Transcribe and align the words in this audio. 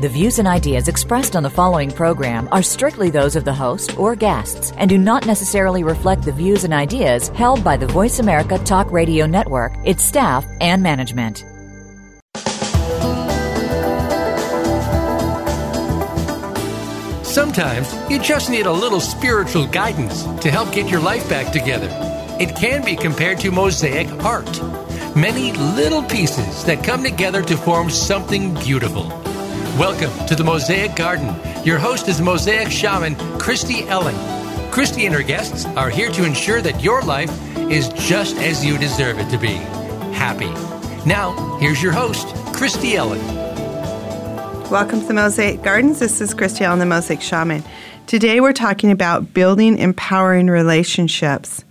The 0.00 0.08
views 0.08 0.38
and 0.38 0.48
ideas 0.48 0.88
expressed 0.88 1.36
on 1.36 1.42
the 1.42 1.50
following 1.50 1.90
program 1.90 2.48
are 2.52 2.62
strictly 2.62 3.10
those 3.10 3.36
of 3.36 3.44
the 3.44 3.52
host 3.52 3.98
or 3.98 4.16
guests 4.16 4.72
and 4.78 4.88
do 4.88 4.96
not 4.96 5.26
necessarily 5.26 5.84
reflect 5.84 6.22
the 6.22 6.32
views 6.32 6.64
and 6.64 6.72
ideas 6.72 7.28
held 7.28 7.62
by 7.62 7.76
the 7.76 7.86
Voice 7.86 8.18
America 8.18 8.56
Talk 8.60 8.90
Radio 8.90 9.26
Network, 9.26 9.74
its 9.84 10.02
staff, 10.02 10.46
and 10.62 10.82
management. 10.82 11.44
Sometimes 17.22 17.94
you 18.10 18.18
just 18.18 18.48
need 18.48 18.64
a 18.64 18.72
little 18.72 19.00
spiritual 19.00 19.66
guidance 19.66 20.22
to 20.40 20.50
help 20.50 20.72
get 20.72 20.88
your 20.88 21.00
life 21.00 21.28
back 21.28 21.52
together. 21.52 21.90
It 22.40 22.56
can 22.56 22.82
be 22.82 22.96
compared 22.96 23.38
to 23.40 23.50
mosaic 23.50 24.08
art 24.24 24.48
many 25.14 25.52
little 25.52 26.02
pieces 26.02 26.64
that 26.64 26.84
come 26.84 27.02
together 27.02 27.42
to 27.42 27.56
form 27.56 27.90
something 27.90 28.54
beautiful. 28.54 29.29
Welcome 29.80 30.26
to 30.26 30.34
the 30.34 30.44
Mosaic 30.44 30.94
Garden. 30.94 31.34
Your 31.64 31.78
host 31.78 32.06
is 32.06 32.20
Mosaic 32.20 32.70
Shaman 32.70 33.16
Christy 33.38 33.88
Ellen. 33.88 34.14
Christy 34.70 35.06
and 35.06 35.14
her 35.14 35.22
guests 35.22 35.64
are 35.64 35.88
here 35.88 36.10
to 36.10 36.22
ensure 36.22 36.60
that 36.60 36.84
your 36.84 37.00
life 37.00 37.30
is 37.56 37.88
just 37.94 38.36
as 38.36 38.62
you 38.62 38.76
deserve 38.76 39.18
it 39.18 39.30
to 39.30 39.38
be 39.38 39.54
happy. 40.12 40.50
Now, 41.08 41.56
here's 41.60 41.82
your 41.82 41.92
host, 41.92 42.26
Christy 42.54 42.94
Ellen. 42.94 43.26
Welcome 44.68 45.00
to 45.00 45.06
the 45.06 45.14
Mosaic 45.14 45.62
Gardens. 45.62 45.98
This 45.98 46.20
is 46.20 46.34
Christy 46.34 46.62
Ellen, 46.62 46.78
the 46.78 46.84
Mosaic 46.84 47.22
Shaman. 47.22 47.64
Today 48.06 48.40
we're 48.40 48.52
talking 48.52 48.90
about 48.90 49.32
building 49.32 49.78
empowering 49.78 50.48
relationships. 50.48 51.64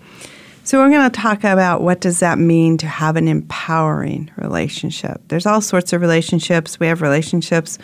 So 0.70 0.78
we're 0.78 0.92
going 0.92 1.10
to 1.10 1.20
talk 1.20 1.40
about 1.40 1.82
what 1.82 2.00
does 2.00 2.20
that 2.20 2.38
mean 2.38 2.78
to 2.78 2.86
have 2.86 3.16
an 3.16 3.28
empowering 3.28 4.30
relationship. 4.36 5.20
There's 5.28 5.48
all 5.48 5.62
sorts 5.62 5.94
of 5.94 6.02
relationships. 6.02 6.80
We 6.80 6.86
have 6.86 7.02
relationships 7.02 7.80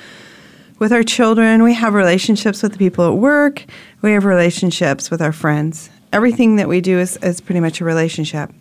with 0.80 0.92
our 0.92 1.04
children, 1.04 1.64
we 1.64 1.74
have 1.74 1.94
relationships 1.94 2.62
with 2.62 2.74
the 2.74 2.78
people 2.78 3.08
at 3.08 3.18
work, 3.18 3.66
we 4.02 4.12
have 4.12 4.26
relationships 4.26 5.10
with 5.10 5.22
our 5.22 5.32
friends. 5.32 5.90
Everything 6.12 6.58
that 6.58 6.68
we 6.68 6.82
do 6.82 7.00
is, 7.00 7.18
is 7.18 7.42
pretty 7.42 7.60
much 7.60 7.82
a 7.82 7.86
relationship. 7.86 8.52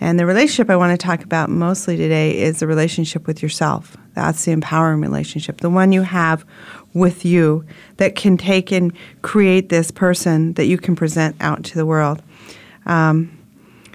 And 0.00 0.18
the 0.18 0.26
relationship 0.26 0.68
I 0.68 0.76
want 0.76 0.98
to 0.98 1.06
talk 1.06 1.22
about 1.22 1.48
mostly 1.48 1.96
today 1.96 2.40
is 2.40 2.58
the 2.58 2.66
relationship 2.66 3.26
with 3.26 3.42
yourself. 3.42 3.96
That's 4.14 4.44
the 4.44 4.52
empowering 4.52 5.00
relationship, 5.00 5.60
the 5.60 5.70
one 5.70 5.92
you 5.92 6.02
have 6.02 6.44
with 6.92 7.24
you 7.24 7.64
that 7.98 8.16
can 8.16 8.36
take 8.36 8.72
and 8.72 8.92
create 9.22 9.68
this 9.68 9.90
person 9.90 10.54
that 10.54 10.66
you 10.66 10.76
can 10.76 10.96
present 10.96 11.36
out 11.40 11.64
to 11.64 11.74
the 11.76 11.86
world. 11.86 12.20
Um, 12.84 13.38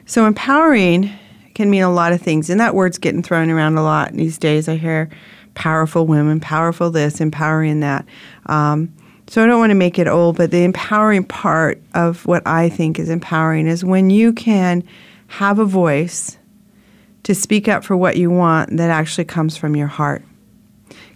so, 0.05 0.25
empowering 0.25 1.11
can 1.55 1.69
mean 1.69 1.83
a 1.83 1.91
lot 1.91 2.13
of 2.13 2.22
things, 2.22 2.50
and 2.50 2.59
that 2.61 2.73
word's 2.73 2.97
getting 2.97 3.22
thrown 3.22 3.50
around 3.50 3.78
a 3.78 3.83
lot 3.83 4.13
these 4.13 4.38
days. 4.38 4.69
I 4.69 4.78
hear 4.78 5.09
powerful 5.58 6.05
women, 6.05 6.39
powerful 6.39 6.91
this, 6.91 7.19
empowering 7.19 7.80
that. 7.80 8.05
Um, 8.45 8.94
so, 9.27 9.44
I 9.44 9.47
don't 9.47 9.59
want 9.59 9.72
to 9.72 9.75
make 9.75 10.00
it 10.00 10.08
old, 10.08 10.38
but 10.38 10.52
the 10.52 10.63
empowering 10.63 11.25
part 11.25 11.81
of 11.94 12.25
what 12.25 12.45
I 12.47 12.69
think 12.69 12.97
is 13.00 13.09
empowering 13.09 13.67
is 13.67 13.83
when 13.83 14.09
you 14.09 14.31
can 14.31 14.83
have 15.28 15.59
a 15.59 15.66
voice 15.66 16.38
to 17.23 17.35
speak 17.35 17.67
up 17.67 17.83
for 17.83 17.97
what 17.97 18.16
you 18.16 18.30
want 18.30 18.78
that 18.78 18.89
actually 18.89 19.25
comes 19.25 19.58
from 19.58 19.75
your 19.75 19.88
heart. 19.88 20.23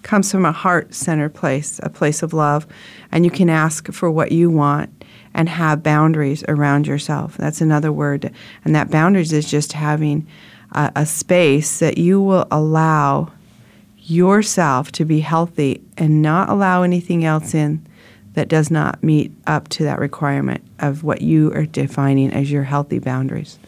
Comes 0.01 0.29
from 0.29 0.43
a 0.43 0.51
heart 0.51 0.93
centered 0.93 1.33
place, 1.33 1.79
a 1.83 1.89
place 1.89 2.21
of 2.21 2.33
love, 2.33 2.67
and 3.11 3.23
you 3.23 3.31
can 3.31 3.49
ask 3.49 3.89
for 3.93 4.11
what 4.11 4.31
you 4.31 4.49
want 4.49 5.05
and 5.33 5.47
have 5.47 5.83
boundaries 5.83 6.43
around 6.49 6.87
yourself. 6.87 7.37
That's 7.37 7.61
another 7.61 7.93
word. 7.93 8.33
And 8.65 8.75
that 8.75 8.91
boundaries 8.91 9.31
is 9.31 9.49
just 9.49 9.71
having 9.71 10.27
a, 10.73 10.91
a 10.97 11.05
space 11.05 11.79
that 11.79 11.97
you 11.97 12.19
will 12.21 12.47
allow 12.51 13.31
yourself 14.01 14.91
to 14.93 15.05
be 15.05 15.19
healthy 15.19 15.81
and 15.97 16.21
not 16.21 16.49
allow 16.49 16.83
anything 16.83 17.23
else 17.23 17.53
in 17.53 17.85
that 18.33 18.47
does 18.47 18.71
not 18.71 19.03
meet 19.03 19.31
up 19.47 19.67
to 19.69 19.83
that 19.83 19.99
requirement 19.99 20.63
of 20.79 21.03
what 21.03 21.21
you 21.21 21.53
are 21.53 21.65
defining 21.65 22.31
as 22.31 22.51
your 22.51 22.63
healthy 22.63 22.99
boundaries. 22.99 23.59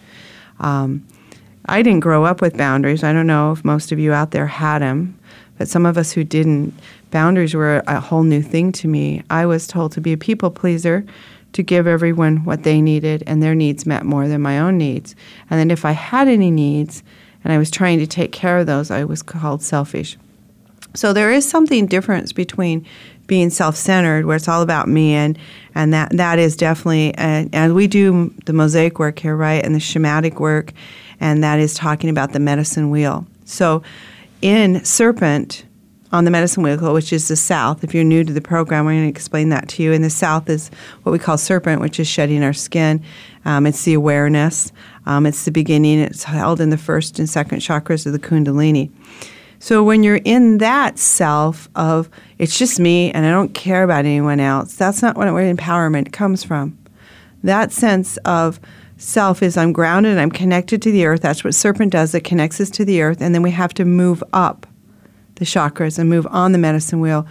Um, 0.60 1.06
I 1.66 1.82
didn't 1.82 2.02
grow 2.02 2.26
up 2.26 2.42
with 2.42 2.58
boundaries. 2.58 3.04
I 3.04 3.14
don't 3.14 3.28
know 3.28 3.52
if 3.52 3.64
most 3.64 3.92
of 3.92 4.00
you 4.00 4.14
out 4.14 4.32
there 4.32 4.48
had 4.48 4.80
them, 4.80 5.18
but 5.58 5.68
some 5.68 5.86
of 5.86 5.98
us 5.98 6.12
who 6.12 6.24
didn't, 6.24 6.74
boundaries 7.12 7.54
were 7.54 7.84
a 7.88 8.00
whole 8.00 8.24
new 8.24 8.42
thing 8.42 8.72
to 8.74 8.88
me. 8.88 9.24
I 9.30 9.46
was 9.46 9.68
told 9.68 9.92
to 9.94 10.02
be 10.02 10.14
a 10.14 10.18
people 10.18 10.50
pleaser, 10.50 11.06
to 11.54 11.64
give 11.64 11.86
everyone 11.86 12.44
what 12.46 12.64
they 12.64 12.82
needed 12.82 13.24
and 13.28 13.42
their 13.42 13.56
needs 13.56 13.86
met 13.86 14.06
more 14.06 14.28
than 14.28 14.42
my 14.42 14.60
own 14.60 14.78
needs. 14.78 15.16
And 15.50 15.60
then 15.60 15.72
if 15.72 15.86
I 15.86 15.92
had 15.92 16.28
any 16.28 16.50
needs 16.52 17.04
and 17.44 17.54
I 17.54 17.58
was 17.58 17.70
trying 17.70 18.00
to 18.00 18.08
take 18.08 18.32
care 18.32 18.58
of 18.58 18.66
those, 18.66 18.90
I 18.90 19.04
was 19.04 19.22
called 19.22 19.62
selfish. 19.62 20.18
So 20.94 21.14
there 21.14 21.32
is 21.32 21.48
something 21.48 21.88
different 21.88 22.34
between 22.36 22.86
being 23.26 23.50
self-centered, 23.50 24.26
where 24.26 24.36
it's 24.36 24.48
all 24.48 24.62
about 24.62 24.88
me, 24.88 25.14
and 25.14 25.38
and 25.76 25.94
that 25.94 26.16
that 26.18 26.40
is 26.40 26.56
definitely 26.56 27.14
and, 27.16 27.50
and 27.54 27.74
we 27.74 27.88
do 27.88 28.34
the 28.46 28.54
mosaic 28.54 29.00
work 29.00 29.20
here, 29.20 29.36
right, 29.36 29.64
and 29.64 29.74
the 29.74 29.80
shamanic 29.80 30.40
work, 30.40 30.72
and 31.20 31.44
that 31.44 31.60
is 31.60 31.74
talking 31.74 32.10
about 32.10 32.34
the 32.34 32.40
medicine 32.40 32.90
wheel. 32.90 33.26
So, 33.46 33.82
in 34.42 34.84
serpent, 34.84 35.66
on 36.14 36.26
the 36.26 36.32
medicine 36.32 36.62
wheel, 36.62 36.94
which 36.94 37.12
is 37.12 37.28
the 37.28 37.36
south. 37.36 37.84
If 37.84 37.96
you're 37.96 38.04
new 38.04 38.24
to 38.24 38.32
the 38.32 38.40
program, 38.40 38.88
I'm 38.88 38.94
going 38.94 39.06
to 39.06 39.10
explain 39.10 39.50
that 39.50 39.68
to 39.70 39.84
you. 39.84 39.92
And 39.92 40.04
the 40.04 40.12
south 40.12 40.48
is 40.48 40.70
what 41.02 41.12
we 41.12 41.18
call 41.18 41.40
serpent, 41.40 41.82
which 41.82 42.00
is 42.00 42.08
shedding 42.08 42.44
our 42.44 42.54
skin. 42.54 43.04
Um, 43.46 43.66
it's 43.66 43.84
the 43.84 43.96
awareness. 43.96 44.72
Um, 45.08 45.26
it's 45.26 45.44
the 45.44 45.52
beginning. 45.52 46.00
It's 46.00 46.24
held 46.24 46.62
in 46.62 46.70
the 46.70 46.78
first 46.78 47.18
and 47.18 47.28
second 47.28 47.60
chakras 47.60 48.06
of 48.06 48.14
the 48.14 48.20
Kundalini. 48.20 48.92
So 49.64 49.82
when 49.82 50.04
you're 50.04 50.20
in 50.26 50.58
that 50.58 51.00
self 51.00 51.70
of 51.74 52.10
it's 52.38 52.60
just 52.60 52.82
me 52.82 53.14
and 53.14 53.26
I 53.26 53.30
don't 53.30 53.54
care 53.54 53.84
about 53.84 54.04
anyone 54.04 54.42
else, 54.42 54.76
that's 54.76 55.02
not 55.02 55.16
where 55.16 55.56
empowerment 55.56 56.12
comes 56.12 56.44
from. 56.44 56.78
That 57.44 57.72
sense 57.72 58.18
of 58.26 58.60
self 58.98 59.42
is 59.42 59.56
I'm 59.56 59.72
grounded 59.72 60.12
and 60.12 60.20
I'm 60.20 60.32
connected 60.32 60.82
to 60.82 60.92
the 60.92 61.06
earth. 61.06 61.22
That's 61.22 61.46
what 61.46 61.56
serpent 61.56 61.94
does. 61.94 62.14
It 62.14 62.26
connects 62.26 62.60
us 62.60 62.70
to 62.72 62.84
the 62.84 63.02
earth, 63.02 63.22
and 63.22 63.34
then 63.34 63.42
we 63.42 63.52
have 63.52 63.74
to 63.76 63.86
move 63.86 64.22
up 64.34 64.68
the 65.36 65.46
chakras 65.46 65.98
and 65.98 66.10
move 66.10 66.28
on 66.30 66.52
the 66.52 66.58
medicine 66.58 67.00
wheel. 67.00 67.26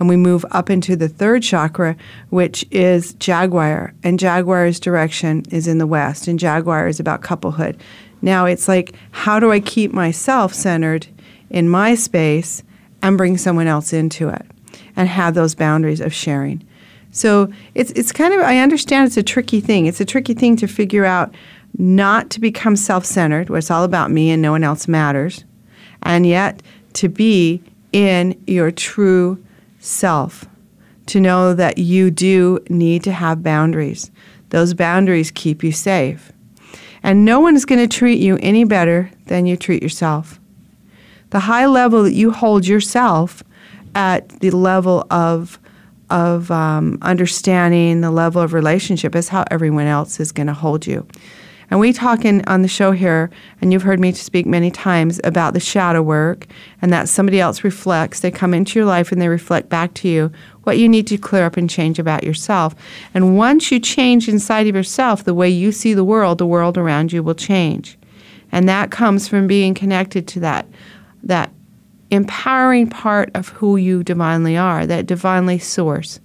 And 0.00 0.08
we 0.08 0.16
move 0.16 0.44
up 0.50 0.68
into 0.68 0.96
the 0.96 1.08
third 1.08 1.44
chakra, 1.44 1.96
which 2.30 2.66
is 2.72 3.14
Jaguar. 3.14 3.94
And 4.02 4.18
Jaguar's 4.18 4.80
direction 4.80 5.44
is 5.52 5.68
in 5.68 5.78
the 5.78 5.86
west. 5.86 6.26
And 6.26 6.36
Jaguar 6.36 6.88
is 6.88 6.98
about 6.98 7.22
couplehood. 7.22 7.80
Now 8.22 8.44
it's 8.44 8.66
like, 8.66 8.92
how 9.12 9.38
do 9.38 9.52
I 9.52 9.60
keep 9.60 9.92
myself 9.92 10.52
centered 10.52 11.06
in 11.50 11.68
my 11.68 11.94
space 11.94 12.62
and 13.02 13.16
bring 13.16 13.36
someone 13.36 13.66
else 13.66 13.92
into 13.92 14.28
it 14.28 14.44
and 14.96 15.08
have 15.08 15.34
those 15.34 15.54
boundaries 15.54 16.00
of 16.00 16.12
sharing. 16.12 16.66
So 17.10 17.50
it's 17.74 17.92
it's 17.92 18.12
kind 18.12 18.34
of 18.34 18.40
I 18.40 18.58
understand 18.58 19.06
it's 19.06 19.16
a 19.16 19.22
tricky 19.22 19.60
thing. 19.60 19.86
It's 19.86 20.00
a 20.00 20.04
tricky 20.04 20.34
thing 20.34 20.56
to 20.56 20.66
figure 20.66 21.04
out 21.04 21.34
not 21.78 22.30
to 22.30 22.40
become 22.40 22.76
self-centered, 22.76 23.48
where 23.48 23.58
it's 23.58 23.70
all 23.70 23.84
about 23.84 24.10
me 24.10 24.30
and 24.30 24.40
no 24.42 24.50
one 24.50 24.64
else 24.64 24.88
matters, 24.88 25.44
and 26.02 26.26
yet 26.26 26.62
to 26.94 27.08
be 27.08 27.62
in 27.92 28.40
your 28.46 28.70
true 28.70 29.42
self. 29.78 30.46
To 31.06 31.20
know 31.20 31.54
that 31.54 31.78
you 31.78 32.10
do 32.10 32.58
need 32.68 33.04
to 33.04 33.12
have 33.12 33.42
boundaries. 33.42 34.10
Those 34.50 34.74
boundaries 34.74 35.30
keep 35.30 35.62
you 35.62 35.70
safe. 35.70 36.32
And 37.04 37.24
no 37.24 37.38
one 37.38 37.54
is 37.54 37.64
going 37.64 37.80
to 37.80 37.98
treat 37.98 38.18
you 38.18 38.38
any 38.42 38.64
better 38.64 39.12
than 39.26 39.46
you 39.46 39.56
treat 39.56 39.84
yourself 39.84 40.40
the 41.30 41.40
high 41.40 41.66
level 41.66 42.02
that 42.04 42.12
you 42.12 42.30
hold 42.30 42.66
yourself 42.66 43.42
at 43.94 44.28
the 44.40 44.50
level 44.50 45.06
of 45.10 45.58
of 46.08 46.52
um, 46.52 46.98
understanding, 47.02 48.00
the 48.00 48.12
level 48.12 48.40
of 48.40 48.52
relationship 48.52 49.16
is 49.16 49.28
how 49.28 49.44
everyone 49.50 49.86
else 49.86 50.20
is 50.20 50.30
going 50.30 50.46
to 50.46 50.54
hold 50.54 50.86
you. 50.86 51.04
And 51.68 51.80
we 51.80 51.92
talk 51.92 52.24
in, 52.24 52.44
on 52.46 52.62
the 52.62 52.68
show 52.68 52.92
here, 52.92 53.28
and 53.60 53.72
you've 53.72 53.82
heard 53.82 53.98
me 53.98 54.12
speak 54.12 54.46
many 54.46 54.70
times 54.70 55.20
about 55.24 55.52
the 55.52 55.60
shadow 55.60 56.00
work, 56.00 56.46
and 56.80 56.92
that 56.92 57.08
somebody 57.08 57.40
else 57.40 57.64
reflects. 57.64 58.20
They 58.20 58.30
come 58.30 58.54
into 58.54 58.78
your 58.78 58.86
life 58.86 59.10
and 59.10 59.20
they 59.20 59.28
reflect 59.28 59.68
back 59.68 59.94
to 59.94 60.08
you 60.08 60.30
what 60.62 60.78
you 60.78 60.88
need 60.88 61.06
to 61.08 61.18
clear 61.18 61.44
up 61.44 61.56
and 61.56 61.68
change 61.68 61.98
about 61.98 62.22
yourself. 62.22 62.74
And 63.14 63.36
once 63.36 63.72
you 63.72 63.80
change 63.80 64.28
inside 64.28 64.68
of 64.68 64.76
yourself, 64.76 65.24
the 65.24 65.34
way 65.34 65.48
you 65.48 65.72
see 65.72 65.92
the 65.92 66.04
world, 66.04 66.38
the 66.38 66.46
world 66.46 66.78
around 66.78 67.12
you 67.12 67.22
will 67.22 67.34
change. 67.34 67.98
And 68.52 68.68
that 68.68 68.92
comes 68.92 69.26
from 69.26 69.48
being 69.48 69.74
connected 69.74 70.28
to 70.28 70.40
that 70.40 70.66
that 71.26 71.52
empowering 72.10 72.88
part 72.88 73.30
of 73.34 73.48
who 73.48 73.76
you 73.76 74.02
divinely 74.02 74.56
are, 74.56 74.86
that 74.86 75.06
divinely 75.06 75.58
source. 75.58 76.20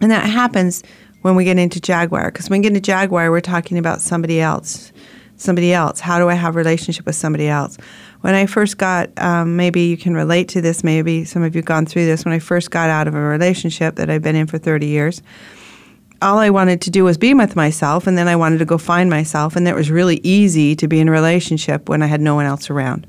And 0.00 0.10
that 0.10 0.28
happens 0.28 0.82
when 1.20 1.36
we 1.36 1.44
get 1.44 1.58
into 1.58 1.80
Jaguar, 1.80 2.30
because 2.30 2.50
when 2.50 2.60
we 2.60 2.62
get 2.64 2.76
into 2.76 2.80
Jaguar, 2.80 3.30
we're 3.30 3.40
talking 3.40 3.78
about 3.78 4.00
somebody 4.00 4.40
else. 4.40 4.92
somebody 5.36 5.72
else? 5.72 5.98
How 5.98 6.18
do 6.18 6.28
I 6.28 6.34
have 6.34 6.54
a 6.54 6.58
relationship 6.58 7.04
with 7.04 7.16
somebody 7.16 7.48
else? 7.48 7.76
When 8.20 8.34
I 8.34 8.46
first 8.46 8.78
got, 8.78 9.10
um, 9.16 9.56
maybe 9.56 9.82
you 9.82 9.96
can 9.96 10.14
relate 10.14 10.48
to 10.50 10.60
this. 10.60 10.84
Maybe 10.84 11.24
some 11.24 11.42
of 11.42 11.56
you 11.56 11.62
gone 11.62 11.84
through 11.84 12.04
this. 12.06 12.24
When 12.24 12.32
I 12.32 12.38
first 12.38 12.70
got 12.70 12.90
out 12.90 13.08
of 13.08 13.14
a 13.14 13.20
relationship 13.20 13.96
that 13.96 14.08
I've 14.08 14.22
been 14.22 14.36
in 14.36 14.46
for 14.46 14.58
30 14.58 14.86
years, 14.86 15.20
all 16.20 16.38
I 16.38 16.50
wanted 16.50 16.80
to 16.82 16.90
do 16.90 17.02
was 17.02 17.18
be 17.18 17.34
with 17.34 17.56
myself, 17.56 18.06
and 18.06 18.16
then 18.16 18.28
I 18.28 18.36
wanted 18.36 18.58
to 18.58 18.64
go 18.64 18.78
find 18.78 19.10
myself, 19.10 19.56
and 19.56 19.66
it 19.66 19.74
was 19.74 19.90
really 19.90 20.20
easy 20.22 20.76
to 20.76 20.86
be 20.86 21.00
in 21.00 21.08
a 21.08 21.12
relationship 21.12 21.88
when 21.88 22.02
I 22.02 22.06
had 22.06 22.20
no 22.20 22.36
one 22.36 22.46
else 22.46 22.70
around. 22.70 23.06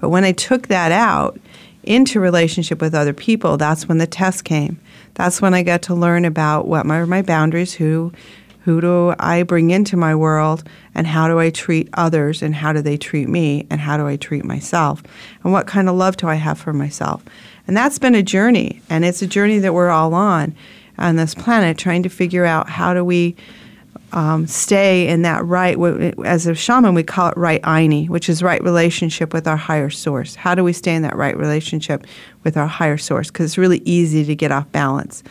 But 0.00 0.10
when 0.10 0.24
I 0.24 0.32
took 0.32 0.68
that 0.68 0.92
out 0.92 1.38
into 1.82 2.20
relationship 2.20 2.80
with 2.80 2.94
other 2.94 3.12
people, 3.12 3.56
that's 3.56 3.88
when 3.88 3.98
the 3.98 4.06
test 4.06 4.44
came. 4.44 4.80
That's 5.14 5.42
when 5.42 5.54
I 5.54 5.62
got 5.62 5.82
to 5.82 5.94
learn 5.94 6.24
about 6.24 6.68
what 6.68 6.86
are 6.86 7.06
my 7.06 7.22
boundaries, 7.22 7.74
who 7.74 8.12
who 8.62 8.82
do 8.82 9.14
I 9.18 9.44
bring 9.44 9.70
into 9.70 9.96
my 9.96 10.14
world, 10.14 10.62
and 10.94 11.06
how 11.06 11.26
do 11.26 11.38
I 11.38 11.48
treat 11.48 11.88
others, 11.94 12.42
and 12.42 12.54
how 12.54 12.74
do 12.74 12.82
they 12.82 12.98
treat 12.98 13.26
me, 13.26 13.66
and 13.70 13.80
how 13.80 13.96
do 13.96 14.06
I 14.06 14.16
treat 14.16 14.44
myself, 14.44 15.02
and 15.42 15.54
what 15.54 15.66
kind 15.66 15.88
of 15.88 15.94
love 15.94 16.18
do 16.18 16.28
I 16.28 16.34
have 16.34 16.58
for 16.58 16.74
myself. 16.74 17.24
And 17.66 17.74
that's 17.74 17.98
been 17.98 18.14
a 18.14 18.22
journey, 18.22 18.82
and 18.90 19.06
it's 19.06 19.22
a 19.22 19.26
journey 19.26 19.58
that 19.60 19.72
we're 19.72 19.88
all 19.88 20.12
on 20.12 20.54
on 20.98 21.16
this 21.16 21.34
planet, 21.34 21.78
trying 21.78 22.02
to 22.02 22.10
figure 22.10 22.44
out 22.44 22.68
how 22.68 22.92
do 22.92 23.02
we 23.04 23.36
um, 24.12 24.46
stay 24.46 25.06
in 25.06 25.22
that 25.22 25.44
right, 25.44 25.78
as 26.24 26.46
a 26.46 26.54
shaman, 26.54 26.94
we 26.94 27.02
call 27.02 27.28
it 27.30 27.36
right 27.36 27.60
ayni, 27.62 28.08
which 28.08 28.28
is 28.28 28.42
right 28.42 28.62
relationship 28.62 29.34
with 29.34 29.46
our 29.46 29.56
higher 29.56 29.90
source. 29.90 30.34
How 30.34 30.54
do 30.54 30.64
we 30.64 30.72
stay 30.72 30.94
in 30.94 31.02
that 31.02 31.16
right 31.16 31.36
relationship 31.36 32.06
with 32.42 32.56
our 32.56 32.66
higher 32.66 32.96
source? 32.96 33.28
Because 33.28 33.46
it's 33.46 33.58
really 33.58 33.82
easy 33.84 34.24
to 34.24 34.34
get 34.34 34.50
off 34.50 34.70
balance. 34.72 35.22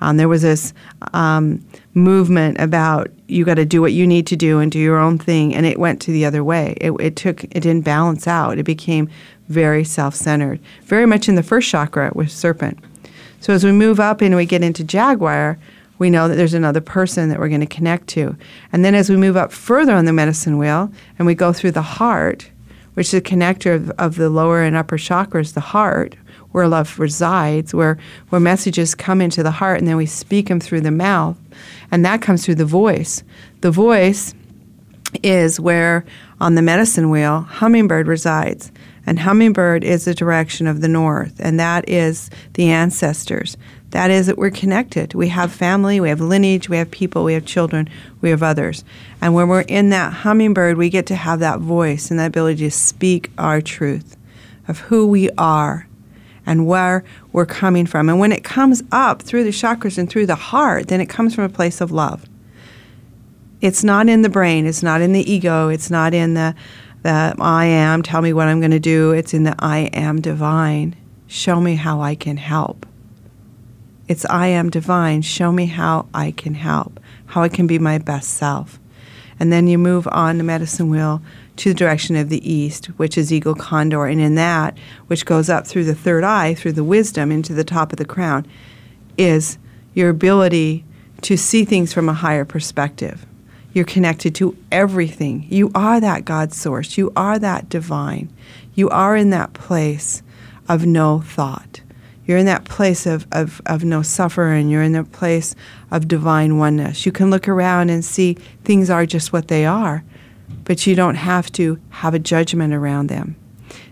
Um, 0.00 0.16
there 0.16 0.28
was 0.28 0.42
this 0.42 0.74
um, 1.12 1.64
movement 1.94 2.58
about 2.60 3.10
you 3.28 3.44
got 3.44 3.54
to 3.54 3.64
do 3.64 3.80
what 3.80 3.92
you 3.92 4.06
need 4.06 4.26
to 4.26 4.36
do 4.36 4.58
and 4.58 4.70
do 4.70 4.78
your 4.78 4.98
own 4.98 5.16
thing, 5.18 5.54
and 5.54 5.64
it 5.64 5.78
went 5.78 6.02
to 6.02 6.10
the 6.10 6.24
other 6.24 6.42
way. 6.42 6.76
It, 6.80 6.92
it 7.00 7.16
took 7.16 7.44
it 7.44 7.60
didn't 7.60 7.82
balance 7.82 8.26
out. 8.26 8.58
It 8.58 8.64
became 8.64 9.08
very 9.48 9.84
self-centered, 9.84 10.60
very 10.82 11.06
much 11.06 11.28
in 11.28 11.36
the 11.36 11.42
first 11.42 11.68
chakra 11.68 12.10
with 12.14 12.30
serpent. 12.30 12.78
So 13.40 13.52
as 13.52 13.62
we 13.62 13.72
move 13.72 14.00
up 14.00 14.20
and 14.20 14.34
we 14.34 14.46
get 14.46 14.62
into 14.62 14.82
jaguar, 14.82 15.58
we 15.98 16.10
know 16.10 16.28
that 16.28 16.34
there's 16.34 16.54
another 16.54 16.80
person 16.80 17.28
that 17.28 17.38
we're 17.38 17.48
going 17.48 17.60
to 17.60 17.66
connect 17.66 18.08
to. 18.08 18.36
And 18.72 18.84
then 18.84 18.94
as 18.94 19.08
we 19.08 19.16
move 19.16 19.36
up 19.36 19.52
further 19.52 19.94
on 19.94 20.04
the 20.04 20.12
medicine 20.12 20.58
wheel 20.58 20.90
and 21.18 21.26
we 21.26 21.34
go 21.34 21.52
through 21.52 21.72
the 21.72 21.82
heart, 21.82 22.50
which 22.94 23.06
is 23.06 23.12
the 23.12 23.20
connector 23.20 23.74
of, 23.74 23.90
of 23.92 24.16
the 24.16 24.28
lower 24.28 24.62
and 24.62 24.76
upper 24.76 24.96
chakras, 24.96 25.54
the 25.54 25.60
heart, 25.60 26.16
where 26.52 26.68
love 26.68 26.98
resides, 26.98 27.74
where, 27.74 27.98
where 28.28 28.40
messages 28.40 28.94
come 28.94 29.20
into 29.20 29.42
the 29.42 29.50
heart 29.50 29.78
and 29.78 29.88
then 29.88 29.96
we 29.96 30.06
speak 30.06 30.48
them 30.48 30.60
through 30.60 30.80
the 30.80 30.90
mouth. 30.90 31.36
And 31.90 32.04
that 32.04 32.22
comes 32.22 32.44
through 32.44 32.54
the 32.56 32.64
voice. 32.64 33.24
The 33.60 33.72
voice 33.72 34.34
is 35.22 35.58
where 35.58 36.04
on 36.40 36.54
the 36.54 36.62
medicine 36.62 37.10
wheel 37.10 37.40
hummingbird 37.42 38.06
resides. 38.06 38.70
And 39.06 39.18
hummingbird 39.18 39.84
is 39.84 40.04
the 40.04 40.14
direction 40.14 40.66
of 40.66 40.80
the 40.80 40.88
north, 40.88 41.34
and 41.38 41.60
that 41.60 41.88
is 41.88 42.30
the 42.54 42.70
ancestors. 42.70 43.56
That 43.94 44.10
is 44.10 44.26
that 44.26 44.36
we're 44.36 44.50
connected. 44.50 45.14
We 45.14 45.28
have 45.28 45.52
family, 45.52 46.00
we 46.00 46.08
have 46.08 46.20
lineage, 46.20 46.68
we 46.68 46.78
have 46.78 46.90
people, 46.90 47.22
we 47.22 47.34
have 47.34 47.46
children, 47.46 47.88
we 48.20 48.30
have 48.30 48.42
others. 48.42 48.82
And 49.20 49.34
when 49.34 49.46
we're 49.46 49.60
in 49.60 49.90
that 49.90 50.12
hummingbird, 50.12 50.76
we 50.76 50.90
get 50.90 51.06
to 51.06 51.14
have 51.14 51.38
that 51.38 51.60
voice 51.60 52.10
and 52.10 52.18
that 52.18 52.26
ability 52.26 52.64
to 52.64 52.72
speak 52.72 53.30
our 53.38 53.60
truth 53.60 54.16
of 54.66 54.80
who 54.80 55.06
we 55.06 55.30
are 55.38 55.86
and 56.44 56.66
where 56.66 57.04
we're 57.30 57.46
coming 57.46 57.86
from. 57.86 58.08
And 58.08 58.18
when 58.18 58.32
it 58.32 58.42
comes 58.42 58.82
up 58.90 59.22
through 59.22 59.44
the 59.44 59.50
chakras 59.50 59.96
and 59.96 60.10
through 60.10 60.26
the 60.26 60.34
heart, 60.34 60.88
then 60.88 61.00
it 61.00 61.06
comes 61.06 61.32
from 61.32 61.44
a 61.44 61.48
place 61.48 61.80
of 61.80 61.92
love. 61.92 62.24
It's 63.60 63.84
not 63.84 64.08
in 64.08 64.22
the 64.22 64.28
brain, 64.28 64.66
it's 64.66 64.82
not 64.82 65.02
in 65.02 65.12
the 65.12 65.32
ego, 65.32 65.68
it's 65.68 65.88
not 65.88 66.14
in 66.14 66.34
the, 66.34 66.56
the 67.04 67.36
I 67.38 67.66
am, 67.66 68.02
tell 68.02 68.22
me 68.22 68.32
what 68.32 68.48
I'm 68.48 68.58
going 68.58 68.72
to 68.72 68.80
do. 68.80 69.12
It's 69.12 69.32
in 69.32 69.44
the 69.44 69.54
I 69.60 69.88
am 69.92 70.20
divine. 70.20 70.96
Show 71.28 71.60
me 71.60 71.76
how 71.76 72.00
I 72.00 72.16
can 72.16 72.38
help. 72.38 72.86
It's 74.06 74.26
I 74.26 74.48
am 74.48 74.70
divine. 74.70 75.22
Show 75.22 75.50
me 75.50 75.66
how 75.66 76.06
I 76.12 76.32
can 76.32 76.54
help, 76.54 77.00
how 77.26 77.42
I 77.42 77.48
can 77.48 77.66
be 77.66 77.78
my 77.78 77.98
best 77.98 78.30
self. 78.30 78.78
And 79.40 79.52
then 79.52 79.66
you 79.66 79.78
move 79.78 80.06
on 80.12 80.38
the 80.38 80.44
medicine 80.44 80.90
wheel 80.90 81.22
to 81.56 81.70
the 81.70 81.78
direction 81.78 82.14
of 82.16 82.28
the 82.28 82.50
east, 82.50 82.86
which 82.98 83.16
is 83.16 83.32
eagle 83.32 83.54
condor. 83.54 84.06
And 84.06 84.20
in 84.20 84.34
that, 84.34 84.76
which 85.06 85.26
goes 85.26 85.48
up 85.48 85.66
through 85.66 85.84
the 85.84 85.94
third 85.94 86.24
eye, 86.24 86.54
through 86.54 86.72
the 86.72 86.84
wisdom 86.84 87.32
into 87.32 87.54
the 87.54 87.64
top 87.64 87.92
of 87.92 87.98
the 87.98 88.04
crown, 88.04 88.46
is 89.16 89.58
your 89.94 90.10
ability 90.10 90.84
to 91.22 91.36
see 91.36 91.64
things 91.64 91.92
from 91.92 92.08
a 92.08 92.14
higher 92.14 92.44
perspective. 92.44 93.24
You're 93.72 93.84
connected 93.84 94.34
to 94.36 94.56
everything. 94.70 95.46
You 95.48 95.70
are 95.74 96.00
that 96.00 96.24
God 96.24 96.52
source. 96.52 96.96
You 96.96 97.12
are 97.16 97.38
that 97.38 97.68
divine. 97.68 98.32
You 98.74 98.88
are 98.90 99.16
in 99.16 99.30
that 99.30 99.52
place 99.52 100.22
of 100.68 100.86
no 100.86 101.20
thought. 101.20 101.80
You're 102.26 102.38
in 102.38 102.46
that 102.46 102.64
place 102.64 103.06
of, 103.06 103.26
of, 103.32 103.60
of 103.66 103.84
no 103.84 104.02
suffering. 104.02 104.68
You're 104.68 104.82
in 104.82 104.92
that 104.92 105.12
place 105.12 105.54
of 105.90 106.08
divine 106.08 106.58
oneness. 106.58 107.04
You 107.04 107.12
can 107.12 107.30
look 107.30 107.48
around 107.48 107.90
and 107.90 108.04
see 108.04 108.34
things 108.64 108.88
are 108.90 109.06
just 109.06 109.32
what 109.32 109.48
they 109.48 109.66
are 109.66 110.04
but 110.64 110.86
you 110.86 110.94
don't 110.94 111.14
have 111.14 111.52
to 111.52 111.78
have 111.90 112.14
a 112.14 112.18
judgment 112.18 112.74
around 112.74 113.08
them. 113.08 113.36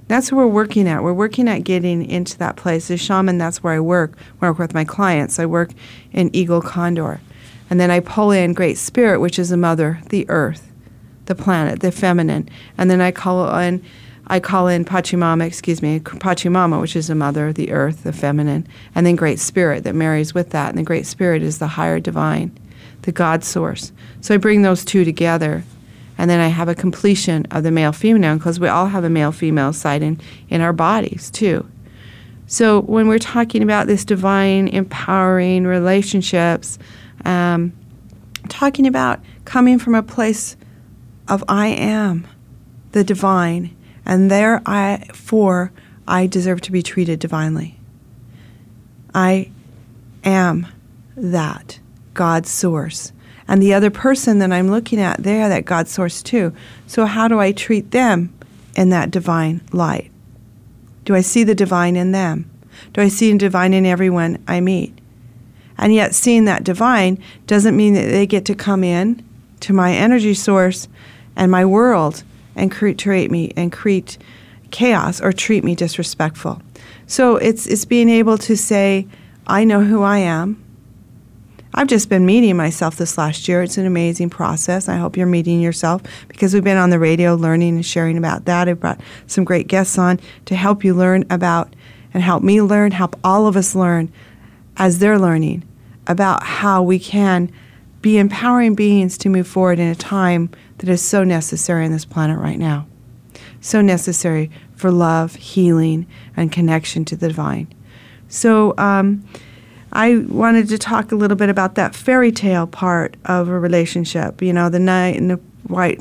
That's 0.09 0.31
what 0.31 0.39
we're 0.39 0.47
working 0.49 0.89
at. 0.89 1.03
We're 1.03 1.13
working 1.13 1.49
at 1.49 1.65
getting 1.65 2.05
into 2.05 2.37
that 2.39 2.57
place. 2.57 2.91
As 2.91 3.01
shaman, 3.01 3.39
that's 3.39 3.63
where 3.63 3.75
I 3.75 3.81
work. 3.81 4.15
I 4.41 4.49
work 4.49 4.59
with 4.59 4.75
my 4.75 4.85
clients, 4.85 5.39
I 5.39 5.47
work 5.47 5.71
in 6.13 6.35
Eagle 6.35 6.61
Condor. 6.61 7.21
And 7.71 7.81
then 7.81 7.91
I 7.91 8.01
pull 8.01 8.33
in 8.33 8.53
Great 8.53 8.77
Spirit, 8.77 9.21
which 9.21 9.39
is 9.39 9.49
the 9.49 9.57
mother, 9.57 10.01
the 10.11 10.29
earth, 10.29 10.71
the 11.25 11.35
planet, 11.35 11.81
the 11.81 11.91
feminine. 11.91 12.51
And 12.77 12.91
then 12.91 13.01
I 13.01 13.13
call 13.13 13.57
in 13.59 13.83
I 14.29 14.41
call 14.41 14.69
in 14.69 14.85
Pachamama, 14.85 15.47
excuse 15.47 15.83
me, 15.83 16.01
Pachamama, 16.01 16.81
which 16.81 16.97
is 16.97 17.09
the 17.09 17.15
mother, 17.15 17.53
the 17.53 17.73
earth, 17.73 18.05
the 18.05 18.13
feminine, 18.13 18.67
and 18.95 19.05
then 19.05 19.17
Great 19.17 19.41
Spirit 19.41 19.85
that 19.85 19.95
marries 19.95 20.33
with 20.33 20.51
that. 20.51 20.71
And 20.71 20.79
the 20.79 20.83
Great 20.83 21.07
Spirit 21.07 21.43
is 21.43 21.59
the 21.59 21.67
higher 21.67 22.01
divine, 22.01 22.57
the 23.03 23.13
God 23.13 23.45
source. 23.45 23.93
So 24.21 24.35
I 24.35 24.39
bring 24.39 24.63
those 24.63 24.85
two 24.85 25.05
together 25.05 25.65
and 26.19 26.31
then 26.31 26.41
I 26.41 26.49
have 26.49 26.69
a 26.69 26.75
completion 26.75 27.47
of 27.51 27.63
the 27.63 27.71
male 27.71 27.93
female 27.93 28.37
because 28.37 28.61
we 28.61 28.69
all 28.69 28.87
have 28.87 29.05
a 29.05 29.11
male 29.11 29.33
female 29.33 29.73
side 29.73 30.03
in, 30.03 30.21
in 30.49 30.61
our 30.61 30.73
bodies 30.73 31.31
too. 31.31 31.69
So 32.47 32.83
when 32.83 33.09
we're 33.09 33.19
talking 33.19 33.63
about 33.63 33.87
this 33.87 34.05
divine 34.05 34.69
empowering 34.69 35.67
relationships, 35.67 36.79
um, 37.25 37.73
talking 38.49 38.87
about 38.87 39.21
coming 39.45 39.79
from 39.79 39.95
a 39.95 40.03
place 40.03 40.57
of 41.29 41.43
I 41.49 41.69
am 41.69 42.27
the 42.93 43.03
divine, 43.03 43.75
and 44.05 44.31
therefore 44.31 45.73
I 46.07 46.27
deserve 46.27 46.61
to 46.63 46.73
be 46.73 46.83
treated 46.83 47.19
divinely. 47.21 47.79
I 49.15 49.51
am 50.25 50.67
that 51.17 51.79
God 52.15 52.47
source 52.47 53.13
and 53.49 53.63
the 53.63 53.75
other 53.75 53.91
person 53.91 54.39
that 54.39 54.53
I'm 54.53 54.71
looking 54.71 55.01
at, 55.01 55.23
they're 55.23 55.49
that 55.49 55.65
God 55.65 55.89
source 55.89 56.23
too. 56.23 56.55
So, 56.87 57.07
how 57.07 57.29
do 57.29 57.39
I 57.39 57.53
treat 57.53 57.91
them 57.91 58.33
in 58.75 58.91
that 58.91 59.11
divine 59.11 59.61
light? 59.73 60.11
Do 61.05 61.15
I 61.15 61.21
see 61.21 61.45
the 61.45 61.55
divine 61.55 61.97
in 61.97 62.13
them? 62.13 62.51
Do 62.93 63.03
I 63.03 63.09
see 63.09 63.31
the 63.33 63.39
divine 63.39 63.75
in 63.75 63.85
everyone 63.85 64.43
I 64.47 64.61
meet? 64.61 64.99
And 65.77 65.93
yet, 65.93 66.15
seeing 66.15 66.45
that 66.45 66.65
divine 66.65 67.23
doesn't 67.47 67.77
mean 67.77 67.95
that 67.95 68.07
they 68.07 68.27
get 68.27 68.45
to 68.47 68.55
come 68.55 68.85
in 68.85 69.23
to 69.61 69.73
my 69.73 69.93
energy 69.93 70.35
source 70.35 70.89
and 71.37 71.51
my 71.51 71.65
world 71.65 72.25
and 72.57 72.71
create 72.71 73.31
me 73.31 73.53
and 73.57 73.73
create 73.73 74.19
chaos 74.71 75.21
or 75.21 75.33
treat 75.33 75.65
me 75.65 75.75
disrespectful. 75.75 76.61
So 77.07 77.37
it's 77.37 77.67
it's 77.67 77.85
being 77.85 78.09
able 78.09 78.39
to 78.39 78.57
say, 78.57 79.07
I 79.47 79.65
know 79.65 79.83
who 79.83 80.03
I 80.03 80.19
am. 80.19 80.63
I've 81.75 81.87
just 81.87 82.11
been 82.11 82.27
meeting 82.27 82.57
myself 82.57 82.97
this 82.97 83.17
last 83.17 83.49
year. 83.49 83.63
It's 83.63 83.79
an 83.79 83.87
amazing 83.87 84.29
process. 84.29 84.89
I 84.89 84.97
hope 84.97 85.17
you're 85.17 85.27
meeting 85.27 85.61
yourself 85.61 86.03
because 86.29 86.53
we've 86.53 86.65
been 86.65 86.77
on 86.77 86.91
the 86.91 86.99
radio 86.99 87.35
learning 87.35 87.77
and 87.77 87.87
sharing 87.87 88.19
about 88.19 88.45
that. 88.45 88.69
I've 88.69 88.81
brought 88.81 89.01
some 89.27 89.45
great 89.45 89.69
guests 89.69 89.99
on 89.99 90.21
to 90.47 90.55
help 90.55 90.85
you 90.85 90.93
learn 90.93 91.25
about 91.31 91.75
and 92.13 92.23
help 92.23 92.43
me 92.43 92.61
learn, 92.61 92.93
help 92.93 93.19
all 93.25 93.47
of 93.47 93.57
us 93.57 93.75
learn 93.75 94.13
as 94.77 94.99
they're 94.99 95.19
learning 95.19 95.65
about 96.07 96.43
how 96.43 96.83
we 96.83 96.99
can 96.99 97.51
be 98.03 98.19
empowering 98.19 98.75
beings 98.75 99.17
to 99.19 99.29
move 99.29 99.47
forward 99.47 99.79
in 99.79 99.89
a 99.89 99.95
time 99.95 100.51
that 100.79 100.89
is 100.89 101.01
so 101.01 101.25
necessary 101.25 101.85
on 101.85 101.93
this 101.93 102.05
planet 102.05 102.39
right 102.39 102.59
now. 102.59 102.87
So 103.61 103.81
necessary 103.81 104.51
for 104.75 104.91
love, 104.91 105.37
healing, 105.37 106.07
and 106.37 106.51
connection 106.51 107.05
to 107.07 107.17
the 107.17 107.29
divine. 107.29 107.73
So, 108.29 108.75
um, 108.77 109.25
I 109.93 110.17
wanted 110.17 110.69
to 110.71 110.79
talk 110.79 111.13
a 111.13 111.15
little 111.15 111.37
bit 111.37 111.51
about 111.51 111.75
that 111.75 111.95
fairy 111.95 112.33
tale 112.33 112.67
part 112.67 113.17
of 113.27 113.49
a 113.49 113.59
relationship. 113.59 114.41
You 114.41 114.53
know, 114.55 114.71
the 114.71 114.79
knight 114.79 115.17
and 115.17 115.31
the 115.31 115.41
white, 115.69 116.01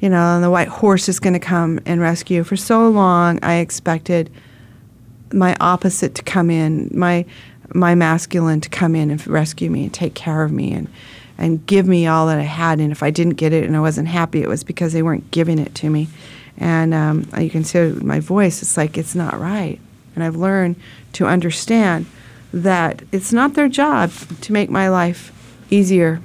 you 0.00 0.08
know, 0.08 0.16
and 0.16 0.42
the 0.42 0.50
white 0.50 0.68
horse 0.68 1.10
is 1.10 1.20
going 1.20 1.34
to 1.34 1.38
come 1.38 1.78
and 1.84 2.00
rescue. 2.00 2.42
For 2.42 2.56
so 2.56 2.88
long, 2.88 3.38
I 3.42 3.56
expected 3.56 4.30
my 5.30 5.54
opposite 5.60 6.14
to 6.14 6.22
come 6.22 6.50
in, 6.50 6.90
my 6.94 7.26
my 7.74 7.94
masculine 7.94 8.62
to 8.62 8.70
come 8.70 8.94
in 8.94 9.10
and 9.10 9.26
rescue 9.26 9.68
me 9.68 9.84
and 9.84 9.92
take 9.92 10.14
care 10.14 10.42
of 10.42 10.50
me 10.50 10.72
and 10.72 10.88
and 11.38 11.64
give 11.66 11.86
me 11.86 12.06
all 12.06 12.26
that 12.26 12.38
I 12.38 12.42
had. 12.42 12.80
And 12.80 12.90
if 12.90 13.02
I 13.02 13.10
didn't 13.10 13.34
get 13.34 13.52
it 13.52 13.64
and 13.64 13.76
I 13.76 13.80
wasn't 13.80 14.08
happy, 14.08 14.42
it 14.42 14.48
was 14.48 14.64
because 14.64 14.92
they 14.92 15.02
weren't 15.02 15.30
giving 15.30 15.58
it 15.58 15.74
to 15.76 15.88
me. 15.88 16.08
And 16.58 16.92
um, 16.92 17.28
you 17.38 17.48
can 17.48 17.62
see 17.62 17.92
my 17.92 18.18
voice, 18.18 18.60
it's 18.60 18.76
like 18.76 18.98
it's 18.98 19.14
not 19.14 19.38
right. 19.38 19.78
And 20.14 20.24
I've 20.24 20.36
learned 20.36 20.76
to 21.14 21.26
understand 21.26 22.06
that 22.52 23.02
it's 23.12 23.32
not 23.32 23.54
their 23.54 23.68
job 23.68 24.10
to 24.40 24.52
make 24.52 24.68
my 24.68 24.88
life 24.88 25.32
easier. 25.70 26.20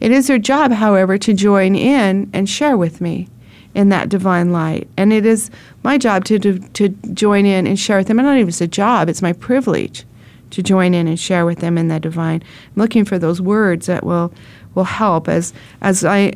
It 0.00 0.10
is 0.10 0.26
their 0.26 0.38
job, 0.38 0.72
however, 0.72 1.16
to 1.18 1.32
join 1.32 1.76
in 1.76 2.28
and 2.32 2.48
share 2.48 2.76
with 2.76 3.00
me 3.00 3.28
in 3.74 3.90
that 3.90 4.08
divine 4.08 4.50
light. 4.50 4.88
And 4.96 5.12
it 5.12 5.24
is 5.24 5.50
my 5.84 5.98
job 5.98 6.24
to, 6.24 6.38
to, 6.40 6.58
to 6.58 6.88
join 6.88 7.46
in 7.46 7.66
and 7.66 7.78
share 7.78 7.98
with 7.98 8.08
them. 8.08 8.18
And 8.18 8.26
not 8.26 8.36
even 8.36 8.48
it's 8.48 8.60
a 8.60 8.66
job, 8.66 9.08
it's 9.08 9.22
my 9.22 9.32
privilege 9.34 10.04
to 10.50 10.62
join 10.62 10.94
in 10.94 11.08
and 11.08 11.18
share 11.18 11.44
with 11.44 11.58
them 11.58 11.78
in 11.78 11.88
that 11.88 12.02
divine. 12.02 12.42
I'm 12.42 12.72
looking 12.82 13.04
for 13.04 13.18
those 13.18 13.40
words 13.40 13.86
that 13.86 14.04
will 14.04 14.32
will 14.74 14.84
help 14.84 15.28
as 15.28 15.52
as 15.80 16.04
I 16.04 16.32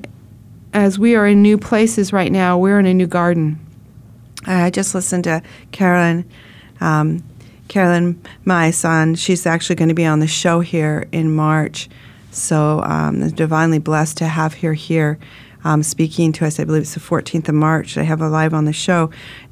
as 0.72 0.98
we 0.98 1.16
are 1.16 1.26
in 1.26 1.42
new 1.42 1.58
places 1.58 2.12
right 2.12 2.30
now. 2.30 2.58
We're 2.58 2.78
in 2.78 2.86
a 2.86 2.94
new 2.94 3.06
garden. 3.06 3.58
I 4.46 4.70
just 4.70 4.94
listened 4.94 5.24
to 5.24 5.42
Carolyn. 5.72 6.28
Um, 6.80 7.22
Carolyn, 7.68 8.20
my 8.44 8.70
son, 8.70 9.14
she's 9.14 9.46
actually 9.46 9.76
going 9.76 9.90
to 9.90 9.94
be 9.94 10.06
on 10.06 10.18
the 10.18 10.26
show 10.26 10.60
here 10.60 11.06
in 11.12 11.34
March. 11.34 11.88
So 12.32 12.82
um, 12.82 13.28
divinely 13.30 13.78
blessed 13.78 14.16
to 14.18 14.26
have 14.26 14.54
her 14.54 14.72
here 14.72 15.18
um, 15.64 15.82
speaking 15.82 16.32
to 16.32 16.46
us. 16.46 16.58
I 16.58 16.64
believe 16.64 16.82
it's 16.82 16.94
the 16.94 17.00
14th 17.00 17.48
of 17.48 17.54
March. 17.54 17.96
I 17.96 18.02
have 18.02 18.20
her 18.20 18.28
live 18.28 18.54
on 18.54 18.64
the 18.64 18.72
show. 18.72 19.10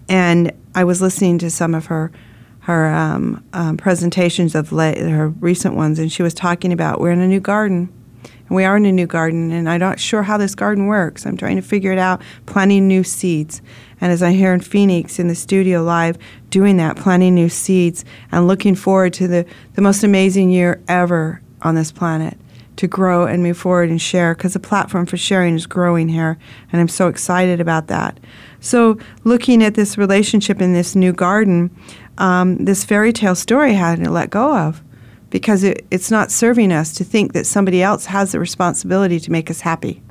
And 0.09 0.53
I 0.75 0.85
was 0.85 1.03
listening 1.03 1.39
to 1.39 1.51
some 1.51 1.75
of 1.75 1.87
her 1.87 2.11
her 2.69 2.87
um, 2.95 3.43
um, 3.55 3.79
presentations 3.79 4.55
of 4.55 4.69
her 4.69 5.31
recent 5.41 5.75
ones, 5.75 5.99
and 5.99 6.13
she 6.13 6.23
was 6.23 6.35
talking 6.35 6.71
about 6.71 7.01
we're 7.01 7.11
in 7.11 7.21
a 7.21 7.27
new 7.27 7.41
garden, 7.41 7.91
and 8.23 8.51
we 8.51 8.63
are 8.63 8.77
in 8.77 8.85
a 8.85 8.93
new 8.93 9.07
garden, 9.07 9.51
and 9.51 9.71
I'm 9.71 9.81
not 9.81 9.99
sure 9.99 10.23
how 10.23 10.37
this 10.37 10.55
garden 10.55 10.85
works. 10.85 11.25
I'm 11.25 11.39
trying 11.39 11.57
to 11.57 11.63
figure 11.63 11.93
it 11.93 11.99
out, 11.99 12.21
planting 12.45 12.87
new 12.87 13.03
seeds. 13.03 13.63
And 14.03 14.13
as 14.13 14.23
I'm 14.23 14.35
here 14.35 14.53
in 14.53 14.61
Phoenix 14.61 15.19
in 15.19 15.29
the 15.29 15.35
studio 15.35 15.83
live, 15.83 16.19
doing 16.51 16.77
that, 16.77 16.99
planting 16.99 17.35
new 17.35 17.49
seeds, 17.49 18.05
and 18.31 18.47
looking 18.47 18.75
forward 18.75 19.15
to 19.15 19.27
the, 19.27 19.47
the 19.73 19.81
most 19.81 20.05
amazing 20.05 20.51
year 20.51 20.83
ever 20.89 21.41
on 21.63 21.75
this 21.75 21.91
planet 21.91 22.37
to 22.77 22.87
grow 22.87 23.25
and 23.25 23.43
move 23.43 23.57
forward 23.57 23.89
and 23.89 24.01
share 24.01 24.35
because 24.35 24.53
the 24.53 24.61
platform 24.61 25.07
for 25.07 25.17
sharing 25.17 25.55
is 25.55 25.67
growing 25.67 26.11
here, 26.11 26.37
and 26.71 26.83
I'm 26.83 26.89
so 26.89 27.09
excited 27.09 27.63
about 27.63 27.87
that. 27.87 28.21
So, 28.61 28.99
looking 29.25 29.63
at 29.63 29.75
this 29.75 29.97
relationship 29.97 30.61
in 30.61 30.73
this 30.73 30.97
new 30.97 31.13
garden, 31.13 31.71
um, 32.19 32.65
this 32.65 32.85
fairy 32.85 33.13
tale 33.13 33.35
story 33.35 33.75
had 33.75 34.03
to 34.03 34.11
let 34.11 34.31
go 34.31 34.57
of 34.57 34.83
because 35.31 35.63
it, 35.63 35.87
it's 35.91 36.11
not 36.11 36.31
serving 36.31 36.73
us 36.73 36.93
to 36.95 37.05
think 37.05 37.33
that 37.33 37.47
somebody 37.47 37.83
else 37.83 38.07
has 38.07 38.33
the 38.33 38.41
responsibility 38.41 39.21
to 39.21 39.31
make 39.31 39.51
us 39.51 39.61
happy. 39.61 40.03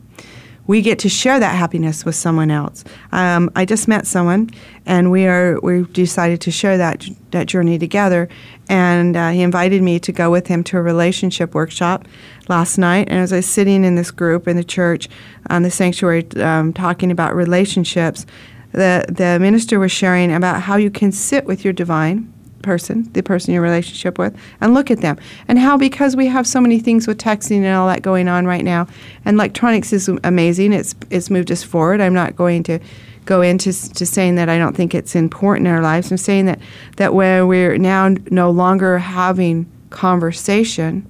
We 0.67 0.81
get 0.81 0.99
to 0.99 1.09
share 1.09 1.39
that 1.39 1.55
happiness 1.55 2.03
with 2.03 2.15
someone 2.15 2.51
else. 2.51 2.83
Um, 3.13 3.49
I 3.55 3.63
just 3.63 3.87
met 3.87 4.05
someone, 4.05 4.49
and 4.85 5.11
we 5.11 5.25
are 5.25 5.59
we 5.61 5.83
decided 5.83 6.41
to 6.41 6.51
share 6.51 6.77
that 6.77 7.07
that 7.31 7.47
journey 7.47 7.79
together. 7.79 8.27
And 8.67 9.15
uh, 9.15 9.29
he 9.29 9.43
invited 9.43 9.81
me 9.81 9.97
to 10.01 10.11
go 10.11 10.29
with 10.29 10.47
him 10.47 10.65
to 10.65 10.77
a 10.77 10.81
relationship 10.81 11.55
workshop 11.55 12.05
last 12.49 12.77
night. 12.77 13.07
And 13.09 13.19
as 13.19 13.33
I 13.33 13.37
was 13.37 13.45
sitting 13.45 13.83
in 13.83 13.95
this 13.95 14.11
group 14.11 14.47
in 14.47 14.55
the 14.55 14.63
church 14.63 15.09
on 15.49 15.63
the 15.63 15.71
sanctuary, 15.71 16.27
um, 16.37 16.73
talking 16.73 17.11
about 17.11 17.35
relationships, 17.35 18.25
the, 18.71 19.05
the 19.09 19.39
minister 19.39 19.79
was 19.79 19.91
sharing 19.91 20.33
about 20.33 20.61
how 20.61 20.75
you 20.75 20.91
can 20.91 21.11
sit 21.11 21.45
with 21.45 21.63
your 21.63 21.73
divine 21.73 22.33
person, 22.61 23.09
the 23.13 23.23
person 23.23 23.53
you're 23.53 23.63
relationship 23.63 24.17
with, 24.17 24.35
and 24.59 24.73
look 24.73 24.91
at 24.91 24.99
them. 25.01 25.17
And 25.47 25.57
how, 25.57 25.77
because 25.77 26.15
we 26.15 26.27
have 26.27 26.45
so 26.45 26.59
many 26.59 26.79
things 26.79 27.07
with 27.07 27.17
texting 27.17 27.57
and 27.57 27.75
all 27.75 27.87
that 27.87 28.01
going 28.01 28.27
on 28.27 28.45
right 28.45 28.63
now, 28.63 28.87
and 29.25 29.35
electronics 29.35 29.93
is 29.93 30.09
amazing, 30.23 30.73
it's, 30.73 30.93
it's 31.09 31.29
moved 31.29 31.51
us 31.51 31.63
forward. 31.63 32.01
I'm 32.01 32.13
not 32.13 32.35
going 32.35 32.63
to 32.63 32.79
go 33.25 33.41
into 33.41 33.71
to 33.93 34.05
saying 34.05 34.35
that 34.35 34.49
I 34.49 34.57
don't 34.57 34.75
think 34.75 34.93
it's 34.93 35.15
important 35.15 35.67
in 35.67 35.73
our 35.73 35.81
lives. 35.81 36.11
I'm 36.11 36.17
saying 36.17 36.45
that, 36.45 36.59
that 36.97 37.13
when 37.13 37.47
we're 37.47 37.77
now 37.77 38.15
no 38.31 38.49
longer 38.49 38.97
having 38.97 39.69
conversation, 39.89 41.05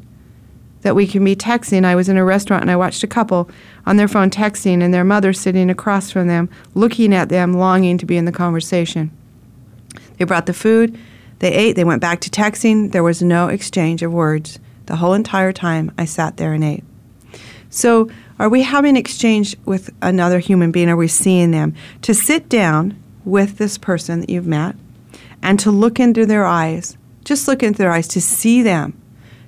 that 0.82 0.96
we 0.96 1.08
can 1.08 1.24
be 1.24 1.36
texting. 1.36 1.86
I 1.86 1.96
was 1.96 2.10
in 2.10 2.18
a 2.18 2.26
restaurant 2.26 2.62
and 2.62 2.72
I 2.72 2.76
watched 2.76 3.04
a 3.04 3.08
couple 3.08 3.50
on 3.86 3.98
their 3.98 4.08
phone 4.08 4.30
texting 4.30 4.84
and 4.84 4.94
their 4.94 5.04
mother 5.04 5.34
sitting 5.34 5.70
across 5.70 6.12
from 6.12 6.28
them, 6.28 6.50
looking 6.76 7.14
at 7.14 7.30
them, 7.30 7.54
longing 7.54 7.98
to 7.98 8.06
be 8.06 8.18
in 8.18 8.26
the 8.26 8.32
conversation. 8.32 9.12
They 10.18 10.26
brought 10.26 10.46
the 10.46 10.54
food, 10.54 10.98
they 11.40 11.54
ate, 11.54 11.76
they 11.76 11.84
went 11.84 12.02
back 12.02 12.22
to 12.22 12.30
texting. 12.30 12.92
There 12.92 13.04
was 13.04 13.22
no 13.22 13.48
exchange 13.48 14.02
of 14.02 14.12
words 14.12 14.60
the 14.88 14.96
whole 14.96 15.14
entire 15.14 15.54
time 15.54 15.92
I 15.98 16.06
sat 16.06 16.38
there 16.38 16.54
and 16.54 16.64
ate. 16.64 16.84
So, 17.70 18.10
are 18.40 18.50
we 18.50 18.64
having 18.64 18.96
exchange 18.96 19.56
with 19.66 19.90
another 20.02 20.40
human 20.40 20.72
being? 20.72 20.90
Are 20.90 20.96
we 20.96 21.08
seeing 21.08 21.52
them? 21.52 21.74
To 22.04 22.14
sit 22.14 22.50
down 22.50 23.02
with 23.26 23.58
this 23.58 23.78
person 23.78 24.22
that 24.22 24.30
you've 24.30 24.48
met 24.48 24.76
and 25.42 25.60
to 25.60 25.72
look 25.72 26.00
into 26.00 26.26
their 26.26 26.46
eyes, 26.46 26.98
just 27.26 27.48
look 27.48 27.62
into 27.62 27.80
their 27.80 27.92
eyes, 27.92 28.08
to 28.10 28.22
see 28.22 28.62
them 28.62 29.00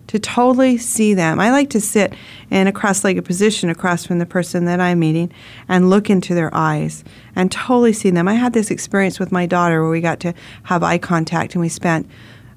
to 0.10 0.18
totally 0.18 0.76
see 0.80 1.14
them. 1.14 1.40
I 1.40 1.52
like 1.52 1.70
to 1.70 1.80
sit 1.80 2.16
in 2.50 2.66
a 2.66 2.72
cross 2.72 3.04
legged 3.04 3.26
position 3.26 3.70
across 3.70 4.08
from 4.08 4.18
the 4.18 4.26
person 4.26 4.66
that 4.66 4.80
I'm 4.80 4.98
meeting 4.98 5.32
and 5.68 5.92
look 5.92 6.10
into 6.10 6.34
their 6.34 6.50
eyes 6.52 7.04
and 7.36 7.52
totally 7.52 7.94
see 7.94 8.10
them. 8.10 8.28
I 8.28 8.34
had 8.34 8.54
this 8.54 8.72
experience 8.72 9.20
with 9.20 9.32
my 9.32 9.46
daughter 9.46 9.84
where 9.84 9.92
we 9.92 10.02
got 10.02 10.20
to 10.22 10.34
have 10.64 10.82
eye 10.82 10.98
contact 10.98 11.54
and 11.54 11.62
we 11.62 11.70
spent 11.70 12.10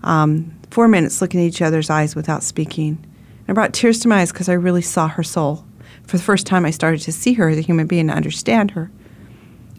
um, 0.02 0.50
four 0.70 0.88
minutes 0.88 1.20
looking 1.20 1.40
at 1.40 1.46
each 1.46 1.60
other's 1.60 1.90
eyes 1.90 2.16
without 2.16 2.42
speaking. 2.42 3.04
I 3.46 3.52
brought 3.52 3.74
tears 3.74 3.98
to 4.00 4.08
my 4.08 4.22
eyes 4.22 4.32
because 4.32 4.48
I 4.48 4.54
really 4.54 4.80
saw 4.80 5.08
her 5.08 5.22
soul. 5.22 5.62
For 6.06 6.16
the 6.16 6.22
first 6.22 6.46
time, 6.46 6.64
I 6.64 6.70
started 6.70 7.02
to 7.02 7.12
see 7.12 7.34
her 7.34 7.50
as 7.50 7.58
a 7.58 7.60
human 7.60 7.86
being 7.86 8.08
and 8.08 8.16
understand 8.16 8.70
her. 8.70 8.90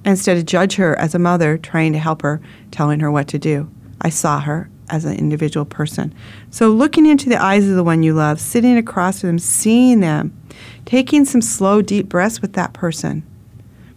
Instead 0.06 0.38
of 0.38 0.46
judge 0.46 0.76
her 0.76 0.96
as 1.00 1.16
a 1.16 1.20
mother 1.20 1.58
trying 1.58 1.94
to 1.94 2.00
help 2.00 2.22
her, 2.22 2.40
telling 2.70 3.00
her 3.00 3.10
what 3.10 3.28
to 3.30 3.40
do, 3.40 3.72
I 4.00 4.10
saw 4.10 4.42
her 4.42 4.70
as 4.90 5.06
an 5.06 5.18
individual 5.18 5.66
person. 5.66 6.14
So, 6.50 6.70
looking 6.70 7.06
into 7.06 7.30
the 7.30 7.42
eyes 7.42 7.68
of 7.68 7.76
the 7.76 7.84
one 7.84 8.04
you 8.04 8.14
love, 8.14 8.40
sitting 8.40 8.78
across 8.78 9.22
from 9.22 9.30
them, 9.30 9.40
seeing 9.40 10.00
them, 10.00 10.38
taking 10.86 11.26
some 11.26 11.42
slow, 11.42 11.82
deep 11.82 12.10
breaths 12.10 12.42
with 12.42 12.54
that 12.54 12.74
person, 12.74 13.24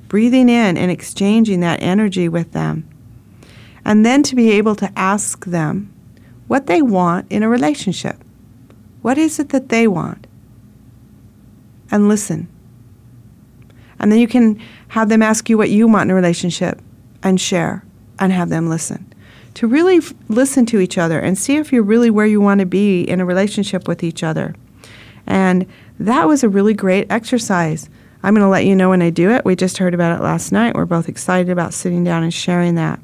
breathing 0.08 0.48
in 0.48 0.76
and 0.76 0.90
exchanging 0.90 1.60
that 1.60 1.82
energy 1.82 2.28
with 2.28 2.52
them. 2.52 2.88
And 3.84 4.04
then 4.04 4.22
to 4.24 4.34
be 4.34 4.50
able 4.52 4.74
to 4.76 4.90
ask 4.96 5.44
them 5.46 5.92
what 6.48 6.66
they 6.66 6.82
want 6.82 7.30
in 7.30 7.42
a 7.42 7.48
relationship. 7.48 8.16
What 9.02 9.18
is 9.18 9.38
it 9.38 9.50
that 9.50 9.68
they 9.68 9.86
want? 9.86 10.26
And 11.90 12.08
listen. 12.08 12.48
And 13.98 14.10
then 14.10 14.18
you 14.18 14.28
can 14.28 14.60
have 14.88 15.08
them 15.08 15.22
ask 15.22 15.48
you 15.48 15.56
what 15.56 15.70
you 15.70 15.86
want 15.86 16.04
in 16.04 16.10
a 16.10 16.14
relationship 16.14 16.80
and 17.22 17.40
share 17.40 17.84
and 18.18 18.32
have 18.32 18.48
them 18.48 18.68
listen 18.68 19.12
to 19.56 19.66
really 19.66 19.96
f- 19.96 20.12
listen 20.28 20.66
to 20.66 20.80
each 20.80 20.98
other 20.98 21.18
and 21.18 21.38
see 21.38 21.56
if 21.56 21.72
you're 21.72 21.82
really 21.82 22.10
where 22.10 22.26
you 22.26 22.42
want 22.42 22.60
to 22.60 22.66
be 22.66 23.02
in 23.02 23.20
a 23.20 23.24
relationship 23.24 23.88
with 23.88 24.04
each 24.04 24.22
other. 24.22 24.54
And 25.26 25.66
that 25.98 26.28
was 26.28 26.44
a 26.44 26.48
really 26.48 26.74
great 26.74 27.10
exercise. 27.10 27.88
I'm 28.22 28.34
going 28.34 28.44
to 28.44 28.50
let 28.50 28.66
you 28.66 28.76
know 28.76 28.90
when 28.90 29.00
I 29.00 29.08
do 29.08 29.30
it. 29.30 29.46
We 29.46 29.56
just 29.56 29.78
heard 29.78 29.94
about 29.94 30.18
it 30.18 30.22
last 30.22 30.52
night. 30.52 30.74
We're 30.74 30.84
both 30.84 31.08
excited 31.08 31.48
about 31.48 31.72
sitting 31.72 32.04
down 32.04 32.22
and 32.22 32.34
sharing 32.34 32.74
that. 32.74 33.00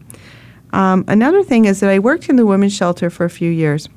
Um, 0.75 1.07
another 1.09 1.43
thing 1.43 1.65
is 1.65 1.81
that 1.81 1.89
I 1.89 1.99
worked 1.99 2.29
in 2.29 2.37
the 2.37 2.45
women's 2.45 2.77
shelter 2.77 3.09
for 3.09 3.25
a 3.25 3.31
few 3.31 3.51
years. 3.51 3.89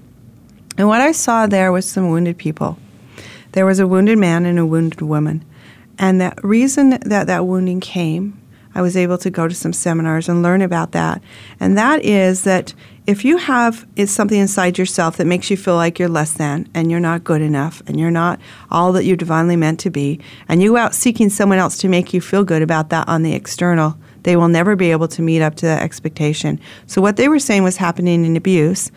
And 0.78 0.88
what 0.88 1.02
I 1.02 1.12
saw 1.12 1.48
there 1.48 1.74
was 1.74 1.86
some 1.86 2.10
wounded 2.10 2.38
people. 2.38 2.78
There 3.52 3.66
was 3.66 3.80
a 3.80 3.88
wounded 3.88 4.18
man 4.18 4.46
and 4.46 4.60
a 4.60 4.66
wounded 4.66 5.02
woman. 5.02 5.44
And 6.00 6.22
the 6.22 6.34
reason 6.42 6.92
that 7.02 7.28
that 7.28 7.46
wounding 7.46 7.82
came 7.82 8.40
I 8.76 8.82
was 8.82 8.98
able 8.98 9.18
to 9.20 9.30
go 9.30 9.48
to 9.48 9.56
some 9.56 9.74
seminars 9.74 10.30
and 10.30 10.44
learn 10.44 10.62
about 10.62 10.92
that. 10.92 11.24
And 11.60 11.78
that 11.78 12.04
is 12.04 12.44
that 12.44 12.74
if 13.08 13.24
you 13.24 13.38
have 13.38 13.88
it's 13.96 14.12
something 14.12 14.40
inside 14.40 14.78
yourself 14.78 15.18
that 15.18 15.26
makes 15.26 15.50
you 15.50 15.58
feel 15.58 15.76
like 15.76 15.98
you're 15.98 16.10
less 16.10 16.34
than 16.34 16.68
and 16.74 16.92
you're 16.92 17.00
not 17.00 17.24
good 17.24 17.42
enough 17.42 17.82
and 17.88 18.00
you're 18.00 18.12
not 18.12 18.40
all 18.70 18.92
that 18.94 19.06
you're 19.06 19.16
divinely 19.16 19.56
meant 19.56 19.80
to 19.82 19.90
be, 19.90 20.20
and 20.50 20.62
you 20.62 20.72
go 20.72 20.78
out 20.78 20.94
seeking 20.94 21.30
someone 21.30 21.58
else 21.58 21.78
to 21.78 21.88
make 21.88 22.14
you 22.14 22.22
feel 22.22 22.44
good 22.44 22.62
about 22.62 22.90
that 22.90 23.08
on 23.08 23.24
the 23.24 23.34
external, 23.34 23.98
they 24.24 24.36
will 24.36 24.48
never 24.48 24.76
be 24.76 24.92
able 24.92 25.08
to 25.08 25.22
meet 25.22 25.42
up 25.42 25.56
to 25.56 25.66
that 25.68 25.84
expectation. 25.84 26.60
So 26.88 27.02
what 27.02 27.16
they 27.16 27.30
were 27.30 27.40
saying 27.40 27.64
was 27.64 27.78
happening 27.78 28.26
in 28.26 28.36
abuse 28.36 28.92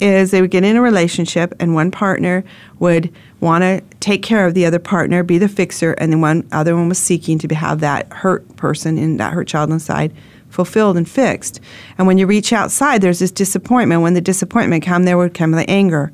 is 0.00 0.30
they 0.30 0.40
would 0.40 0.50
get 0.50 0.64
in 0.64 0.76
a 0.76 0.82
relationship 0.82 1.54
and 1.58 1.74
one 1.74 1.90
partner 1.90 2.44
would 2.78 3.12
want 3.40 3.62
to 3.62 3.82
take 4.00 4.22
care 4.22 4.46
of 4.46 4.54
the 4.54 4.66
other 4.66 4.78
partner, 4.78 5.22
be 5.22 5.38
the 5.38 5.48
fixer, 5.48 5.92
and 5.92 6.12
then 6.12 6.20
one 6.20 6.46
other 6.52 6.76
one 6.76 6.88
was 6.88 6.98
seeking 6.98 7.38
to 7.38 7.54
have 7.54 7.80
that 7.80 8.12
hurt 8.12 8.56
person 8.56 8.98
in 8.98 9.16
that 9.16 9.32
hurt 9.32 9.48
child 9.48 9.70
inside 9.70 10.12
fulfilled 10.48 10.96
and 10.96 11.08
fixed. 11.08 11.60
And 11.98 12.06
when 12.06 12.18
you 12.18 12.26
reach 12.26 12.52
outside, 12.52 13.02
there's 13.02 13.18
this 13.18 13.30
disappointment. 13.30 14.02
When 14.02 14.14
the 14.14 14.20
disappointment 14.20 14.84
come, 14.84 15.04
there 15.04 15.18
would 15.18 15.34
come 15.34 15.50
the 15.52 15.68
anger. 15.68 16.12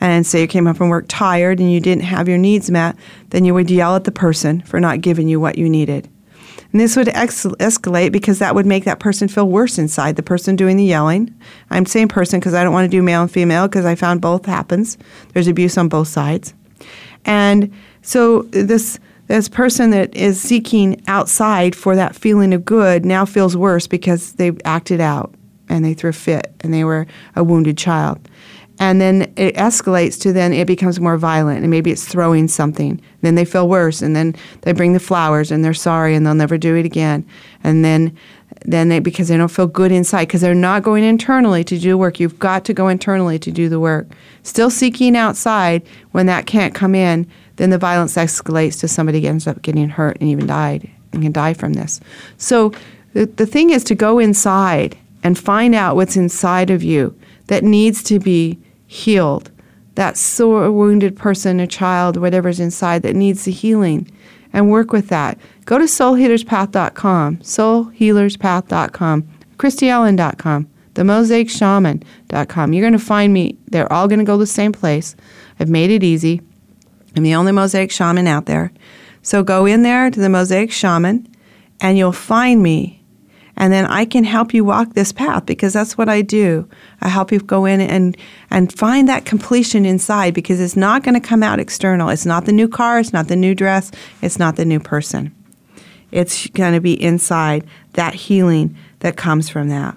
And 0.00 0.26
say 0.26 0.40
you 0.40 0.46
came 0.46 0.66
up 0.66 0.76
from 0.76 0.88
work 0.88 1.06
tired 1.08 1.58
and 1.58 1.70
you 1.70 1.80
didn't 1.80 2.04
have 2.04 2.28
your 2.28 2.38
needs 2.38 2.70
met, 2.70 2.96
then 3.30 3.44
you 3.44 3.52
would 3.52 3.70
yell 3.70 3.96
at 3.96 4.04
the 4.04 4.12
person 4.12 4.62
for 4.62 4.80
not 4.80 5.02
giving 5.02 5.28
you 5.28 5.40
what 5.40 5.58
you 5.58 5.68
needed. 5.68 6.08
And 6.72 6.80
this 6.80 6.96
would 6.96 7.08
ex- 7.08 7.46
escalate 7.46 8.12
because 8.12 8.38
that 8.38 8.54
would 8.54 8.66
make 8.66 8.84
that 8.84 9.00
person 9.00 9.28
feel 9.28 9.48
worse 9.48 9.78
inside, 9.78 10.16
the 10.16 10.22
person 10.22 10.56
doing 10.56 10.76
the 10.76 10.84
yelling. 10.84 11.34
I'm 11.70 11.86
saying 11.86 12.08
person 12.08 12.38
because 12.38 12.54
I 12.54 12.62
don't 12.62 12.72
want 12.72 12.90
to 12.90 12.96
do 12.96 13.02
male 13.02 13.22
and 13.22 13.30
female 13.30 13.66
because 13.66 13.84
I 13.84 13.94
found 13.94 14.20
both 14.20 14.46
happens. 14.46 14.96
There's 15.32 15.48
abuse 15.48 15.76
on 15.76 15.88
both 15.88 16.08
sides. 16.08 16.54
And 17.24 17.72
so 18.02 18.42
this 18.42 18.98
this 19.26 19.48
person 19.48 19.90
that 19.90 20.12
is 20.16 20.40
seeking 20.40 21.00
outside 21.06 21.76
for 21.76 21.94
that 21.94 22.16
feeling 22.16 22.52
of 22.52 22.64
good 22.64 23.04
now 23.04 23.24
feels 23.24 23.56
worse 23.56 23.86
because 23.86 24.32
they've 24.32 24.60
acted 24.64 25.00
out 25.00 25.32
and 25.68 25.84
they 25.84 25.94
threw 25.94 26.10
a 26.10 26.12
fit 26.12 26.52
and 26.62 26.74
they 26.74 26.82
were 26.82 27.06
a 27.36 27.44
wounded 27.44 27.78
child. 27.78 28.18
And 28.80 28.98
then 28.98 29.32
it 29.36 29.54
escalates 29.56 30.18
to 30.22 30.32
then 30.32 30.54
it 30.54 30.66
becomes 30.66 30.98
more 30.98 31.18
violent 31.18 31.60
and 31.60 31.70
maybe 31.70 31.90
it's 31.90 32.06
throwing 32.06 32.48
something. 32.48 32.98
Then 33.20 33.34
they 33.34 33.44
feel 33.44 33.68
worse 33.68 34.00
and 34.00 34.16
then 34.16 34.34
they 34.62 34.72
bring 34.72 34.94
the 34.94 34.98
flowers 34.98 35.50
and 35.50 35.62
they're 35.62 35.74
sorry 35.74 36.14
and 36.14 36.26
they'll 36.26 36.34
never 36.34 36.56
do 36.56 36.74
it 36.74 36.86
again. 36.86 37.24
And 37.62 37.84
then 37.84 38.16
then 38.62 38.88
they 38.88 38.98
because 38.98 39.28
they 39.28 39.36
don't 39.36 39.50
feel 39.50 39.66
good 39.66 39.92
inside 39.92 40.26
because 40.26 40.40
they're 40.40 40.54
not 40.54 40.82
going 40.82 41.04
internally 41.04 41.62
to 41.64 41.78
do 41.78 41.96
work. 41.96 42.18
You've 42.18 42.38
got 42.38 42.64
to 42.64 42.74
go 42.74 42.88
internally 42.88 43.38
to 43.38 43.52
do 43.52 43.68
the 43.68 43.78
work. 43.78 44.08
Still 44.42 44.70
seeking 44.70 45.14
outside 45.14 45.82
when 46.12 46.26
that 46.26 46.46
can't 46.46 46.74
come 46.74 46.94
in, 46.94 47.30
then 47.56 47.70
the 47.70 47.78
violence 47.78 48.16
escalates 48.16 48.80
to 48.80 48.88
somebody 48.88 49.26
ends 49.28 49.46
up 49.46 49.60
getting 49.60 49.90
hurt 49.90 50.18
and 50.20 50.30
even 50.30 50.46
died 50.46 50.90
and 51.12 51.22
can 51.22 51.32
die 51.32 51.52
from 51.52 51.74
this. 51.74 52.00
So 52.38 52.72
the, 53.12 53.26
the 53.26 53.46
thing 53.46 53.70
is 53.70 53.84
to 53.84 53.94
go 53.94 54.18
inside 54.18 54.96
and 55.22 55.38
find 55.38 55.74
out 55.74 55.96
what's 55.96 56.16
inside 56.16 56.70
of 56.70 56.82
you 56.82 57.14
that 57.48 57.62
needs 57.62 58.02
to 58.04 58.18
be 58.18 58.58
healed. 58.90 59.52
That 59.94 60.16
sore, 60.16 60.72
wounded 60.72 61.16
person, 61.16 61.60
a 61.60 61.66
child, 61.66 62.16
whatever's 62.16 62.58
inside 62.58 63.02
that 63.02 63.14
needs 63.14 63.44
the 63.44 63.52
healing, 63.52 64.10
and 64.52 64.68
work 64.68 64.92
with 64.92 65.08
that. 65.08 65.38
Go 65.64 65.78
to 65.78 65.84
soulhealerspath.com, 65.84 67.36
soulhealerspath.com, 67.36 69.28
christyellen.com, 69.58 70.68
themosaicshaman.com. 70.94 72.72
You're 72.72 72.82
going 72.82 72.92
to 72.92 72.98
find 72.98 73.32
me. 73.32 73.56
They're 73.68 73.92
all 73.92 74.08
going 74.08 74.18
to 74.18 74.24
go 74.24 74.34
to 74.34 74.38
the 74.40 74.46
same 74.46 74.72
place. 74.72 75.14
I've 75.60 75.68
made 75.68 75.90
it 75.90 76.02
easy. 76.02 76.42
I'm 77.14 77.22
the 77.22 77.36
only 77.36 77.52
mosaic 77.52 77.92
shaman 77.92 78.26
out 78.26 78.46
there. 78.46 78.72
So 79.22 79.44
go 79.44 79.66
in 79.66 79.84
there 79.84 80.10
to 80.10 80.18
the 80.18 80.28
mosaic 80.28 80.72
shaman 80.72 81.28
and 81.80 81.96
you'll 81.96 82.10
find 82.10 82.60
me. 82.60 82.99
And 83.60 83.74
then 83.74 83.84
I 83.84 84.06
can 84.06 84.24
help 84.24 84.54
you 84.54 84.64
walk 84.64 84.94
this 84.94 85.12
path 85.12 85.44
because 85.44 85.74
that's 85.74 85.98
what 85.98 86.08
I 86.08 86.22
do. 86.22 86.66
I 87.02 87.08
help 87.08 87.30
you 87.30 87.40
go 87.40 87.66
in 87.66 87.82
and, 87.82 88.16
and 88.48 88.72
find 88.72 89.06
that 89.06 89.26
completion 89.26 89.84
inside 89.84 90.32
because 90.32 90.62
it's 90.62 90.76
not 90.76 91.02
going 91.02 91.12
to 91.12 91.20
come 91.20 91.42
out 91.42 91.60
external. 91.60 92.08
It's 92.08 92.24
not 92.24 92.46
the 92.46 92.54
new 92.54 92.68
car, 92.68 92.98
it's 92.98 93.12
not 93.12 93.28
the 93.28 93.36
new 93.36 93.54
dress, 93.54 93.92
it's 94.22 94.38
not 94.38 94.56
the 94.56 94.64
new 94.64 94.80
person. 94.80 95.34
It's 96.10 96.46
going 96.48 96.72
to 96.72 96.80
be 96.80 97.00
inside 97.00 97.66
that 97.92 98.14
healing 98.14 98.74
that 99.00 99.18
comes 99.18 99.50
from 99.50 99.68
that. 99.68 99.94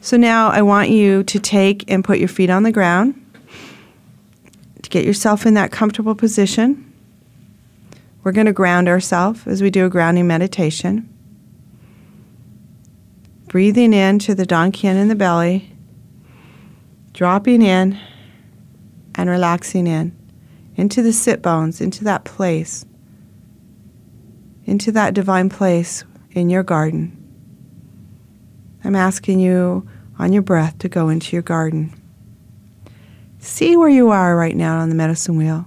So 0.00 0.16
now 0.16 0.48
I 0.48 0.62
want 0.62 0.90
you 0.90 1.22
to 1.22 1.38
take 1.38 1.88
and 1.88 2.02
put 2.02 2.18
your 2.18 2.26
feet 2.26 2.50
on 2.50 2.64
the 2.64 2.72
ground 2.72 3.14
to 4.82 4.90
get 4.90 5.04
yourself 5.04 5.46
in 5.46 5.54
that 5.54 5.70
comfortable 5.70 6.16
position. 6.16 6.92
We're 8.24 8.32
going 8.32 8.46
to 8.46 8.52
ground 8.52 8.88
ourselves 8.88 9.46
as 9.46 9.62
we 9.62 9.70
do 9.70 9.86
a 9.86 9.88
grounding 9.88 10.26
meditation. 10.26 11.13
Breathing 13.54 13.92
in 13.92 14.18
to 14.18 14.34
the 14.34 14.44
Dantian 14.44 14.96
in 14.96 15.06
the 15.06 15.14
belly, 15.14 15.70
dropping 17.12 17.62
in 17.62 17.96
and 19.14 19.30
relaxing 19.30 19.86
in 19.86 20.10
into 20.74 21.02
the 21.02 21.12
sit 21.12 21.40
bones, 21.40 21.80
into 21.80 22.02
that 22.02 22.24
place, 22.24 22.84
into 24.64 24.90
that 24.90 25.14
divine 25.14 25.50
place 25.50 26.02
in 26.32 26.50
your 26.50 26.64
garden. 26.64 27.16
I'm 28.82 28.96
asking 28.96 29.38
you 29.38 29.88
on 30.18 30.32
your 30.32 30.42
breath 30.42 30.76
to 30.78 30.88
go 30.88 31.08
into 31.08 31.36
your 31.36 31.42
garden. 31.42 31.94
See 33.38 33.76
where 33.76 33.88
you 33.88 34.10
are 34.10 34.36
right 34.36 34.56
now 34.56 34.80
on 34.80 34.88
the 34.88 34.96
medicine 34.96 35.36
wheel. 35.36 35.64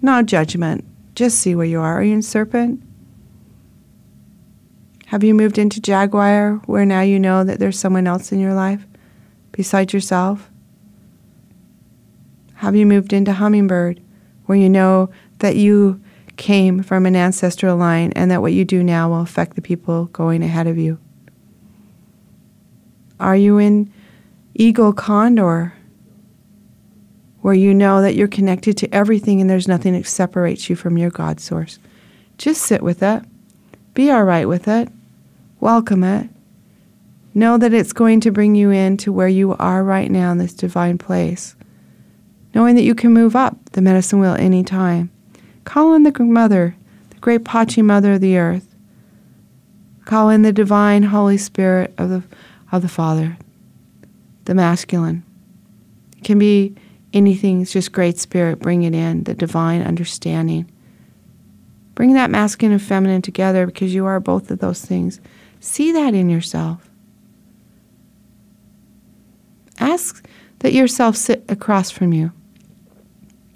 No 0.00 0.22
judgment. 0.22 0.86
Just 1.14 1.40
see 1.40 1.54
where 1.54 1.66
you 1.66 1.78
are. 1.78 1.98
Are 1.98 2.02
you 2.02 2.14
in 2.14 2.22
serpent? 2.22 2.82
Have 5.12 5.22
you 5.22 5.34
moved 5.34 5.58
into 5.58 5.78
jaguar 5.78 6.62
where 6.64 6.86
now 6.86 7.02
you 7.02 7.18
know 7.18 7.44
that 7.44 7.58
there's 7.58 7.78
someone 7.78 8.06
else 8.06 8.32
in 8.32 8.40
your 8.40 8.54
life 8.54 8.86
besides 9.50 9.92
yourself? 9.92 10.50
Have 12.54 12.74
you 12.74 12.86
moved 12.86 13.12
into 13.12 13.34
hummingbird 13.34 14.00
where 14.46 14.56
you 14.56 14.70
know 14.70 15.10
that 15.40 15.54
you 15.56 16.00
came 16.38 16.82
from 16.82 17.04
an 17.04 17.14
ancestral 17.14 17.76
line 17.76 18.12
and 18.16 18.30
that 18.30 18.40
what 18.40 18.54
you 18.54 18.64
do 18.64 18.82
now 18.82 19.10
will 19.10 19.20
affect 19.20 19.54
the 19.54 19.60
people 19.60 20.06
going 20.06 20.42
ahead 20.42 20.66
of 20.66 20.78
you? 20.78 20.98
Are 23.20 23.36
you 23.36 23.58
in 23.58 23.92
eagle 24.54 24.94
condor 24.94 25.74
where 27.42 27.52
you 27.52 27.74
know 27.74 28.00
that 28.00 28.14
you're 28.14 28.28
connected 28.28 28.78
to 28.78 28.94
everything 28.94 29.42
and 29.42 29.50
there's 29.50 29.68
nothing 29.68 29.92
that 29.92 30.06
separates 30.06 30.70
you 30.70 30.74
from 30.74 30.96
your 30.96 31.10
God 31.10 31.38
source. 31.38 31.78
Just 32.38 32.62
sit 32.62 32.82
with 32.82 33.02
it. 33.02 33.22
Be 33.92 34.10
all 34.10 34.24
right 34.24 34.48
with 34.48 34.68
it. 34.68 34.88
Welcome 35.62 36.02
it. 36.02 36.28
Know 37.34 37.56
that 37.56 37.72
it's 37.72 37.92
going 37.92 38.18
to 38.22 38.32
bring 38.32 38.56
you 38.56 38.70
into 38.72 39.12
where 39.12 39.28
you 39.28 39.54
are 39.60 39.84
right 39.84 40.10
now 40.10 40.32
in 40.32 40.38
this 40.38 40.54
divine 40.54 40.98
place. 40.98 41.54
Knowing 42.52 42.74
that 42.74 42.82
you 42.82 42.96
can 42.96 43.12
move 43.12 43.36
up 43.36 43.56
the 43.70 43.80
medicine 43.80 44.18
wheel 44.18 44.34
any 44.34 44.64
time. 44.64 45.12
Call 45.62 45.94
in 45.94 46.02
the 46.02 46.12
Mother, 46.18 46.74
the 47.10 47.18
great 47.18 47.44
Pachi 47.44 47.80
Mother 47.80 48.14
of 48.14 48.20
the 48.20 48.38
earth. 48.38 48.74
Call 50.04 50.30
in 50.30 50.42
the 50.42 50.52
divine 50.52 51.04
Holy 51.04 51.38
Spirit 51.38 51.94
of 51.96 52.10
the, 52.10 52.24
of 52.72 52.82
the 52.82 52.88
Father, 52.88 53.38
the 54.46 54.56
masculine. 54.56 55.22
It 56.18 56.24
can 56.24 56.40
be 56.40 56.74
anything, 57.12 57.62
it's 57.62 57.72
just 57.72 57.92
great 57.92 58.18
spirit, 58.18 58.58
bring 58.58 58.82
it 58.82 58.96
in, 58.96 59.22
the 59.22 59.34
divine 59.34 59.82
understanding. 59.82 60.68
Bring 61.94 62.14
that 62.14 62.30
masculine 62.30 62.72
and 62.72 62.82
feminine 62.82 63.22
together 63.22 63.66
because 63.66 63.94
you 63.94 64.06
are 64.06 64.18
both 64.18 64.50
of 64.50 64.58
those 64.58 64.84
things. 64.84 65.20
See 65.62 65.92
that 65.92 66.12
in 66.12 66.28
yourself. 66.28 66.90
Ask 69.78 70.26
that 70.58 70.72
yourself 70.72 71.16
sit 71.16 71.44
across 71.48 71.90
from 71.90 72.12
you 72.12 72.32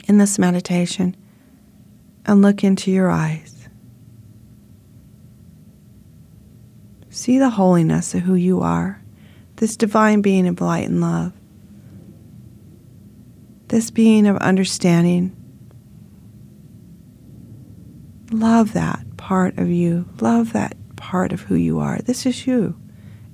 in 0.09 0.19
this 0.19 0.39
meditation 0.39 1.17
and 2.25 2.43
look 2.43 2.65
into 2.65 2.91
your 2.91 3.11
eyes. 3.11 3.69
See 7.11 7.39
the 7.39 7.51
holiness 7.51 8.15
of 8.15 8.23
who 8.23 8.35
you 8.35 8.61
are, 8.61 9.03
this 9.57 9.77
divine 9.77 10.23
being 10.23 10.47
of 10.47 10.61
light 10.61 10.89
and 10.89 11.01
love 11.01 11.33
this 13.69 13.91
being 13.91 14.27
of 14.27 14.37
understanding. 14.37 15.35
Love 18.31 18.73
that 18.75 19.05
part 19.17 19.59
of 19.59 19.69
you. 19.69 20.09
Love 20.21 20.53
that 20.53 20.77
part 21.07 21.33
of 21.33 21.43
who 21.43 21.55
you 21.55 21.79
are. 21.79 21.99
This 21.99 22.27
is 22.27 22.49
you 22.49 22.77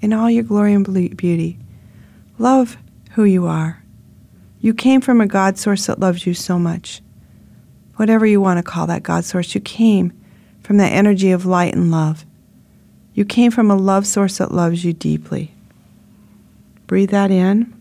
in 0.02 0.12
all 0.12 0.30
your 0.30 0.44
glory 0.44 0.74
and 0.74 1.16
beauty. 1.16 1.58
Love 2.36 2.76
who 3.12 3.24
you 3.24 3.46
are. 3.46 3.82
You 4.60 4.74
came 4.74 5.00
from 5.00 5.22
a 5.22 5.26
God 5.26 5.56
source 5.56 5.86
that 5.86 5.98
loves 5.98 6.26
you 6.26 6.34
so 6.34 6.58
much. 6.58 7.00
Whatever 7.96 8.26
you 8.26 8.42
want 8.42 8.58
to 8.58 8.62
call 8.62 8.86
that 8.88 9.02
God 9.02 9.24
source, 9.24 9.54
you 9.54 9.60
came 9.62 10.12
from 10.62 10.76
that 10.76 10.92
energy 10.92 11.30
of 11.30 11.46
light 11.46 11.74
and 11.74 11.90
love. 11.90 12.26
You 13.14 13.24
came 13.24 13.50
from 13.50 13.70
a 13.70 13.76
love 13.76 14.06
source 14.06 14.36
that 14.36 14.52
loves 14.52 14.84
you 14.84 14.92
deeply. 14.92 15.54
Breathe 16.86 17.10
that 17.10 17.30
in. 17.30 17.72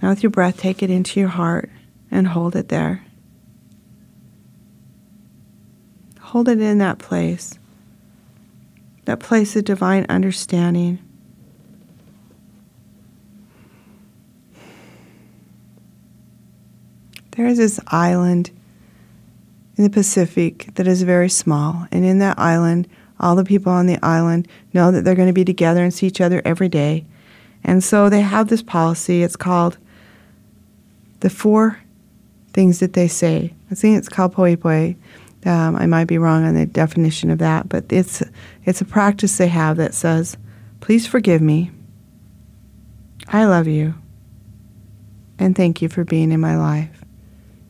Now, 0.00 0.08
with 0.08 0.22
your 0.22 0.30
breath, 0.30 0.56
take 0.56 0.82
it 0.82 0.88
into 0.88 1.20
your 1.20 1.28
heart 1.28 1.68
and 2.10 2.28
hold 2.28 2.56
it 2.56 2.70
there. 2.70 3.05
Hold 6.36 6.50
it 6.50 6.60
in 6.60 6.76
that 6.76 6.98
place, 6.98 7.58
that 9.06 9.20
place 9.20 9.56
of 9.56 9.64
divine 9.64 10.04
understanding. 10.10 10.98
There 17.30 17.46
is 17.46 17.56
this 17.56 17.80
island 17.86 18.50
in 19.78 19.84
the 19.84 19.88
Pacific 19.88 20.68
that 20.74 20.86
is 20.86 21.04
very 21.04 21.30
small, 21.30 21.86
and 21.90 22.04
in 22.04 22.18
that 22.18 22.38
island, 22.38 22.86
all 23.18 23.34
the 23.34 23.42
people 23.42 23.72
on 23.72 23.86
the 23.86 23.98
island 24.02 24.46
know 24.74 24.90
that 24.90 25.06
they're 25.06 25.14
going 25.14 25.28
to 25.28 25.32
be 25.32 25.42
together 25.42 25.82
and 25.82 25.94
see 25.94 26.06
each 26.06 26.20
other 26.20 26.42
every 26.44 26.68
day. 26.68 27.06
And 27.64 27.82
so 27.82 28.10
they 28.10 28.20
have 28.20 28.48
this 28.48 28.62
policy. 28.62 29.22
It's 29.22 29.36
called 29.36 29.78
the 31.20 31.30
four 31.30 31.80
things 32.52 32.80
that 32.80 32.92
they 32.92 33.08
say. 33.08 33.54
I 33.70 33.74
think 33.74 33.96
it's 33.96 34.10
called 34.10 34.34
poipoi. 34.34 34.96
Um, 35.46 35.76
I 35.76 35.86
might 35.86 36.08
be 36.08 36.18
wrong 36.18 36.44
on 36.44 36.54
the 36.54 36.66
definition 36.66 37.30
of 37.30 37.38
that, 37.38 37.68
but 37.68 37.84
it's 37.90 38.22
it's 38.64 38.80
a 38.80 38.84
practice 38.84 39.38
they 39.38 39.46
have 39.46 39.76
that 39.76 39.94
says, 39.94 40.36
"Please 40.80 41.06
forgive 41.06 41.40
me. 41.40 41.70
I 43.28 43.44
love 43.44 43.68
you, 43.68 43.94
and 45.38 45.54
thank 45.54 45.80
you 45.80 45.88
for 45.88 46.04
being 46.04 46.32
in 46.32 46.40
my 46.40 46.56
life." 46.56 47.04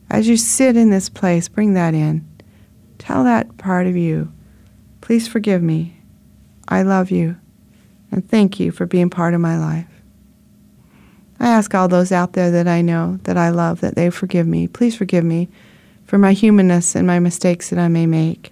As 0.09 0.27
you 0.27 0.37
sit 0.37 0.75
in 0.75 0.89
this 0.89 1.07
place, 1.07 1.47
bring 1.47 1.73
that 1.73 1.93
in. 1.93 2.25
Tell 2.97 3.23
that 3.25 3.57
part 3.57 3.85
of 3.85 3.95
you, 3.95 4.31
"Please 5.01 5.27
forgive 5.27 5.61
me. 5.61 5.97
I 6.67 6.81
love 6.81 7.11
you, 7.11 7.35
and 8.11 8.27
thank 8.27 8.59
you 8.59 8.71
for 8.71 8.87
being 8.87 9.11
part 9.11 9.35
of 9.35 9.41
my 9.41 9.57
life." 9.57 10.01
I 11.39 11.49
ask 11.49 11.75
all 11.75 11.87
those 11.87 12.11
out 12.11 12.33
there 12.33 12.49
that 12.49 12.67
I 12.67 12.81
know, 12.81 13.19
that 13.25 13.37
I 13.37 13.49
love, 13.49 13.81
that 13.81 13.93
they 13.95 14.09
forgive 14.09 14.47
me. 14.47 14.67
Please 14.67 14.95
forgive 14.95 15.23
me 15.23 15.49
for 16.07 16.17
my 16.17 16.33
humanness 16.33 16.95
and 16.95 17.05
my 17.05 17.19
mistakes 17.19 17.69
that 17.69 17.77
I 17.77 17.89
may 17.89 18.05
make. 18.05 18.51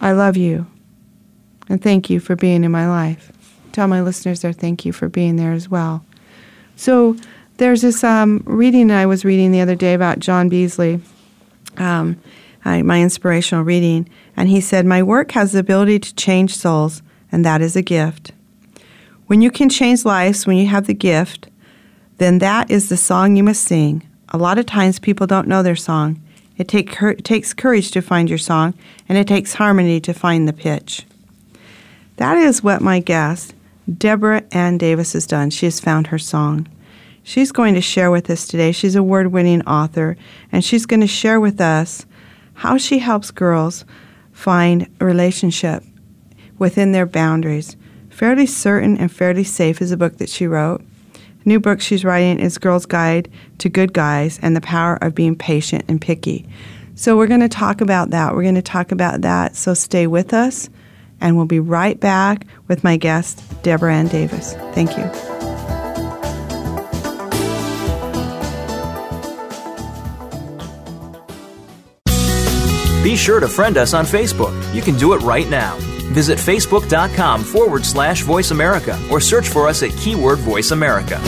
I 0.00 0.12
love 0.12 0.36
you 0.36 0.66
and 1.68 1.82
thank 1.82 2.08
you 2.08 2.20
for 2.20 2.36
being 2.36 2.64
in 2.64 2.70
my 2.70 2.88
life. 2.88 3.32
Tell 3.72 3.86
my 3.86 4.00
listeners 4.00 4.40
there 4.40 4.52
thank 4.52 4.84
you 4.84 4.92
for 4.92 5.08
being 5.08 5.36
there 5.36 5.52
as 5.52 5.68
well. 5.68 6.04
So 6.76 7.16
there's 7.58 7.82
this 7.82 8.02
um, 8.02 8.42
reading 8.46 8.90
I 8.90 9.06
was 9.06 9.24
reading 9.24 9.52
the 9.52 9.60
other 9.60 9.74
day 9.74 9.94
about 9.94 10.18
John 10.18 10.48
Beasley, 10.48 11.00
um, 11.76 12.18
I, 12.64 12.82
my 12.82 13.02
inspirational 13.02 13.64
reading, 13.64 14.08
and 14.36 14.48
he 14.48 14.60
said, 14.60 14.86
My 14.86 15.02
work 15.02 15.32
has 15.32 15.52
the 15.52 15.58
ability 15.58 15.98
to 15.98 16.14
change 16.14 16.56
souls, 16.56 17.02
and 17.30 17.44
that 17.44 17.60
is 17.60 17.76
a 17.76 17.82
gift. 17.82 18.32
When 19.26 19.42
you 19.42 19.50
can 19.50 19.68
change 19.68 20.04
lives, 20.04 20.46
when 20.46 20.56
you 20.56 20.66
have 20.66 20.86
the 20.86 20.94
gift, 20.94 21.48
then 22.16 22.38
that 22.38 22.70
is 22.70 22.88
the 22.88 22.96
song 22.96 23.36
you 23.36 23.44
must 23.44 23.62
sing. 23.62 24.09
A 24.32 24.38
lot 24.38 24.58
of 24.58 24.66
times 24.66 24.98
people 24.98 25.26
don't 25.26 25.48
know 25.48 25.62
their 25.62 25.76
song. 25.76 26.22
It, 26.56 26.68
take, 26.68 26.96
takes 27.24 27.52
courage 27.52 27.90
to 27.92 28.02
find 28.02 28.28
your 28.28 28.38
song, 28.38 28.74
and 29.08 29.16
it 29.16 29.26
takes 29.26 29.54
harmony 29.54 30.00
to 30.00 30.12
find 30.12 30.46
the 30.46 30.52
pitch. 30.52 31.04
That 32.16 32.36
is 32.36 32.62
what 32.62 32.82
my 32.82 33.00
guest, 33.00 33.54
Deborah 33.92 34.44
Ann 34.52 34.78
Davis, 34.78 35.14
has 35.14 35.26
done. 35.26 35.50
She 35.50 35.66
has 35.66 35.80
found 35.80 36.08
her 36.08 36.18
song. 36.18 36.68
She's 37.22 37.50
going 37.50 37.74
to 37.74 37.80
share 37.80 38.10
with 38.10 38.28
us 38.30 38.46
today. 38.46 38.72
She's 38.72 38.94
a 38.94 39.00
award 39.00 39.28
winning 39.28 39.62
author, 39.62 40.16
and 40.52 40.64
she's 40.64 40.86
going 40.86 41.00
to 41.00 41.06
share 41.06 41.40
with 41.40 41.60
us 41.60 42.06
how 42.54 42.76
she 42.76 42.98
helps 42.98 43.30
girls 43.30 43.84
find 44.32 44.86
a 45.00 45.04
relationship 45.04 45.82
within 46.58 46.92
their 46.92 47.06
boundaries. 47.06 47.76
Fairly 48.10 48.46
Certain 48.46 48.98
and 48.98 49.10
Fairly 49.10 49.44
Safe 49.44 49.80
is 49.80 49.92
a 49.92 49.96
book 49.96 50.18
that 50.18 50.28
she 50.28 50.46
wrote. 50.46 50.82
New 51.44 51.58
book 51.58 51.80
she's 51.80 52.04
writing 52.04 52.38
is 52.38 52.58
Girl's 52.58 52.86
Guide 52.86 53.30
to 53.58 53.68
Good 53.68 53.92
Guys 53.92 54.38
and 54.42 54.54
the 54.54 54.60
Power 54.60 54.96
of 55.00 55.14
Being 55.14 55.34
Patient 55.34 55.84
and 55.88 56.00
Picky. 56.00 56.46
So, 56.94 57.16
we're 57.16 57.28
going 57.28 57.40
to 57.40 57.48
talk 57.48 57.80
about 57.80 58.10
that. 58.10 58.34
We're 58.34 58.42
going 58.42 58.56
to 58.56 58.62
talk 58.62 58.92
about 58.92 59.22
that. 59.22 59.56
So, 59.56 59.72
stay 59.72 60.06
with 60.06 60.34
us, 60.34 60.68
and 61.20 61.36
we'll 61.36 61.46
be 61.46 61.60
right 61.60 61.98
back 61.98 62.46
with 62.68 62.84
my 62.84 62.98
guest, 62.98 63.42
Deborah 63.62 63.94
Ann 63.94 64.08
Davis. 64.08 64.52
Thank 64.74 64.98
you. 64.98 65.04
Be 73.02 73.16
sure 73.16 73.40
to 73.40 73.48
friend 73.48 73.78
us 73.78 73.94
on 73.94 74.04
Facebook. 74.04 74.74
You 74.74 74.82
can 74.82 74.94
do 74.96 75.14
it 75.14 75.22
right 75.22 75.48
now. 75.48 75.78
Visit 76.10 76.38
facebook.com 76.38 77.44
forward 77.44 77.84
slash 77.84 78.22
voice 78.22 78.50
America 78.50 78.98
or 79.10 79.20
search 79.20 79.48
for 79.48 79.68
us 79.68 79.82
at 79.82 79.90
keyword 79.96 80.38
voice 80.38 80.70
America. 80.70 81.20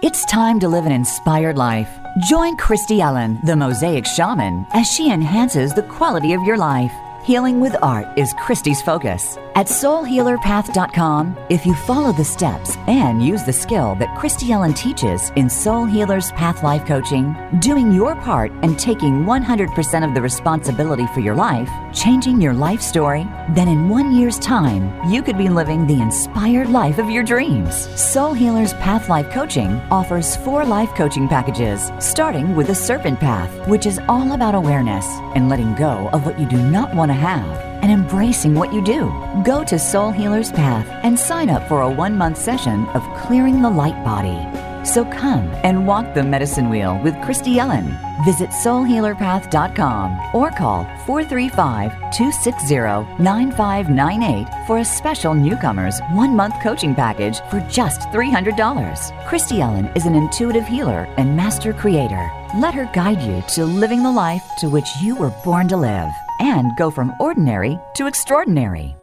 It's 0.00 0.24
time 0.26 0.60
to 0.60 0.68
live 0.68 0.86
an 0.86 0.92
inspired 0.92 1.58
life. 1.58 1.90
Join 2.28 2.56
Christy 2.56 3.00
Ellen, 3.00 3.38
the 3.44 3.56
Mosaic 3.56 4.06
Shaman, 4.06 4.64
as 4.72 4.86
she 4.86 5.10
enhances 5.10 5.74
the 5.74 5.82
quality 5.82 6.34
of 6.34 6.42
your 6.44 6.56
life. 6.56 6.92
Healing 7.24 7.60
with 7.60 7.76
art 7.82 8.06
is 8.16 8.32
Christy's 8.38 8.80
focus. 8.80 9.36
At 9.58 9.66
soulhealerpath.com, 9.66 11.36
if 11.48 11.66
you 11.66 11.74
follow 11.74 12.12
the 12.12 12.24
steps 12.24 12.76
and 12.86 13.20
use 13.20 13.42
the 13.42 13.52
skill 13.52 13.96
that 13.96 14.16
Christy 14.16 14.52
Ellen 14.52 14.72
teaches 14.72 15.32
in 15.34 15.50
Soul 15.50 15.84
Healer's 15.84 16.30
Path 16.30 16.62
Life 16.62 16.86
Coaching, 16.86 17.34
doing 17.58 17.90
your 17.90 18.14
part 18.14 18.52
and 18.62 18.78
taking 18.78 19.24
100% 19.24 20.08
of 20.08 20.14
the 20.14 20.22
responsibility 20.22 21.08
for 21.08 21.18
your 21.18 21.34
life, 21.34 21.68
changing 21.92 22.40
your 22.40 22.54
life 22.54 22.80
story, 22.80 23.24
then 23.50 23.66
in 23.66 23.88
one 23.88 24.14
year's 24.14 24.38
time, 24.38 24.92
you 25.10 25.24
could 25.24 25.36
be 25.36 25.48
living 25.48 25.88
the 25.88 26.00
inspired 26.00 26.70
life 26.70 26.98
of 26.98 27.10
your 27.10 27.24
dreams. 27.24 27.74
Soul 28.00 28.34
Healer's 28.34 28.74
Path 28.74 29.08
Life 29.08 29.28
Coaching 29.30 29.72
offers 29.90 30.36
four 30.36 30.64
life 30.64 30.94
coaching 30.94 31.26
packages, 31.26 31.90
starting 31.98 32.54
with 32.54 32.68
the 32.68 32.76
Serpent 32.76 33.18
Path, 33.18 33.66
which 33.66 33.86
is 33.86 33.98
all 34.08 34.34
about 34.34 34.54
awareness 34.54 35.04
and 35.34 35.48
letting 35.48 35.74
go 35.74 36.08
of 36.12 36.24
what 36.24 36.38
you 36.38 36.46
do 36.46 36.58
not 36.58 36.94
want 36.94 37.10
to 37.10 37.14
have 37.14 37.67
and 37.82 37.90
embracing 37.90 38.54
what 38.54 38.72
you 38.72 38.82
do. 38.84 39.10
Go 39.44 39.64
to 39.64 39.78
Soul 39.78 40.10
Healer's 40.10 40.52
Path 40.52 40.86
and 41.02 41.18
sign 41.18 41.50
up 41.50 41.66
for 41.68 41.82
a 41.82 41.90
one 41.90 42.16
month 42.16 42.38
session 42.38 42.86
of 42.88 43.02
Clearing 43.22 43.62
the 43.62 43.70
Light 43.70 44.04
Body. 44.04 44.38
So 44.84 45.04
come 45.04 45.48
and 45.64 45.86
walk 45.86 46.14
the 46.14 46.22
medicine 46.22 46.70
wheel 46.70 46.98
with 47.02 47.20
Christy 47.22 47.58
Ellen. 47.58 47.96
Visit 48.24 48.50
soulhealerpath.com 48.50 50.34
or 50.34 50.50
call 50.50 50.84
435 51.06 51.90
260 52.12 53.22
9598 53.22 54.66
for 54.66 54.78
a 54.78 54.84
special 54.84 55.34
newcomers 55.34 56.00
one 56.12 56.34
month 56.34 56.54
coaching 56.62 56.94
package 56.94 57.40
for 57.50 57.60
just 57.68 58.00
$300. 58.12 59.28
Christy 59.28 59.60
Ellen 59.60 59.90
is 59.94 60.06
an 60.06 60.14
intuitive 60.14 60.66
healer 60.66 61.06
and 61.18 61.36
master 61.36 61.72
creator. 61.72 62.30
Let 62.56 62.74
her 62.74 62.90
guide 62.94 63.20
you 63.20 63.42
to 63.54 63.66
living 63.66 64.02
the 64.02 64.10
life 64.10 64.42
to 64.58 64.68
which 64.68 64.96
you 65.02 65.16
were 65.16 65.32
born 65.44 65.68
to 65.68 65.76
live 65.76 66.10
and 66.40 66.76
go 66.76 66.90
from 66.90 67.12
ordinary 67.20 67.78
to 67.94 68.06
extraordinary. 68.06 68.94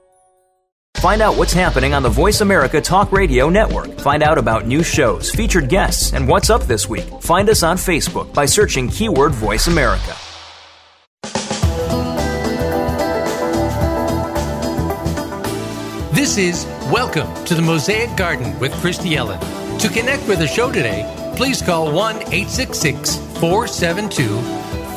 Find 0.98 1.22
out 1.22 1.38
what's 1.38 1.54
happening 1.54 1.94
on 1.94 2.04
the 2.04 2.10
Voice 2.10 2.42
America 2.42 2.82
Talk 2.82 3.12
Radio 3.12 3.50
Network. 3.50 4.00
Find 4.00 4.24
out 4.24 4.38
about 4.38 4.66
new 4.66 4.82
shows, 4.82 5.30
featured 5.30 5.70
guests, 5.70 6.14
and 6.14 6.28
what's 6.28 6.50
up 6.50 6.64
this 6.64 6.90
week. 6.90 7.06
Find 7.22 7.50
us 7.50 7.64
on 7.64 7.78
Facebook 7.78 8.34
by 8.34 8.46
searching 8.46 8.90
keyword 8.90 9.34
Voice 9.34 9.68
America. 9.68 10.16
This 16.16 16.38
is 16.38 16.66
Welcome 16.92 17.46
to 17.46 17.56
the 17.56 17.64
Mosaic 17.64 18.16
Garden 18.16 18.60
with 18.60 18.72
Christy 18.74 19.16
Ellen. 19.16 19.40
To 19.80 19.90
connect 19.90 20.28
with 20.28 20.38
the 20.38 20.48
show 20.48 20.72
today, 20.72 21.04
please 21.36 21.60
call 21.62 21.92
1 21.92 22.16
866 22.16 23.16
472 23.40 24.28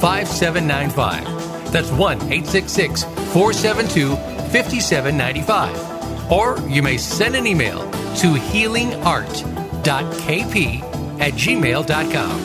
5795. 0.00 1.47
That's 1.70 1.90
1 1.90 2.16
866 2.16 3.04
472 3.04 4.16
5795. 4.50 6.32
Or 6.32 6.58
you 6.68 6.82
may 6.82 6.98
send 6.98 7.36
an 7.36 7.46
email 7.46 7.78
to 8.16 8.34
healingart.kp 8.34 11.20
at 11.20 11.32
gmail.com. 11.32 12.42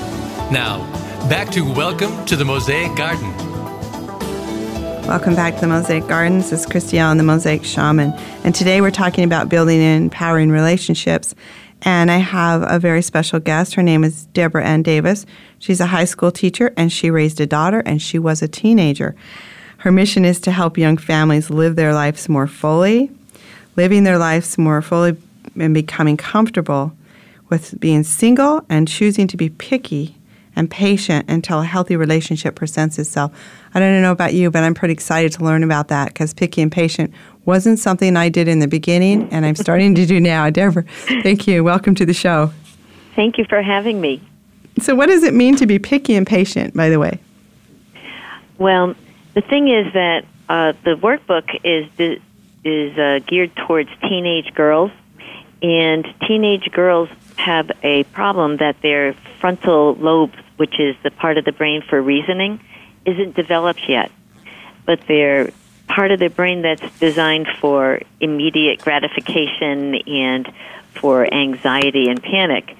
Now, 0.51 0.79
back 1.29 1.49
to 1.51 1.63
Welcome 1.73 2.25
to 2.25 2.35
the 2.35 2.45
Mosaic 2.45 2.95
Garden. 2.95 3.31
Welcome 5.07 5.35
back 5.35 5.55
to 5.55 5.61
the 5.61 5.67
Mosaic 5.67 6.07
Gardens. 6.07 6.49
This 6.49 6.61
is 6.61 6.65
Christy 6.65 6.97
Ellen, 6.97 7.17
the 7.17 7.23
Mosaic 7.23 7.65
Shaman. 7.65 8.13
And 8.45 8.55
today 8.55 8.79
we're 8.79 8.89
talking 8.89 9.25
about 9.25 9.49
building 9.49 9.81
and 9.81 10.05
empowering 10.05 10.49
relationships. 10.49 11.35
And 11.83 12.09
I 12.09 12.17
have 12.17 12.63
a 12.65 12.79
very 12.79 13.01
special 13.01 13.39
guest. 13.39 13.75
Her 13.75 13.83
name 13.83 14.03
is 14.03 14.25
Deborah 14.27 14.65
Ann 14.65 14.83
Davis. 14.83 15.25
She's 15.59 15.81
a 15.81 15.87
high 15.87 16.05
school 16.05 16.31
teacher 16.31 16.73
and 16.77 16.91
she 16.91 17.11
raised 17.11 17.41
a 17.41 17.45
daughter 17.45 17.81
and 17.81 18.01
she 18.01 18.17
was 18.17 18.41
a 18.41 18.47
teenager. 18.47 19.15
Her 19.79 19.91
mission 19.91 20.23
is 20.23 20.39
to 20.41 20.51
help 20.51 20.77
young 20.77 20.95
families 20.95 21.49
live 21.49 21.75
their 21.75 21.93
lives 21.93 22.29
more 22.29 22.47
fully, 22.47 23.11
living 23.75 24.05
their 24.05 24.17
lives 24.17 24.57
more 24.57 24.81
fully 24.81 25.17
and 25.59 25.73
becoming 25.73 26.15
comfortable 26.15 26.93
with 27.49 27.77
being 27.81 28.03
single 28.03 28.65
and 28.69 28.87
choosing 28.87 29.27
to 29.27 29.35
be 29.35 29.49
picky 29.49 30.15
and 30.55 30.69
patient 30.69 31.29
until 31.29 31.61
a 31.61 31.65
healthy 31.65 31.97
relationship 31.97 32.55
presents 32.55 32.97
itself. 32.97 33.31
I 33.73 33.79
don't 33.79 34.01
know 34.01 34.11
about 34.11 34.33
you, 34.33 34.51
but 34.51 34.63
I'm 34.63 34.73
pretty 34.73 34.93
excited 34.93 35.33
to 35.33 35.43
learn 35.43 35.63
about 35.63 35.89
that 35.89 36.09
because 36.09 36.33
picky 36.33 36.61
and 36.61 36.71
patient 36.71 37.13
wasn't 37.45 37.79
something 37.79 38.15
I 38.15 38.29
did 38.29 38.47
in 38.47 38.59
the 38.59 38.67
beginning, 38.67 39.29
and 39.31 39.45
I'm 39.45 39.55
starting 39.55 39.95
to 39.95 40.05
do 40.05 40.19
now. 40.19 40.49
Deborah, 40.49 40.83
thank 41.23 41.47
you. 41.47 41.63
Welcome 41.63 41.95
to 41.95 42.05
the 42.05 42.13
show. 42.13 42.51
Thank 43.15 43.37
you 43.37 43.45
for 43.45 43.61
having 43.61 44.01
me. 44.01 44.21
So, 44.79 44.95
what 44.95 45.07
does 45.07 45.23
it 45.23 45.33
mean 45.33 45.55
to 45.57 45.67
be 45.67 45.77
picky 45.77 46.15
and 46.15 46.25
patient, 46.25 46.73
by 46.73 46.89
the 46.89 46.99
way? 46.99 47.19
Well, 48.57 48.95
the 49.33 49.41
thing 49.41 49.67
is 49.67 49.93
that 49.93 50.25
uh, 50.49 50.73
the 50.83 50.95
workbook 50.95 51.49
is 51.63 52.19
is 52.63 52.97
uh, 52.97 53.19
geared 53.27 53.55
towards 53.55 53.89
teenage 54.01 54.53
girls, 54.53 54.91
and 55.61 56.07
teenage 56.27 56.71
girls 56.71 57.09
have 57.37 57.71
a 57.83 58.03
problem 58.05 58.57
that 58.57 58.81
their 58.81 59.13
frontal 59.39 59.95
lobe, 59.95 60.33
which 60.57 60.79
is 60.79 60.95
the 61.03 61.11
part 61.11 61.37
of 61.37 61.45
the 61.45 61.51
brain 61.51 61.81
for 61.81 62.01
reasoning, 62.01 62.59
isn't 63.05 63.35
developed 63.35 63.87
yet. 63.87 64.11
But 64.85 65.01
their 65.07 65.51
part 65.93 66.11
of 66.11 66.19
the 66.19 66.29
brain 66.29 66.63
that's 66.63 66.99
designed 66.99 67.47
for 67.59 68.01
immediate 68.19 68.79
gratification 68.81 69.95
and 70.07 70.51
for 70.95 71.31
anxiety 71.31 72.09
and 72.09 72.21
panic 72.21 72.75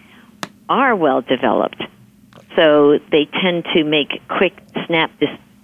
are 0.69 0.95
well 0.95 1.21
developed. 1.21 1.81
So 2.55 2.99
they 3.11 3.25
tend 3.25 3.65
to 3.73 3.83
make 3.83 4.27
quick, 4.27 4.57
snap 4.87 5.11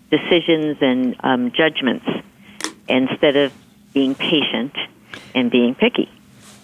decisions 0.09 0.77
and 0.81 1.15
um, 1.21 1.51
judgments 1.51 2.05
instead 2.87 3.35
of 3.35 3.53
being 3.93 4.15
patient 4.15 4.75
and 5.33 5.49
being 5.49 5.75
picky. 5.75 6.09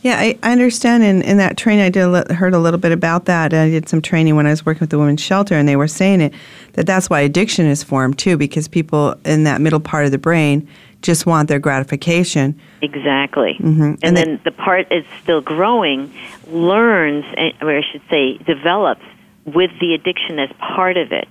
Yeah, 0.05 0.19
I, 0.19 0.37
I 0.43 0.51
understand. 0.51 1.03
In, 1.03 1.23
in 1.23 1.37
that 1.37 1.57
training, 1.57 1.83
I 1.83 1.89
did 1.89 2.31
heard 2.31 2.53
a 2.53 2.59
little 2.59 2.79
bit 2.79 2.91
about 2.91 3.25
that. 3.25 3.55
I 3.55 3.69
did 3.71 3.89
some 3.89 4.03
training 4.03 4.35
when 4.35 4.45
I 4.45 4.51
was 4.51 4.63
working 4.63 4.81
with 4.81 4.91
the 4.91 4.99
women's 4.99 5.19
shelter, 5.19 5.55
and 5.55 5.67
they 5.67 5.75
were 5.75 5.87
saying 5.87 6.21
it 6.21 6.31
that 6.73 6.85
that's 6.85 7.09
why 7.09 7.21
addiction 7.21 7.65
is 7.65 7.81
formed 7.81 8.19
too, 8.19 8.37
because 8.37 8.67
people 8.67 9.15
in 9.25 9.45
that 9.45 9.61
middle 9.61 9.79
part 9.79 10.05
of 10.05 10.11
the 10.11 10.19
brain 10.19 10.69
just 11.01 11.25
want 11.25 11.49
their 11.49 11.57
gratification. 11.57 12.53
Exactly. 12.83 13.57
Mhm. 13.59 13.81
And, 13.81 13.99
And 14.03 14.15
then 14.15 14.39
the 14.43 14.51
part 14.51 14.91
is 14.91 15.03
still 15.23 15.41
growing 15.41 16.13
learns, 16.51 17.25
eh, 17.35 17.53
or 17.59 17.75
I 17.75 17.81
should 17.91 18.03
say, 18.07 18.37
develops 18.45 19.01
with 19.45 19.71
the 19.79 19.95
addiction 19.95 20.37
as 20.37 20.51
part 20.59 20.97
of 20.97 21.11
it. 21.13 21.27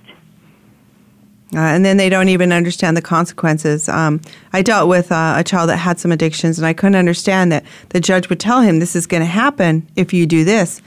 Uh, 1.53 1.59
and 1.59 1.85
then 1.85 1.97
they 1.97 2.09
don't 2.09 2.29
even 2.29 2.51
understand 2.51 2.97
the 2.97 3.01
consequences. 3.01 3.87
Um, 3.87 4.19
I 4.51 4.61
dealt 4.61 4.89
with 4.89 5.11
uh, 5.11 5.35
a 5.37 5.43
child 5.43 5.69
that 5.69 5.77
had 5.77 5.99
some 5.99 6.11
addictions, 6.11 6.57
and 6.57 6.65
I 6.65 6.73
couldn't 6.73 6.95
understand 6.95 7.51
that 7.51 7.63
the 7.89 7.99
judge 7.99 8.29
would 8.29 8.39
tell 8.39 8.61
him, 8.61 8.79
This 8.79 8.95
is 8.95 9.05
going 9.05 9.21
to 9.21 9.27
happen 9.27 9.87
if 9.95 10.11
you 10.13 10.25
do 10.25 10.43
this. 10.43 10.81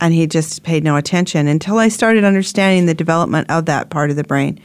And 0.00 0.12
he 0.12 0.26
just 0.26 0.64
paid 0.64 0.82
no 0.84 0.96
attention 0.96 1.46
until 1.46 1.78
I 1.78 1.88
started 1.88 2.24
understanding 2.24 2.86
the 2.86 2.94
development 2.94 3.48
of 3.50 3.66
that 3.66 3.88
part 3.88 4.10
of 4.10 4.16
the 4.16 4.24
brain. 4.24 4.60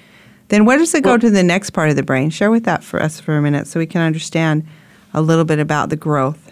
Then, 0.49 0.65
where 0.65 0.77
does 0.77 0.93
it 0.93 1.03
go 1.03 1.11
Well- 1.11 1.19
to 1.19 1.29
the 1.29 1.43
next 1.43 1.71
part 1.71 1.89
of 1.89 1.95
the 1.95 2.03
brain? 2.03 2.29
Share 2.29 2.51
with 2.51 2.63
that 2.63 2.83
for 2.83 3.01
us 3.01 3.19
for 3.19 3.37
a 3.37 3.41
minute 3.41 3.67
so 3.67 3.79
we 3.79 3.85
can 3.85 4.01
understand 4.01 4.65
a 5.13 5.21
little 5.21 5.45
bit 5.45 5.59
about 5.59 5.89
the 5.89 5.95
growth. 5.95 6.51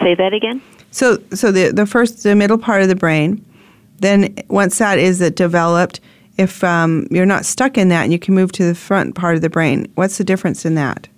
Say 0.00 0.14
that 0.14 0.32
again? 0.32 0.60
So, 0.90 1.18
so 1.32 1.52
the 1.52 1.70
the 1.70 1.86
first, 1.86 2.22
the 2.22 2.34
middle 2.34 2.58
part 2.58 2.82
of 2.82 2.88
the 2.88 2.96
brain. 2.96 3.44
Then, 4.00 4.34
once 4.48 4.78
that 4.78 4.98
is 4.98 5.18
developed, 5.32 6.00
if 6.36 6.64
um, 6.64 7.06
you're 7.10 7.26
not 7.26 7.44
stuck 7.44 7.78
in 7.78 7.88
that, 7.88 8.04
and 8.04 8.12
you 8.12 8.18
can 8.18 8.34
move 8.34 8.52
to 8.52 8.64
the 8.64 8.74
front 8.74 9.14
part 9.14 9.36
of 9.36 9.42
the 9.42 9.50
brain, 9.50 9.90
what's 9.94 10.18
the 10.18 10.24
difference 10.24 10.64
in 10.64 10.74
that? 10.74 11.08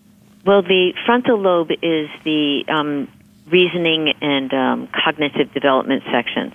Well, 0.44 0.62
the 0.62 0.92
frontal 1.04 1.38
lobe 1.38 1.70
is 1.82 2.08
the 2.24 2.64
um, 2.68 3.08
reasoning 3.50 4.12
and 4.20 4.52
um, 4.52 4.88
cognitive 4.88 5.52
development 5.52 6.02
sections. 6.10 6.52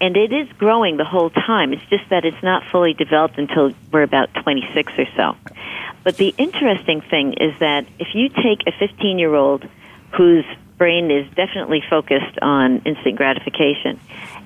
And 0.00 0.16
it 0.16 0.32
is 0.32 0.48
growing 0.58 0.96
the 0.96 1.04
whole 1.04 1.30
time. 1.30 1.72
It's 1.72 1.84
just 1.88 2.08
that 2.10 2.24
it's 2.24 2.42
not 2.42 2.64
fully 2.70 2.94
developed 2.94 3.38
until 3.38 3.72
we're 3.92 4.02
about 4.02 4.32
26 4.42 4.92
or 4.98 5.06
so. 5.16 5.36
But 6.02 6.16
the 6.16 6.34
interesting 6.36 7.00
thing 7.00 7.34
is 7.34 7.58
that 7.60 7.86
if 7.98 8.14
you 8.14 8.28
take 8.28 8.66
a 8.66 8.72
15 8.78 9.18
year 9.18 9.34
old 9.34 9.66
whose 10.12 10.44
brain 10.76 11.10
is 11.10 11.26
definitely 11.34 11.82
focused 11.88 12.38
on 12.42 12.78
instant 12.84 13.16
gratification, 13.16 13.98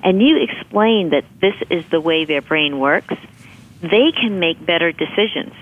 and 0.03 0.21
you 0.21 0.41
explain 0.41 1.09
that 1.09 1.25
this 1.41 1.55
is 1.69 1.85
the 1.89 1.99
way 1.99 2.23
their 2.23 2.41
brain 2.41 2.79
works, 2.79 3.15
they 3.81 4.11
can 4.11 4.39
make 4.39 4.63
better 4.65 4.91
decisions. 4.91 5.53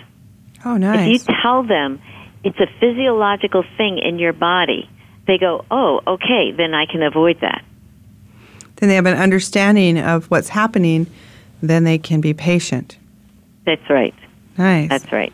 Oh, 0.65 0.77
nice. 0.77 1.21
If 1.21 1.27
you 1.27 1.35
tell 1.41 1.63
them 1.63 2.01
it's 2.43 2.59
a 2.59 2.67
physiological 2.79 3.63
thing 3.77 3.99
in 3.99 4.19
your 4.19 4.33
body, 4.33 4.89
they 5.27 5.37
go, 5.37 5.65
oh, 5.69 6.01
okay, 6.07 6.51
then 6.51 6.73
I 6.73 6.85
can 6.85 7.03
avoid 7.03 7.41
that. 7.41 7.63
then 8.77 8.89
they 8.89 8.95
have 8.95 9.05
an 9.05 9.17
understanding 9.17 9.97
of 9.99 10.29
what's 10.31 10.49
happening. 10.49 11.07
Then 11.61 11.83
they 11.83 11.97
can 11.97 12.21
be 12.21 12.33
patient. 12.33 12.97
That's 13.65 13.89
right. 13.89 14.13
Nice. 14.57 14.89
That's 14.89 15.11
right. 15.11 15.33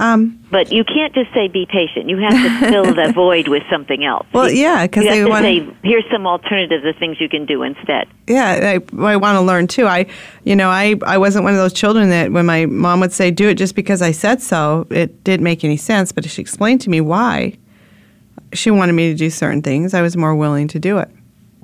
Um, 0.00 0.42
But 0.50 0.72
you 0.72 0.82
can't 0.82 1.14
just 1.14 1.32
say 1.34 1.46
be 1.48 1.66
patient. 1.66 2.08
You 2.08 2.16
have 2.16 2.32
to 2.32 2.70
fill 2.70 2.94
the 2.94 3.12
void 3.14 3.48
with 3.48 3.62
something 3.70 4.02
else. 4.02 4.26
well, 4.32 4.50
yeah, 4.50 4.86
because 4.86 5.04
you 5.04 5.30
have 5.30 5.42
to 5.42 5.42
say, 5.42 5.76
here's 5.82 6.04
some 6.10 6.26
alternatives 6.26 6.86
of 6.86 6.96
things 6.96 7.20
you 7.20 7.28
can 7.28 7.44
do 7.44 7.62
instead. 7.62 8.08
Yeah, 8.26 8.78
I, 8.80 9.04
I 9.04 9.16
want 9.16 9.36
to 9.36 9.42
learn 9.42 9.66
too. 9.66 9.86
I, 9.86 10.06
you 10.44 10.56
know, 10.56 10.70
I, 10.70 10.94
I 11.04 11.18
wasn't 11.18 11.44
one 11.44 11.52
of 11.52 11.58
those 11.58 11.74
children 11.74 12.08
that 12.08 12.32
when 12.32 12.46
my 12.46 12.64
mom 12.64 13.00
would 13.00 13.12
say, 13.12 13.30
"Do 13.30 13.50
it 13.50 13.54
just 13.54 13.74
because 13.74 14.00
I 14.00 14.12
said 14.12 14.40
so," 14.40 14.86
it 14.90 15.22
didn't 15.22 15.44
make 15.44 15.64
any 15.64 15.76
sense. 15.76 16.12
But 16.12 16.24
if 16.24 16.32
she 16.32 16.40
explained 16.40 16.80
to 16.82 16.90
me 16.90 17.02
why 17.02 17.58
she 18.54 18.70
wanted 18.70 18.94
me 18.94 19.10
to 19.10 19.14
do 19.14 19.28
certain 19.28 19.60
things, 19.60 19.92
I 19.92 20.00
was 20.00 20.16
more 20.16 20.34
willing 20.34 20.66
to 20.68 20.78
do 20.78 20.96
it. 20.96 21.10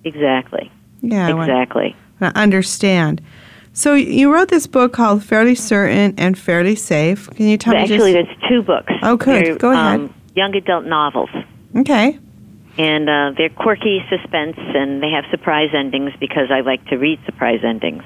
Exactly. 0.05 0.71
Yeah, 1.01 1.41
exactly. 1.41 1.97
to 2.21 2.27
understand. 2.37 3.23
So 3.77 3.93
you 3.93 4.33
wrote 4.33 4.49
this 4.49 4.67
book 4.67 4.95
called 4.95 5.23
"Fairly 5.23 5.55
Certain 5.55 6.15
and 6.17 6.39
Fairly 6.39 6.77
Safe." 6.77 7.29
Can 7.33 7.47
you 7.47 7.59
tell 7.59 7.75
me 7.75 7.81
actually, 7.81 8.15
just? 8.15 8.27
there's 8.41 8.49
two 8.49 8.63
books. 8.63 8.91
Oh, 9.03 9.19
good. 9.19 9.45
They're, 9.45 9.57
Go 9.57 9.71
ahead. 9.71 10.01
Um, 10.01 10.15
young 10.35 10.55
adult 10.55 10.87
novels. 10.87 11.29
Okay. 11.77 12.19
And 12.79 13.09
uh, 13.11 13.33
they're 13.37 13.51
quirky 13.51 14.03
suspense, 14.09 14.57
and 14.57 15.03
they 15.03 15.11
have 15.11 15.25
surprise 15.31 15.69
endings 15.75 16.13
because 16.19 16.51
I 16.51 16.61
like 16.61 16.87
to 16.87 16.97
read 16.97 17.21
surprise 17.27 17.61
endings. 17.63 18.03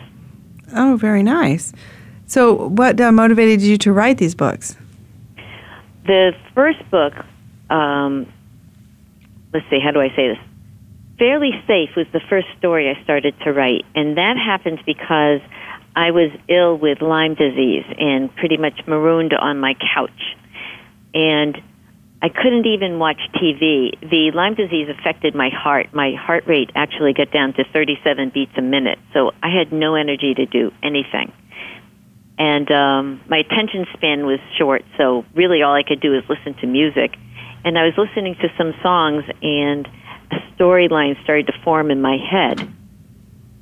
Oh, 0.75 0.97
very 0.97 1.23
nice. 1.23 1.73
So, 2.27 2.67
what 2.67 3.01
uh, 3.01 3.13
motivated 3.13 3.63
you 3.63 3.79
to 3.79 3.93
write 3.93 4.19
these 4.19 4.35
books? 4.35 4.77
The 6.05 6.33
first 6.53 6.79
book, 6.91 7.13
um, 7.71 8.27
let's 9.53 9.67
see, 9.71 9.79
how 9.79 9.93
do 9.93 10.01
I 10.01 10.09
say 10.17 10.35
this? 10.35 10.39
Fairly 11.17 11.53
Safe 11.69 11.91
was 11.97 12.07
the 12.13 12.21
first 12.29 12.49
story 12.59 12.89
I 12.89 13.01
started 13.05 13.35
to 13.45 13.53
write, 13.53 13.85
and 13.95 14.17
that 14.17 14.37
happened 14.37 14.81
because 14.85 15.41
I 15.95 16.11
was 16.13 16.31
ill 16.49 16.77
with 16.77 17.03
Lyme 17.03 17.35
disease 17.35 17.85
and 17.99 18.35
pretty 18.37 18.57
much 18.57 18.81
marooned 18.87 19.33
on 19.35 19.59
my 19.59 19.75
couch. 19.95 20.37
And 21.15 21.61
I 22.23 22.29
couldn't 22.29 22.67
even 22.67 22.99
watch 22.99 23.21
TV. 23.35 23.99
The 24.01 24.31
Lyme 24.35 24.55
disease 24.55 24.89
affected 24.89 25.35
my 25.35 25.51
heart. 25.53 25.93
My 25.93 26.13
heart 26.15 26.47
rate 26.47 26.71
actually 26.75 27.13
got 27.13 27.33
down 27.33 27.55
to 27.55 27.65
37 27.73 28.31
beats 28.31 28.53
a 28.57 28.63
minute, 28.63 28.99
so 29.13 29.33
I 29.43 29.49
had 29.49 29.73
no 29.73 29.95
energy 29.95 30.35
to 30.35 30.47
do 30.47 30.71
anything 30.83 31.33
and 32.41 32.73
um, 32.73 33.21
my 33.29 33.37
attention 33.37 33.87
span 33.93 34.25
was 34.25 34.41
short, 34.57 34.83
so 34.97 35.27
really 35.35 35.63
all 35.63 35.75
I 35.75 35.83
could 35.83 36.01
do 36.01 36.13
was 36.13 36.25
listen 36.27 36.55
to 36.63 36.67
music. 36.67 37.15
And 37.67 37.79
I 37.79 37.85
was 37.85 37.93
listening 37.99 38.35
to 38.37 38.49
some 38.57 38.73
songs, 38.83 39.25
and 39.43 39.87
a 40.33 40.37
storyline 40.57 41.23
started 41.23 41.49
to 41.49 41.53
form 41.63 41.91
in 41.91 42.01
my 42.01 42.17
head. 42.17 42.67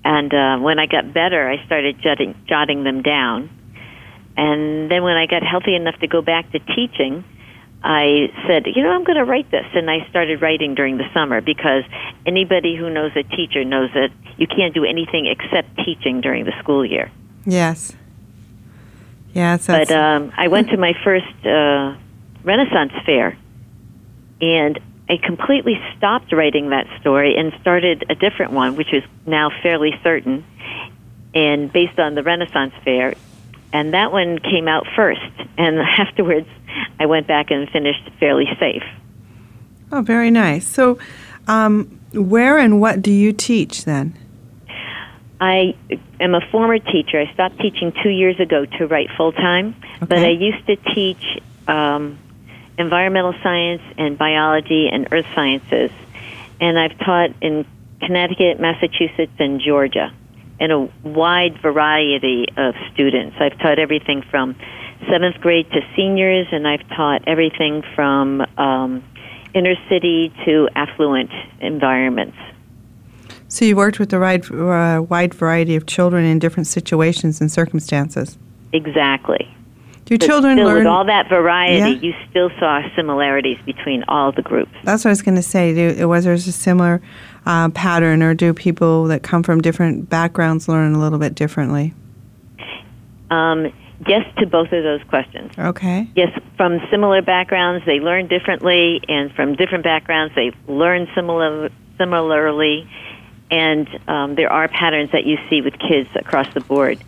And 0.08 0.32
uh, 0.32 0.56
when 0.56 0.78
I 0.78 0.86
got 0.86 1.12
better, 1.12 1.50
I 1.50 1.62
started 1.66 2.00
jotting, 2.00 2.34
jotting 2.48 2.82
them 2.82 3.02
down. 3.02 3.50
And 4.38 4.90
then 4.90 5.02
when 5.02 5.18
I 5.18 5.26
got 5.26 5.42
healthy 5.42 5.74
enough 5.74 6.00
to 6.00 6.06
go 6.06 6.22
back 6.22 6.50
to 6.52 6.60
teaching, 6.60 7.24
I 7.84 8.32
said, 8.46 8.64
you 8.74 8.82
know, 8.82 8.88
I'm 8.88 9.04
going 9.04 9.18
to 9.18 9.26
write 9.26 9.50
this. 9.50 9.66
And 9.74 9.90
I 9.90 10.08
started 10.08 10.40
writing 10.40 10.74
during 10.74 10.96
the 10.96 11.04
summer 11.12 11.42
because 11.42 11.82
anybody 12.24 12.74
who 12.74 12.88
knows 12.88 13.12
a 13.16 13.22
teacher 13.22 13.64
knows 13.64 13.90
that 13.92 14.08
you 14.38 14.46
can't 14.46 14.72
do 14.72 14.86
anything 14.86 15.26
except 15.26 15.76
teaching 15.84 16.22
during 16.22 16.46
the 16.46 16.52
school 16.62 16.86
year. 16.86 17.12
Yes. 17.44 17.92
Yes. 19.34 19.66
That's, 19.66 19.90
But 19.90 19.94
um, 19.94 20.32
I 20.38 20.48
went 20.48 20.70
to 20.70 20.78
my 20.78 20.94
first 21.04 21.26
uh, 21.44 21.96
Renaissance 22.44 22.92
fair, 23.04 23.36
and 24.40 24.80
I 25.08 25.16
completely 25.16 25.80
stopped 25.96 26.32
writing 26.32 26.70
that 26.70 26.86
story 27.00 27.36
and 27.36 27.52
started 27.60 28.04
a 28.10 28.14
different 28.14 28.52
one, 28.52 28.76
which 28.76 28.92
is 28.92 29.02
now 29.26 29.50
fairly 29.62 29.98
certain, 30.02 30.44
and 31.34 31.72
based 31.72 31.98
on 31.98 32.14
the 32.14 32.22
Renaissance 32.22 32.74
fair. 32.84 33.14
And 33.72 33.94
that 33.94 34.12
one 34.12 34.38
came 34.38 34.68
out 34.68 34.86
first, 34.94 35.20
and 35.56 35.78
afterwards, 35.98 36.48
I 37.00 37.06
went 37.06 37.26
back 37.26 37.50
and 37.50 37.68
finished 37.70 38.10
fairly 38.20 38.46
safe. 38.58 38.82
oh, 39.92 40.02
very 40.02 40.30
nice. 40.30 40.66
So, 40.66 40.98
um, 41.46 41.98
where 42.12 42.58
and 42.58 42.80
what 42.80 43.00
do 43.02 43.10
you 43.10 43.32
teach 43.32 43.84
then? 43.84 44.16
I 45.40 45.74
am 46.20 46.34
a 46.34 46.40
former 46.50 46.78
teacher. 46.78 47.20
I 47.20 47.32
stopped 47.32 47.58
teaching 47.60 47.92
two 48.02 48.10
years 48.10 48.40
ago 48.40 48.66
to 48.78 48.86
write 48.86 49.08
full 49.16 49.32
time, 49.32 49.76
but 50.00 50.18
I 50.18 50.30
used 50.30 50.66
to 50.66 50.76
teach 50.94 51.22
um, 51.68 52.18
environmental 52.78 53.34
science 53.42 53.82
and 53.98 54.16
biology 54.16 54.88
and 54.90 55.08
earth 55.12 55.26
sciences. 55.34 55.90
And 56.60 56.78
I've 56.78 56.98
taught 56.98 57.30
in 57.40 57.66
Connecticut, 58.00 58.60
Massachusetts, 58.60 59.32
and 59.38 59.60
Georgia, 59.60 60.12
and 60.60 60.72
a 60.72 60.88
wide 61.02 61.60
variety 61.60 62.46
of 62.56 62.74
students. 62.92 63.36
I've 63.40 63.58
taught 63.58 63.78
everything 63.78 64.22
from 64.22 64.56
seventh 65.10 65.40
grade 65.40 65.70
to 65.72 65.80
seniors, 65.96 66.46
and 66.52 66.66
I've 66.66 66.86
taught 66.88 67.22
everything 67.26 67.82
from 67.94 68.44
um, 68.56 69.04
inner 69.54 69.74
city 69.88 70.32
to 70.44 70.68
affluent 70.74 71.30
environments. 71.60 72.36
So, 73.48 73.64
you 73.64 73.76
worked 73.76 73.98
with 73.98 74.12
a 74.12 74.20
wide, 74.20 74.50
uh, 74.52 75.02
wide 75.02 75.32
variety 75.32 75.74
of 75.74 75.86
children 75.86 76.24
in 76.24 76.38
different 76.38 76.66
situations 76.66 77.40
and 77.40 77.50
circumstances. 77.50 78.36
Exactly. 78.72 79.48
Do 80.08 80.16
But 80.16 80.24
children 80.26 80.56
still, 80.56 80.66
learn? 80.68 80.78
with 80.78 80.86
all 80.86 81.04
that 81.04 81.28
variety, 81.28 81.76
Yeah. 81.76 81.86
you 81.88 82.14
still 82.30 82.48
saw 82.58 82.80
similarities 82.96 83.58
between 83.66 84.04
all 84.08 84.32
the 84.32 84.40
groups. 84.40 84.72
That's 84.82 85.04
what 85.04 85.10
I 85.10 85.12
was 85.12 85.20
going 85.20 85.34
to 85.34 85.42
say. 85.42 85.74
Do, 85.74 86.08
was 86.08 86.24
there 86.24 86.32
a 86.32 86.38
similar 86.38 87.02
uh, 87.44 87.68
pattern, 87.70 88.22
or 88.22 88.32
do 88.32 88.54
people 88.54 89.04
that 89.08 89.22
come 89.22 89.42
from 89.42 89.60
different 89.60 90.08
backgrounds 90.08 90.66
learn 90.66 90.94
a 90.94 90.98
little 90.98 91.18
bit 91.18 91.34
differently? 91.34 91.92
Um, 93.30 93.70
yes 94.06 94.24
to 94.38 94.46
both 94.46 94.72
of 94.72 94.82
those 94.82 95.02
questions. 95.08 95.52
Okay. 95.58 96.08
Yes, 96.16 96.30
from 96.56 96.80
similar 96.90 97.20
backgrounds, 97.20 97.84
they 97.84 98.00
learn 98.00 98.28
differently, 98.28 99.02
and 99.08 99.30
from 99.32 99.56
different 99.56 99.84
backgrounds, 99.84 100.34
they 100.34 100.52
learn 100.66 101.06
similar, 101.14 101.68
similarly. 101.98 102.88
And 103.50 103.88
um, 104.08 104.34
there 104.36 104.50
are 104.50 104.68
patterns 104.68 105.10
that 105.12 105.24
you 105.26 105.36
see 105.50 105.60
with 105.60 105.74
kids 105.78 106.08
across 106.14 106.52
the 106.54 106.60
board. 106.60 106.98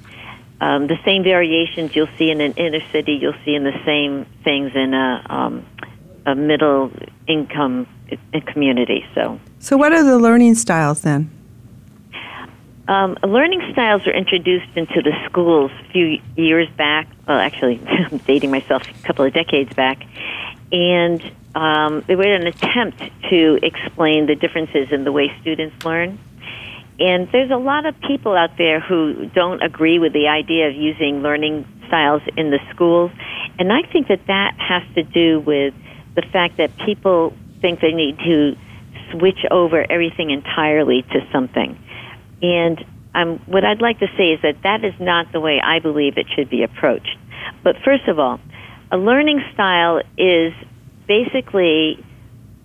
Um, 0.61 0.87
the 0.87 0.99
same 1.05 1.23
variations 1.23 1.97
you'll 1.97 2.15
see 2.19 2.31
in 2.31 2.41
an 2.41 2.53
inner 2.53 2.81
city, 2.93 3.13
you'll 3.13 3.41
see 3.45 3.55
in 3.55 3.65
the 3.65 3.79
same 3.85 4.27
things 4.45 4.73
in 4.75 4.93
a, 4.93 5.27
um, 5.31 5.67
a 6.27 6.35
middle 6.35 6.93
income 7.27 7.87
community. 8.47 9.07
So. 9.15 9.41
So, 9.59 9.77
what 9.77 9.93
are 9.93 10.05
the 10.05 10.19
learning 10.19 10.57
styles 10.57 11.01
then? 11.03 11.31
Um, 12.89 13.17
learning 13.23 13.63
styles 13.73 14.05
were 14.05 14.13
introduced 14.13 14.67
into 14.75 15.01
the 15.01 15.13
schools 15.29 15.71
a 15.87 15.93
few 15.93 16.21
years 16.37 16.69
back. 16.77 17.07
Well, 17.27 17.39
actually, 17.39 17.81
I'm 17.87 18.19
dating 18.19 18.51
myself 18.51 18.83
a 18.83 19.07
couple 19.07 19.25
of 19.25 19.33
decades 19.33 19.73
back. 19.75 20.05
And 20.73 21.23
um, 21.55 22.03
they 22.07 22.17
were 22.17 22.25
an 22.25 22.49
attempt 22.49 23.01
to 23.31 23.59
explain 23.63 24.27
the 24.27 24.35
differences 24.35 24.91
in 24.91 25.05
the 25.05 25.13
way 25.13 25.33
students 25.41 25.85
learn. 25.85 26.19
And 27.01 27.29
there's 27.33 27.51
a 27.51 27.57
lot 27.57 27.87
of 27.87 27.99
people 28.03 28.37
out 28.37 28.59
there 28.59 28.79
who 28.79 29.27
don't 29.35 29.63
agree 29.63 29.99
with 29.99 30.13
the 30.13 30.29
idea 30.29 30.69
of 30.69 30.75
using 30.75 31.23
learning 31.23 31.67
styles 31.89 32.21
in 32.37 32.51
the 32.51 32.59
schools. 32.75 33.11
And 33.59 33.73
I 33.73 33.83
think 33.91 34.09
that 34.09 34.27
that 34.27 34.55
has 34.59 34.83
to 34.95 35.03
do 35.03 35.41
with 35.41 35.73
the 36.15 36.23
fact 36.31 36.59
that 36.59 36.77
people 36.85 37.33
think 37.63 37.81
they 37.81 37.93
need 37.93 38.19
to 38.19 38.55
switch 39.13 39.39
over 39.51 39.85
everything 39.91 40.31
entirely 40.31 41.03
to 41.03 41.27
something. 41.33 41.79
And 42.43 42.85
um, 43.15 43.41
what 43.47 43.65
I'd 43.65 43.81
like 43.81 43.99
to 44.01 44.09
say 44.19 44.33
is 44.33 44.43
that 44.43 44.63
that 44.63 44.85
is 44.85 44.95
not 45.01 45.33
the 45.33 45.41
way 45.41 45.59
I 45.59 45.81
believe 45.81 46.19
it 46.19 46.27
should 46.35 46.51
be 46.51 46.63
approached. 46.63 47.17
But 47.65 47.77
first 47.83 48.09
of 48.09 48.19
all, 48.19 48.41
a 48.93 48.99
learning 48.99 49.43
style 49.55 50.03
is 50.19 50.53
basically 51.09 52.05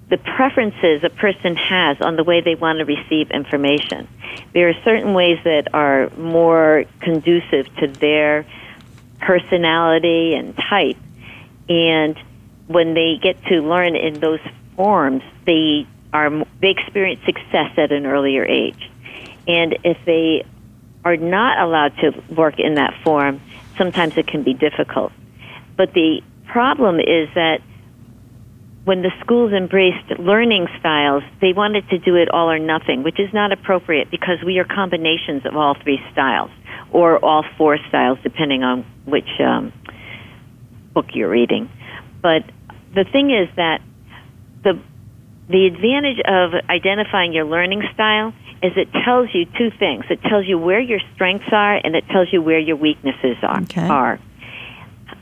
the 0.10 0.18
preferences 0.18 1.04
a 1.04 1.10
person 1.10 1.56
has 1.56 2.00
on 2.02 2.16
the 2.16 2.24
way 2.24 2.42
they 2.42 2.56
want 2.56 2.80
to 2.80 2.86
receive 2.86 3.32
information. 3.32 4.08
There 4.54 4.70
are 4.70 4.84
certain 4.84 5.14
ways 5.14 5.40
that 5.44 5.74
are 5.74 6.10
more 6.12 6.86
conducive 7.00 7.74
to 7.78 7.88
their 7.88 8.46
personality 9.20 10.36
and 10.36 10.56
type. 10.56 10.98
And 11.68 12.20
when 12.68 12.94
they 12.94 13.18
get 13.22 13.44
to 13.46 13.62
learn 13.62 13.96
in 13.96 14.20
those 14.20 14.40
forms, 14.76 15.24
they 15.46 15.88
are 16.14 16.30
they 16.62 16.70
experience 16.70 17.26
success 17.26 17.72
at 17.78 17.92
an 17.92 18.06
earlier 18.06 18.46
age. 18.46 18.90
And 19.48 19.78
if 19.84 19.98
they 20.06 20.46
are 21.04 21.18
not 21.18 21.60
allowed 21.60 21.98
to 21.98 22.12
work 22.34 22.60
in 22.60 22.76
that 22.76 22.94
form, 23.04 23.42
sometimes 23.78 24.18
it 24.18 24.28
can 24.28 24.44
be 24.44 24.54
difficult. 24.54 25.12
But 25.76 25.94
the 25.94 26.22
problem 26.48 27.00
is 27.00 27.30
that 27.36 27.62
when 28.86 29.02
the 29.02 29.12
schools 29.20 29.52
embraced 29.52 30.20
learning 30.20 30.68
styles, 30.80 31.24
they 31.42 31.54
wanted 31.54 31.90
to 31.90 31.98
do 31.98 32.16
it 32.16 32.30
all 32.30 32.50
or 32.50 32.60
nothing, 32.60 33.04
which 33.04 33.20
is 33.20 33.34
not 33.34 33.52
appropriate 33.52 34.12
because 34.12 34.38
we 34.46 34.60
are 34.60 34.64
combinations 34.64 35.44
of 35.46 35.56
all 35.56 35.76
three 35.84 36.00
styles 36.14 36.52
or 36.92 37.18
all 37.26 37.44
four 37.58 37.78
styles, 37.90 38.20
depending 38.22 38.64
on 38.64 38.86
which 39.06 39.28
um, 39.40 39.74
book 40.94 41.08
you're 41.14 41.30
reading. 41.30 41.68
But 42.22 42.44
the 42.94 43.06
thing 43.12 43.32
is 43.32 43.50
that 43.56 43.82
the 44.64 44.80
the 45.48 45.68
advantage 45.68 46.20
of 46.26 46.54
identifying 46.70 47.34
your 47.34 47.46
learning 47.46 47.84
style 47.94 48.34
is 48.64 48.72
it 48.76 48.88
tells 49.06 49.30
you 49.34 49.46
two 49.46 49.70
things. 49.78 50.06
It 50.10 50.22
tells 50.24 50.48
you 50.48 50.58
where 50.58 50.80
your 50.80 51.00
strengths 51.14 51.50
are, 51.52 51.76
and 51.76 51.96
it 51.96 52.04
tells 52.12 52.30
you 52.32 52.42
where 52.42 52.60
your 52.60 52.78
weaknesses 52.78 53.38
are. 53.44 53.62
Okay. 53.62 53.88
are. 53.88 54.20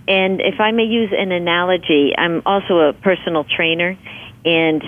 And 0.07 0.41
if 0.41 0.59
I 0.59 0.71
may 0.71 0.83
use 0.83 1.11
an 1.17 1.31
analogy, 1.31 2.13
I'm 2.17 2.41
also 2.45 2.79
a 2.79 2.93
personal 2.93 3.45
trainer, 3.45 3.97
and 4.43 4.83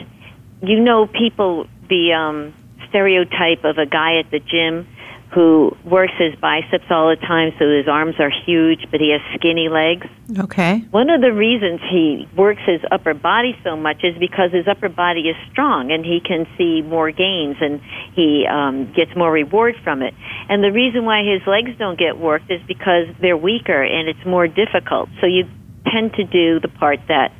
you 0.62 0.80
know 0.80 1.08
people 1.08 1.67
the 1.89 2.13
um, 2.13 2.54
stereotype 2.89 3.63
of 3.63 3.78
a 3.78 3.86
guy 3.86 4.19
at 4.19 4.30
the 4.32 4.39
gym 4.39 4.88
who 5.34 5.76
works 5.84 6.14
his 6.18 6.34
biceps 6.36 6.86
all 6.90 7.10
the 7.10 7.16
time, 7.18 7.52
so 7.60 7.70
his 7.70 7.88
arms 7.88 8.16
are 8.20 8.30
huge, 8.46 8.86
but 8.92 9.02
he 9.02 9.10
has 9.12 9.20
skinny 9.38 9.68
legs. 9.68 10.08
Okay. 10.40 10.80
One 10.92 11.10
of 11.10 11.20
the 11.22 11.34
reasons 11.34 11.82
he 11.92 12.28
works 12.38 12.62
his 12.66 12.80
upper 12.92 13.14
body 13.14 13.58
so 13.64 13.76
much 13.76 14.04
is 14.04 14.18
because 14.18 14.52
his 14.54 14.68
upper 14.68 14.88
body 14.88 15.22
is 15.30 15.36
strong 15.52 15.92
and 15.92 16.06
he 16.06 16.22
can 16.22 16.48
see 16.58 16.82
more 16.84 17.12
gains 17.12 17.58
and 17.60 17.82
he 18.14 18.48
um, 18.50 18.92
gets 18.94 19.14
more 19.16 19.32
reward 19.32 19.76
from 19.84 20.02
it. 20.02 20.14
And 20.48 20.64
the 20.64 20.72
reason 20.72 21.04
why 21.06 21.24
his 21.24 21.46
legs 21.48 21.72
don't 21.78 22.00
get 22.00 22.18
worked 22.18 22.50
is 22.50 22.62
because 22.68 23.08
they're 23.20 23.38
weaker 23.38 23.82
and 23.84 24.08
it's 24.08 24.26
more 24.26 24.48
difficult. 24.48 25.10
So 25.20 25.28
you 25.28 25.46
tend 25.88 26.14
to 26.14 26.24
do 26.24 26.60
the 26.60 26.70
part 26.70 27.00
that 27.10 27.32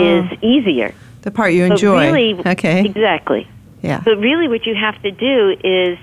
is 0.00 0.24
Oh. 0.32 0.36
easier. 0.42 0.92
The 1.22 1.30
part 1.30 1.52
you 1.52 1.68
But 1.68 1.72
enjoy. 1.74 2.06
really, 2.12 2.40
okay. 2.46 2.84
Exactly. 2.84 3.46
Yeah. 3.82 4.00
But 4.04 4.18
really, 4.18 4.48
what 4.48 4.66
you 4.66 4.74
have 4.74 5.00
to 5.02 5.10
do 5.12 5.54
is 5.62 5.98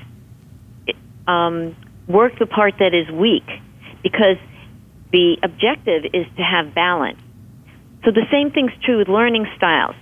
um, 1.28 1.76
work 2.08 2.38
the 2.40 2.46
part 2.46 2.76
that 2.80 2.94
is 2.94 3.10
weak, 3.12 3.48
because 4.04 4.38
the 5.12 5.38
objective 5.44 6.06
is 6.14 6.26
to 6.38 6.44
have 6.44 6.74
balance. 6.76 7.20
So 8.04 8.12
the 8.12 8.26
same 8.32 8.52
thing's 8.52 8.74
true 8.84 9.00
with 9.00 9.08
learning 9.08 9.48
styles. 9.58 9.96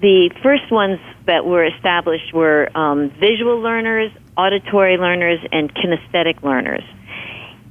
The 0.00 0.30
first 0.42 0.70
ones 0.70 1.00
that 1.26 1.44
were 1.44 1.64
established 1.64 2.32
were 2.32 2.68
um, 2.76 3.10
visual 3.18 3.60
learners, 3.60 4.12
auditory 4.36 4.96
learners, 4.96 5.40
and 5.50 5.74
kinesthetic 5.74 6.42
learners. 6.42 6.84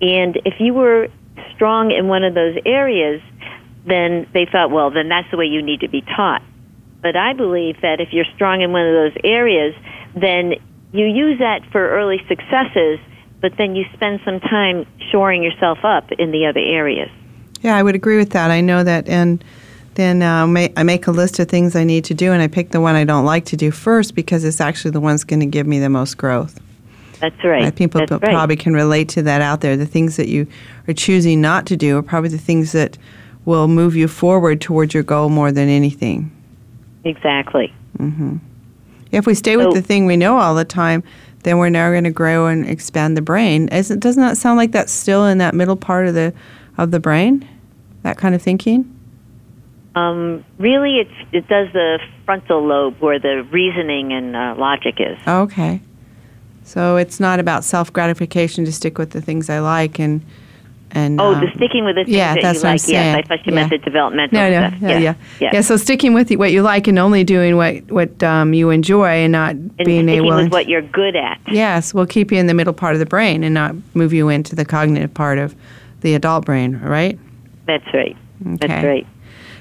And 0.01 0.35
if 0.43 0.55
you 0.59 0.73
were 0.73 1.07
strong 1.55 1.91
in 1.91 2.07
one 2.07 2.23
of 2.23 2.33
those 2.33 2.57
areas, 2.65 3.21
then 3.85 4.27
they 4.33 4.45
thought, 4.45 4.71
well, 4.71 4.91
then 4.91 5.09
that's 5.09 5.29
the 5.31 5.37
way 5.37 5.45
you 5.45 5.61
need 5.61 5.81
to 5.81 5.87
be 5.89 6.01
taught. 6.01 6.41
But 7.01 7.15
I 7.15 7.33
believe 7.33 7.81
that 7.81 8.01
if 8.01 8.09
you're 8.11 8.25
strong 8.35 8.61
in 8.61 8.71
one 8.71 8.85
of 8.85 8.93
those 8.93 9.21
areas, 9.23 9.73
then 10.13 10.55
you 10.91 11.05
use 11.05 11.39
that 11.39 11.61
for 11.71 11.89
early 11.89 12.19
successes, 12.27 12.99
but 13.41 13.53
then 13.57 13.75
you 13.75 13.85
spend 13.93 14.19
some 14.25 14.39
time 14.39 14.85
shoring 15.11 15.43
yourself 15.43 15.79
up 15.83 16.11
in 16.13 16.31
the 16.31 16.45
other 16.45 16.59
areas. 16.59 17.09
Yeah, 17.61 17.75
I 17.75 17.83
would 17.83 17.95
agree 17.95 18.17
with 18.17 18.31
that. 18.31 18.51
I 18.51 18.61
know 18.61 18.83
that, 18.83 19.07
and 19.07 19.43
then 19.95 20.21
uh, 20.21 20.47
ma- 20.47 20.67
I 20.77 20.83
make 20.83 21.07
a 21.07 21.11
list 21.11 21.39
of 21.39 21.47
things 21.49 21.75
I 21.75 21.83
need 21.83 22.05
to 22.05 22.13
do, 22.13 22.31
and 22.31 22.41
I 22.41 22.47
pick 22.47 22.71
the 22.71 22.81
one 22.81 22.95
I 22.95 23.03
don't 23.03 23.25
like 23.25 23.45
to 23.45 23.57
do 23.57 23.71
first 23.71 24.15
because 24.15 24.43
it's 24.43 24.61
actually 24.61 24.91
the 24.91 25.01
one's 25.01 25.23
going 25.23 25.39
to 25.39 25.45
give 25.45 25.67
me 25.67 25.79
the 25.79 25.89
most 25.89 26.17
growth. 26.17 26.59
That's 27.19 27.43
right. 27.43 27.75
People 27.75 28.01
That's 28.01 28.11
p- 28.11 28.27
right. 28.27 28.33
probably 28.33 28.55
can 28.55 28.73
relate 28.73 29.09
to 29.09 29.23
that 29.23 29.41
out 29.41 29.61
there. 29.61 29.75
The 29.75 29.87
things 29.87 30.17
that 30.17 30.27
you 30.27 30.45
are 30.87 30.93
choosing 30.93 31.41
not 31.41 31.65
to 31.67 31.75
do 31.75 31.97
are 31.97 32.03
probably 32.03 32.29
the 32.29 32.37
things 32.37 32.73
that 32.73 32.97
will 33.45 33.67
move 33.67 33.95
you 33.95 34.07
forward 34.07 34.61
towards 34.61 34.93
your 34.93 35.03
goal 35.03 35.29
more 35.29 35.51
than 35.51 35.67
anything. 35.67 36.31
Exactly. 37.03 37.73
If 39.11 39.25
we 39.25 39.33
stay 39.33 39.57
with 39.57 39.67
So- 39.67 39.73
the 39.73 39.81
thing 39.81 40.05
we 40.05 40.17
know 40.17 40.37
all 40.37 40.55
the 40.55 40.65
time, 40.65 41.03
then 41.43 41.57
we're 41.59 41.69
never 41.69 41.93
going 41.93 42.03
to 42.03 42.11
grow 42.11 42.47
and 42.47 42.67
expand 42.67 43.15
the 43.15 43.21
brain. 43.21 43.69
Isn't, 43.69 43.99
doesn't 43.99 44.21
that 44.21 44.37
sound 44.37 44.57
like 44.57 44.71
that's 44.71 44.91
still 44.91 45.25
in 45.25 45.37
that 45.37 45.53
middle 45.53 45.75
part 45.77 46.07
of 46.07 46.13
the 46.13 46.33
of 46.77 46.91
the 46.91 46.99
brain? 46.99 47.47
That 48.03 48.17
kind 48.17 48.35
of 48.35 48.41
thinking. 48.41 48.93
Um, 49.95 50.45
really, 50.59 50.97
it's, 50.97 51.29
it 51.31 51.47
does 51.47 51.71
the 51.73 51.99
frontal 52.25 52.63
lobe 52.65 52.97
where 52.99 53.17
the 53.17 53.43
reasoning 53.51 54.13
and 54.13 54.35
uh, 54.35 54.53
logic 54.57 54.95
is. 54.99 55.17
Okay. 55.27 55.81
So 56.63 56.97
it's 56.97 57.19
not 57.19 57.39
about 57.39 57.63
self 57.63 57.91
gratification 57.93 58.65
to 58.65 58.71
stick 58.71 58.97
with 58.97 59.11
the 59.11 59.21
things 59.21 59.49
I 59.49 59.59
like 59.59 59.99
and 59.99 60.23
and 60.97 61.21
Oh, 61.21 61.33
um, 61.33 61.39
the 61.41 61.51
sticking 61.55 61.85
with 61.85 61.95
the 61.95 62.03
things 62.05 62.15
yeah, 62.17 62.33
that 62.33 62.41
that's 62.41 62.57
you 62.57 62.63
what 62.63 62.69
I'm 62.69 62.73
like. 62.73 62.81
Yes, 62.81 62.85
saying. 62.87 63.15
I 63.15 63.21
thought 63.21 63.45
you 63.45 63.51
Yeah. 63.53 63.55
meant 63.55 63.69
the 63.69 63.77
developmental 63.77 64.39
no, 64.39 64.49
no, 64.49 64.67
stuff. 64.69 64.81
yeah, 64.81 64.87
yes. 64.89 65.01
yeah, 65.01 65.13
yes. 65.39 65.53
yeah. 65.53 65.61
So 65.61 65.77
sticking 65.77 66.13
with 66.13 66.31
what 66.33 66.51
you 66.51 66.61
like 66.61 66.87
and 66.87 66.97
only 66.99 67.23
doing 67.23 67.55
what 67.57 67.75
what 67.91 68.21
um, 68.23 68.53
you 68.53 68.69
enjoy 68.71 69.07
and 69.23 69.31
not 69.31 69.51
and 69.51 69.75
being 69.85 70.05
sticking 70.07 70.25
able. 70.25 70.35
with 70.35 70.51
what 70.51 70.67
you're 70.67 70.81
good 70.81 71.15
at. 71.15 71.39
yes, 71.51 71.93
will 71.93 72.05
keep 72.07 72.31
you 72.31 72.39
in 72.39 72.47
the 72.47 72.53
middle 72.53 72.73
part 72.73 72.93
of 72.93 72.99
the 72.99 73.05
brain 73.05 73.43
and 73.43 73.53
not 73.53 73.75
move 73.93 74.13
you 74.13 74.29
into 74.29 74.55
the 74.55 74.65
cognitive 74.65 75.13
part 75.13 75.37
of 75.37 75.55
the 76.01 76.13
adult 76.15 76.45
brain, 76.45 76.79
right? 76.79 77.17
That's 77.65 77.85
right. 77.93 78.15
Okay. 78.45 78.67
That's 78.67 78.83
right. 78.85 79.07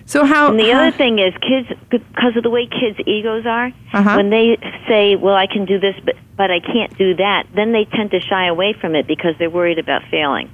So 0.09 0.25
how? 0.25 0.51
And 0.51 0.61
the 0.61 0.71
how- 0.71 0.83
other 0.87 0.97
thing 0.97 1.19
is, 1.19 1.33
kids, 1.41 1.69
because 1.91 2.37
of 2.37 2.43
the 2.45 2.51
way 2.51 2.67
kids' 2.67 2.99
egos 3.07 3.45
are, 3.47 3.73
Uh-huh. 3.93 4.15
when 4.17 4.31
they 4.31 4.57
say, 4.87 5.17
"Well, 5.17 5.35
I 5.35 5.47
can 5.47 5.65
do 5.65 5.81
this, 5.81 5.97
but 6.05 6.15
but 6.37 6.51
I 6.53 6.61
can't 6.61 6.97
do 6.97 7.15
that," 7.17 7.47
then 7.57 7.73
they 7.73 7.87
tend 7.87 8.13
to 8.13 8.21
shy 8.21 8.47
away 8.47 8.73
from 8.75 8.95
it 8.95 9.07
because 9.09 9.35
they're 9.39 9.51
worried 9.51 9.79
about 9.81 10.03
failing. 10.11 10.49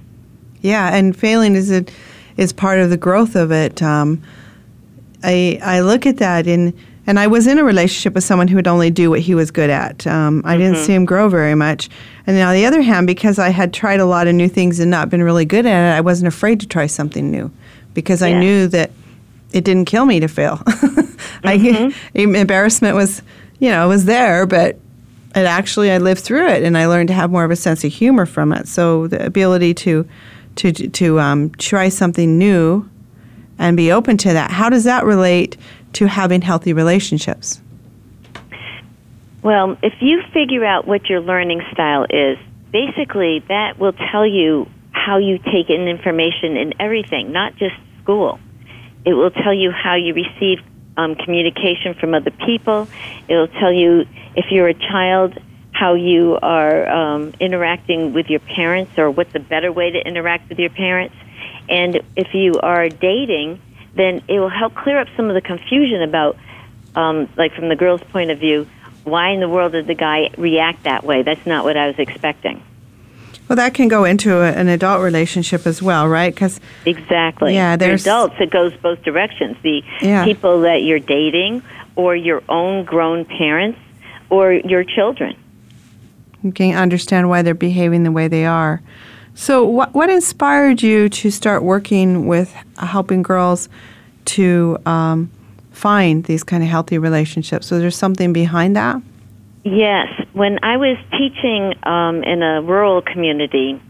Yeah, 0.63 0.95
and 0.95 1.17
failing 1.17 1.55
is 1.55 1.71
a, 1.71 1.85
is 2.37 2.53
part 2.53 2.79
of 2.79 2.91
the 2.91 2.97
growth 2.97 3.37
of 3.37 3.53
it. 3.53 3.83
Um, 3.83 4.23
I 5.23 5.61
I 5.63 5.81
look 5.81 6.07
at 6.07 6.17
that 6.19 6.47
and 6.47 6.73
and 7.07 7.19
I 7.19 7.27
was 7.27 7.47
in 7.47 7.59
a 7.59 7.65
relationship 7.65 8.15
with 8.15 8.23
someone 8.23 8.47
who 8.47 8.57
would 8.57 8.69
only 8.69 8.91
do 8.91 9.11
what 9.11 9.21
he 9.21 9.35
was 9.35 9.51
good 9.51 9.71
at. 9.71 10.07
Um, 10.07 10.43
I 10.45 10.57
didn't 10.57 10.77
see 10.77 10.95
him 10.95 11.05
grow 11.05 11.29
very 11.29 11.57
much. 11.57 11.89
And 12.29 12.37
then 12.37 12.47
on 12.47 12.55
the 12.55 12.65
other 12.65 12.81
hand, 12.81 13.09
because 13.09 13.41
I 13.41 13.49
had 13.49 13.75
tried 13.75 13.99
a 13.99 14.05
lot 14.05 14.29
of 14.29 14.37
new 14.37 14.49
things 14.49 14.79
and 14.79 14.89
not 14.89 15.11
been 15.11 15.23
really 15.23 15.45
good 15.45 15.67
at 15.67 15.95
it, 15.95 15.97
I 15.97 16.01
wasn't 16.01 16.29
afraid 16.29 16.61
to 16.61 16.69
try 16.69 16.87
something 16.87 17.29
new 17.29 17.51
because 17.93 18.23
I 18.23 18.33
knew 18.39 18.69
that 18.69 18.93
it 19.53 19.65
didn't 19.65 19.87
kill 19.87 20.07
me 20.07 20.21
to 20.21 20.29
fail. 20.29 20.63
I, 21.45 21.93
embarrassment 22.15 22.95
was, 22.95 23.21
you 23.59 23.69
know, 23.69 23.89
was 23.89 24.05
there, 24.05 24.47
but 24.47 24.79
it 25.35 25.45
actually 25.45 25.91
I 25.91 25.99
lived 25.99 26.21
through 26.21 26.47
it 26.47 26.63
and 26.63 26.79
I 26.79 26.87
learned 26.87 27.09
to 27.09 27.15
have 27.15 27.33
more 27.33 27.45
of 27.45 27.51
a 27.51 27.57
sense 27.57 27.83
of 27.83 27.93
humor 27.93 28.27
from 28.27 28.53
it. 28.53 28.69
So 28.69 29.09
the 29.09 29.25
ability 29.27 29.75
to 29.75 30.09
to 30.57 30.73
to 30.73 31.21
um, 31.21 31.51
try 31.51 31.89
something 31.89 32.39
new 32.39 32.89
and 33.59 33.77
be 33.77 33.93
open 33.93 34.17
to 34.19 34.33
that. 34.33 34.51
How 34.51 34.69
does 34.69 34.85
that 34.85 35.05
relate 35.05 35.57
to 35.95 36.07
having 36.07 36.43
healthy 36.43 36.73
relationships? 36.73 37.61
Well, 39.43 39.77
if 39.83 39.95
you 40.01 40.23
figure 40.33 40.65
out 40.65 40.87
what 40.87 41.09
your 41.09 41.21
learning 41.21 41.63
style 41.73 42.07
is, 42.09 42.39
basically 42.71 43.41
that 43.49 43.79
will 43.79 43.93
tell 43.93 44.27
you 44.27 44.69
how 44.93 45.19
you 45.19 45.39
take 45.39 45.69
in 45.69 45.89
information 45.89 46.57
in 46.57 46.75
everything, 46.81 47.33
not 47.33 47.57
just 47.57 47.75
school. 48.03 48.39
It 49.05 49.15
will 49.15 49.31
tell 49.31 49.53
you 49.53 49.73
how 49.73 49.97
you 49.97 50.15
receive 50.15 50.61
um, 50.97 51.17
communication 51.17 51.95
from 51.95 52.15
other 52.15 52.31
people. 52.31 52.87
It 53.29 53.35
will 53.35 53.49
tell 53.49 53.73
you 53.73 54.07
if 54.37 54.47
you're 54.51 54.69
a 54.69 54.75
child 54.75 55.39
how 55.73 55.95
you 55.95 56.39
are 56.41 56.89
um, 56.89 57.33
interacting 57.41 58.13
with 58.13 58.29
your 58.29 58.41
parents 58.41 58.97
or 58.99 59.11
what's 59.11 59.35
a 59.35 59.41
better 59.41 59.73
way 59.73 59.91
to 59.91 59.99
interact 59.99 60.49
with 60.49 60.59
your 60.59 60.71
parents. 60.71 61.15
And 61.69 62.01
if 62.15 62.35
you 62.35 62.61
are 62.61 62.89
dating, 62.89 63.61
then 63.95 64.23
it 64.29 64.39
will 64.39 64.49
help 64.49 64.75
clear 64.75 65.01
up 65.01 65.09
some 65.17 65.29
of 65.29 65.35
the 65.35 65.41
confusion 65.41 66.03
about, 66.03 66.37
um, 66.95 67.29
like 67.37 67.55
from 67.55 67.69
the 67.69 67.77
girl's 67.77 68.03
point 68.03 68.31
of 68.31 68.39
view, 68.39 68.67
why 69.05 69.31
in 69.31 69.41
the 69.41 69.49
world 69.49 69.73
did 69.73 69.87
the 69.87 69.95
guy 69.95 70.31
react 70.37 70.85
that 70.85 71.05
way? 71.05 71.23
That's 71.23 71.45
not 71.47 71.65
what 71.65 71.77
I 71.77 71.89
was 71.89 71.99
expecting. 71.99 72.63
Well, 73.49 73.57
that 73.57 73.75
can 73.75 73.89
go 73.89 74.05
into 74.05 74.39
a, 74.39 74.53
an 74.53 74.69
adult 74.69 75.03
relationship 75.03 75.67
as 75.67 75.83
well, 75.83 76.07
right? 76.09 76.33
Because 76.33 76.61
exactly, 76.87 77.55
yeah, 77.55 77.77
there's 77.77 78.03
adults. 78.03 78.37
It 78.41 78.51
goes 78.51 78.73
both 78.77 79.03
directions. 79.03 79.57
The 79.63 79.83
yeah. 80.01 80.25
people 80.25 80.63
that 80.63 80.83
you're 80.83 81.01
dating, 81.01 81.63
or 81.97 82.15
your 82.15 82.43
own 82.49 82.85
grown 82.85 83.25
parents, 83.25 83.79
or 84.31 84.53
your 84.53 84.85
children. 84.85 85.37
You 86.43 86.53
can 86.53 86.77
understand 86.77 87.29
why 87.29 87.43
they're 87.43 87.55
behaving 87.55 88.03
the 88.03 88.13
way 88.13 88.29
they 88.29 88.47
are. 88.47 88.83
So, 89.35 89.65
what 89.65 89.95
what 89.95 90.11
inspired 90.11 90.83
you 90.83 91.09
to 91.09 91.31
start 91.31 91.63
working 91.63 92.27
with 92.27 92.53
helping 92.77 93.23
girls 93.23 93.69
to 94.27 94.79
um, 94.85 95.31
find 95.71 96.25
these 96.25 96.45
kind 96.45 96.63
of 96.63 96.69
healthy 96.69 96.99
relationships? 96.99 97.67
So, 97.67 97.79
there's 97.79 97.97
something 97.97 98.33
behind 98.33 98.77
that. 98.77 99.01
Yes, 99.65 100.09
when 100.33 100.59
I 100.63 100.77
was 100.77 100.99
teaching 101.13 101.75
um, 101.85 102.25
in 102.25 102.43
a 102.43 102.61
rural 102.63 103.01
community, 103.01 103.81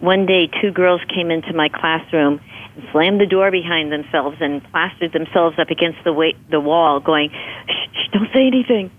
one 0.00 0.26
day 0.26 0.50
two 0.60 0.72
girls 0.72 1.00
came 1.14 1.30
into 1.30 1.54
my 1.54 1.68
classroom 1.68 2.40
and 2.74 2.84
slammed 2.90 3.20
the 3.20 3.26
door 3.26 3.50
behind 3.50 3.92
themselves 3.92 4.36
and 4.40 4.62
plastered 4.70 5.12
themselves 5.12 5.58
up 5.58 5.70
against 5.70 5.98
the 6.04 6.12
wa- 6.12 6.36
the 6.50 6.60
wall, 6.60 7.00
going, 7.00 7.30
shh, 7.30 7.88
shh, 7.92 8.12
"Don't 8.12 8.28
say 8.32 8.46
anything." 8.46 8.90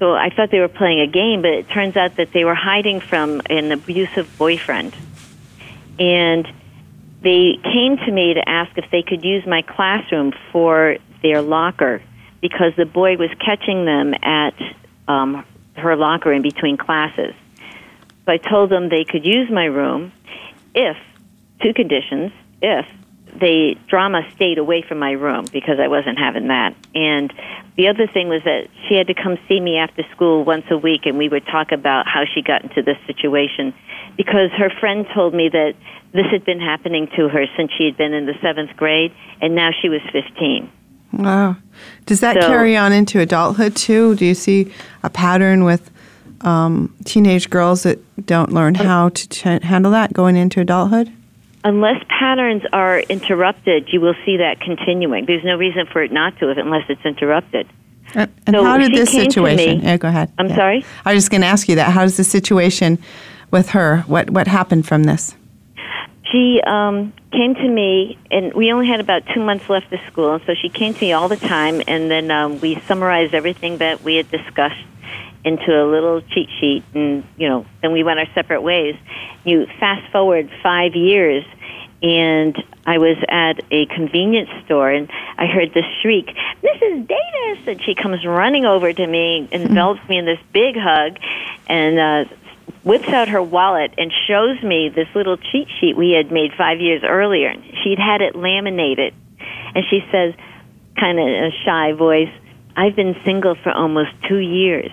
So 0.00 0.14
I 0.14 0.30
thought 0.30 0.50
they 0.50 0.60
were 0.60 0.68
playing 0.68 1.00
a 1.00 1.06
game, 1.06 1.42
but 1.42 1.52
it 1.52 1.68
turns 1.68 1.96
out 1.96 2.16
that 2.16 2.32
they 2.32 2.44
were 2.44 2.54
hiding 2.54 3.00
from 3.00 3.42
an 3.48 3.70
abusive 3.70 4.36
boyfriend 4.36 4.96
and 6.00 6.48
they 7.22 7.58
came 7.62 7.98
to 7.98 8.10
me 8.10 8.34
to 8.34 8.48
ask 8.48 8.76
if 8.78 8.90
they 8.90 9.02
could 9.02 9.22
use 9.22 9.46
my 9.46 9.60
classroom 9.60 10.32
for 10.50 10.96
their 11.22 11.42
locker 11.42 12.02
because 12.40 12.72
the 12.76 12.86
boy 12.86 13.18
was 13.18 13.28
catching 13.44 13.84
them 13.84 14.14
at 14.22 14.54
um, 15.06 15.44
her 15.74 15.94
locker 15.96 16.32
in 16.32 16.40
between 16.40 16.78
classes. 16.78 17.34
So 18.24 18.32
I 18.32 18.38
told 18.38 18.70
them 18.70 18.88
they 18.88 19.04
could 19.04 19.26
use 19.26 19.50
my 19.50 19.66
room 19.66 20.12
if, 20.74 20.96
two 21.62 21.74
conditions, 21.74 22.32
if 22.62 22.86
the 23.38 23.76
drama 23.88 24.22
stayed 24.34 24.58
away 24.58 24.82
from 24.82 24.98
my 24.98 25.12
room 25.12 25.44
because 25.52 25.78
I 25.80 25.88
wasn't 25.88 26.18
having 26.18 26.48
that. 26.48 26.74
And 26.94 27.32
the 27.76 27.88
other 27.88 28.06
thing 28.06 28.28
was 28.28 28.42
that 28.44 28.68
she 28.88 28.94
had 28.94 29.06
to 29.06 29.14
come 29.14 29.38
see 29.48 29.60
me 29.60 29.76
after 29.78 30.02
school 30.14 30.44
once 30.44 30.64
a 30.70 30.76
week 30.76 31.06
and 31.06 31.16
we 31.18 31.28
would 31.28 31.46
talk 31.46 31.72
about 31.72 32.06
how 32.06 32.24
she 32.34 32.42
got 32.42 32.62
into 32.62 32.82
this 32.82 32.98
situation 33.06 33.72
because 34.16 34.50
her 34.58 34.70
friend 34.80 35.06
told 35.14 35.34
me 35.34 35.48
that 35.48 35.74
this 36.12 36.26
had 36.30 36.44
been 36.44 36.60
happening 36.60 37.06
to 37.16 37.28
her 37.28 37.46
since 37.56 37.70
she 37.78 37.84
had 37.84 37.96
been 37.96 38.12
in 38.12 38.26
the 38.26 38.34
seventh 38.42 38.76
grade, 38.76 39.12
and 39.40 39.54
now 39.54 39.70
she 39.80 39.88
was 39.88 40.00
15. 40.12 40.68
Wow. 41.12 41.56
Does 42.06 42.18
that 42.20 42.34
So- 42.42 42.48
carry 42.48 42.76
on 42.76 42.92
into 42.92 43.20
adulthood 43.20 43.76
too? 43.76 44.16
Do 44.16 44.26
you 44.26 44.34
see 44.34 44.72
a 45.04 45.08
pattern 45.10 45.62
with 45.64 45.90
um, 46.42 46.94
teenage 47.04 47.48
girls 47.50 47.84
that 47.84 47.98
don't 48.26 48.50
learn 48.52 48.74
how 48.74 49.10
to 49.10 49.28
ch- 49.28 49.42
handle 49.62 49.92
that 49.92 50.12
going 50.12 50.36
into 50.36 50.60
adulthood? 50.60 51.12
Unless 51.62 52.02
patterns 52.08 52.62
are 52.72 53.00
interrupted, 53.00 53.88
you 53.92 54.00
will 54.00 54.14
see 54.24 54.38
that 54.38 54.60
continuing. 54.60 55.26
There's 55.26 55.44
no 55.44 55.56
reason 55.56 55.86
for 55.92 56.02
it 56.02 56.10
not 56.10 56.38
to, 56.38 56.50
if 56.50 56.56
unless 56.56 56.84
it's 56.88 57.04
interrupted. 57.04 57.68
Uh, 58.16 58.26
And 58.46 58.56
So 58.56 58.64
how 58.64 58.78
did 58.78 58.92
this 58.94 59.10
situation? 59.12 59.78
me- 59.80 59.84
Yeah, 59.84 59.96
go 59.98 60.08
ahead. 60.08 60.32
I'm 60.38 60.48
Yeah. 60.48 60.56
sorry? 60.56 60.84
I 61.04 61.12
was 61.14 61.22
just 61.24 61.30
going 61.30 61.42
to 61.42 61.46
ask 61.46 61.68
you 61.68 61.76
that. 61.76 61.90
How 61.92 62.02
does 62.02 62.16
the 62.16 62.24
situation 62.24 62.98
with 63.50 63.70
her? 63.70 63.98
What 64.06 64.30
what 64.30 64.46
happened 64.48 64.86
from 64.86 65.04
this? 65.04 65.36
She 66.32 66.60
um, 66.66 67.12
came 67.32 67.54
to 67.56 67.68
me, 67.68 68.16
and 68.30 68.54
we 68.54 68.72
only 68.72 68.86
had 68.86 69.00
about 69.00 69.22
two 69.34 69.40
months 69.44 69.68
left 69.68 69.92
of 69.92 69.98
school, 70.10 70.34
and 70.34 70.42
so 70.46 70.54
she 70.54 70.68
came 70.68 70.94
to 70.94 71.00
me 71.04 71.12
all 71.12 71.28
the 71.28 71.36
time, 71.36 71.82
and 71.88 72.10
then 72.10 72.30
um, 72.30 72.60
we 72.60 72.80
summarized 72.88 73.34
everything 73.34 73.78
that 73.78 74.02
we 74.02 74.14
had 74.16 74.30
discussed 74.30 74.80
into 75.44 75.70
a 75.70 75.84
little 75.84 76.20
cheat 76.20 76.48
sheet, 76.60 76.84
and 76.94 77.24
you 77.36 77.48
know, 77.48 77.66
then 77.82 77.92
we 77.92 78.02
went 78.02 78.18
our 78.18 78.26
separate 78.34 78.62
ways. 78.62 78.96
You 79.44 79.66
fast 79.78 80.10
forward 80.12 80.50
five 80.62 80.94
years, 80.94 81.44
and 82.02 82.56
I 82.86 82.98
was 82.98 83.16
at 83.28 83.62
a 83.70 83.86
convenience 83.86 84.50
store, 84.64 84.90
and 84.90 85.10
I 85.38 85.46
heard 85.46 85.72
this 85.72 85.86
shriek, 86.02 86.26
"Mrs. 86.62 87.06
Davis!" 87.06 87.68
and 87.68 87.82
she 87.82 87.94
comes 87.94 88.24
running 88.24 88.64
over 88.64 88.92
to 88.92 89.06
me, 89.06 89.48
envelops 89.50 90.06
me 90.08 90.18
in 90.18 90.24
this 90.26 90.40
big 90.52 90.76
hug, 90.76 91.18
and 91.68 91.98
uh, 91.98 92.34
whips 92.84 93.08
out 93.08 93.28
her 93.28 93.42
wallet 93.42 93.92
and 93.98 94.12
shows 94.26 94.62
me 94.62 94.88
this 94.88 95.08
little 95.14 95.36
cheat 95.36 95.68
sheet 95.80 95.96
we 95.96 96.12
had 96.12 96.32
made 96.32 96.52
five 96.56 96.80
years 96.80 97.02
earlier. 97.04 97.54
She'd 97.82 97.98
had 97.98 98.22
it 98.22 98.34
laminated. 98.34 99.14
And 99.74 99.84
she 99.88 100.00
says, 100.10 100.34
kind 100.98 101.18
of 101.18 101.26
in 101.26 101.44
a 101.44 101.50
shy 101.64 101.92
voice, 101.92 102.32
I've 102.76 102.96
been 102.96 103.16
single 103.24 103.54
for 103.54 103.72
almost 103.72 104.10
two 104.28 104.38
years. 104.38 104.90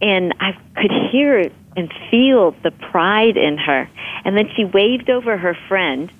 And 0.00 0.34
I 0.40 0.52
could 0.76 0.92
hear 1.10 1.50
and 1.76 1.92
feel 2.10 2.52
the 2.62 2.70
pride 2.70 3.36
in 3.36 3.58
her. 3.58 3.88
And 4.24 4.36
then 4.36 4.48
she 4.56 4.64
waved 4.64 5.10
over 5.10 5.36
her 5.36 5.56
friend, 5.68 6.10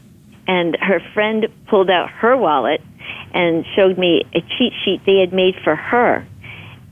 and 0.46 0.76
her 0.80 1.00
friend 1.14 1.46
pulled 1.68 1.90
out 1.90 2.10
her 2.10 2.36
wallet 2.36 2.80
and 3.32 3.64
showed 3.74 3.98
me 3.98 4.22
a 4.34 4.40
cheat 4.40 4.72
sheet 4.84 5.00
they 5.06 5.18
had 5.18 5.32
made 5.32 5.54
for 5.64 5.74
her. 5.74 6.26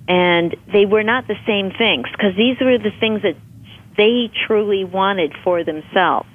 And 0.08 0.54
they 0.72 0.84
were 0.84 1.02
not 1.02 1.26
the 1.26 1.36
same 1.46 1.70
things 1.70 2.06
because 2.12 2.36
these 2.36 2.56
were 2.60 2.78
the 2.78 2.92
things 3.00 3.22
that 3.22 3.36
they 3.96 4.30
truly 4.46 4.84
wanted 4.84 5.32
for 5.42 5.64
themselves. 5.64 6.28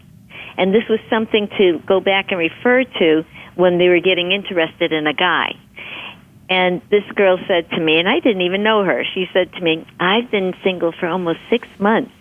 And 0.57 0.73
this 0.73 0.83
was 0.89 0.99
something 1.09 1.47
to 1.57 1.79
go 1.85 1.99
back 1.99 2.31
and 2.31 2.39
refer 2.39 2.83
to 2.83 3.23
when 3.55 3.77
they 3.77 3.89
were 3.89 3.99
getting 3.99 4.31
interested 4.31 4.91
in 4.91 5.07
a 5.07 5.13
guy. 5.13 5.55
And 6.49 6.81
this 6.89 7.03
girl 7.15 7.37
said 7.47 7.69
to 7.71 7.79
me, 7.79 7.99
and 7.99 8.09
I 8.09 8.19
didn't 8.19 8.41
even 8.41 8.63
know 8.63 8.83
her, 8.83 9.03
she 9.13 9.27
said 9.31 9.53
to 9.53 9.61
me, 9.61 9.85
I've 9.99 10.31
been 10.31 10.55
single 10.63 10.91
for 10.91 11.07
almost 11.07 11.39
six 11.49 11.67
months. 11.77 12.11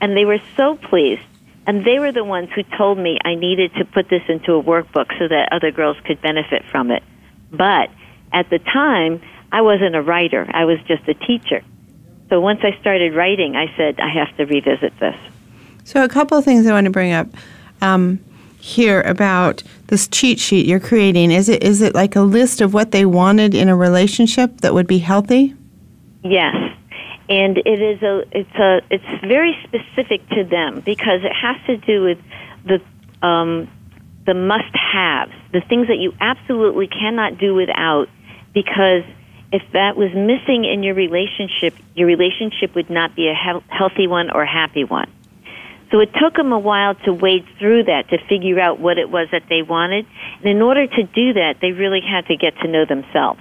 And 0.00 0.16
they 0.16 0.24
were 0.24 0.38
so 0.56 0.76
pleased. 0.76 1.22
And 1.66 1.84
they 1.84 1.98
were 1.98 2.12
the 2.12 2.24
ones 2.24 2.50
who 2.54 2.62
told 2.76 2.98
me 2.98 3.18
I 3.24 3.34
needed 3.34 3.74
to 3.74 3.84
put 3.84 4.08
this 4.08 4.22
into 4.28 4.54
a 4.54 4.62
workbook 4.62 5.16
so 5.18 5.28
that 5.28 5.48
other 5.52 5.72
girls 5.72 5.96
could 6.04 6.20
benefit 6.22 6.64
from 6.70 6.90
it. 6.90 7.02
But 7.50 7.90
at 8.32 8.50
the 8.50 8.58
time, 8.58 9.20
I 9.50 9.62
wasn't 9.62 9.94
a 9.94 10.02
writer, 10.02 10.46
I 10.52 10.64
was 10.64 10.78
just 10.86 11.06
a 11.08 11.14
teacher. 11.14 11.62
So 12.30 12.40
once 12.40 12.60
I 12.62 12.78
started 12.80 13.14
writing, 13.14 13.56
I 13.56 13.66
said, 13.76 14.00
I 14.00 14.08
have 14.08 14.34
to 14.38 14.46
revisit 14.46 14.98
this. 14.98 15.16
So, 15.84 16.02
a 16.02 16.08
couple 16.08 16.38
of 16.38 16.44
things 16.44 16.66
I 16.66 16.72
want 16.72 16.84
to 16.84 16.90
bring 16.90 17.12
up 17.12 17.26
um, 17.80 18.24
here 18.62 19.00
about 19.02 19.62
this 19.88 20.06
cheat 20.06 20.38
sheet 20.38 20.66
you're 20.66 20.80
creating. 20.80 21.32
Is 21.32 21.48
it 21.48 21.64
is 21.64 21.80
it 21.80 21.94
like 21.94 22.14
a 22.14 22.20
list 22.20 22.60
of 22.60 22.72
what 22.72 22.92
they 22.92 23.04
wanted 23.04 23.54
in 23.54 23.68
a 23.68 23.74
relationship 23.74 24.60
that 24.60 24.72
would 24.72 24.86
be 24.86 24.98
healthy? 24.98 25.54
Yes. 26.22 26.54
And 27.28 27.58
it 27.58 27.82
is 27.82 28.02
a 28.02 28.22
it's 28.30 28.54
a 28.54 28.80
it's 28.88 29.26
very 29.26 29.56
specific 29.64 30.26
to 30.30 30.44
them 30.44 30.80
because 30.80 31.24
it 31.24 31.32
has 31.32 31.56
to 31.66 31.76
do 31.76 32.04
with 32.04 32.18
the 32.64 33.26
um, 33.26 33.68
the 34.26 34.34
must 34.34 34.74
haves, 34.74 35.32
the 35.52 35.60
things 35.62 35.88
that 35.88 35.98
you 35.98 36.14
absolutely 36.20 36.86
cannot 36.86 37.38
do 37.38 37.54
without 37.54 38.08
because 38.54 39.02
if 39.52 39.62
that 39.72 39.96
was 39.96 40.10
missing 40.14 40.64
in 40.64 40.84
your 40.84 40.94
relationship, 40.94 41.74
your 41.96 42.06
relationship 42.06 42.76
would 42.76 42.90
not 42.90 43.16
be 43.16 43.28
a 43.28 43.34
he- 43.34 43.64
healthy 43.68 44.06
one 44.06 44.30
or 44.30 44.46
happy 44.46 44.84
one. 44.84 45.10
So 45.92 46.00
it 46.00 46.08
took 46.20 46.34
them 46.34 46.52
a 46.52 46.58
while 46.58 46.94
to 47.04 47.12
wade 47.12 47.46
through 47.58 47.84
that 47.84 48.08
to 48.08 48.18
figure 48.26 48.58
out 48.58 48.80
what 48.80 48.96
it 48.98 49.10
was 49.10 49.28
that 49.30 49.42
they 49.48 49.60
wanted. 49.62 50.06
And 50.38 50.46
in 50.46 50.62
order 50.62 50.86
to 50.86 51.02
do 51.02 51.34
that, 51.34 51.56
they 51.60 51.72
really 51.72 52.00
had 52.00 52.26
to 52.26 52.36
get 52.36 52.56
to 52.62 52.68
know 52.68 52.86
themselves. 52.86 53.40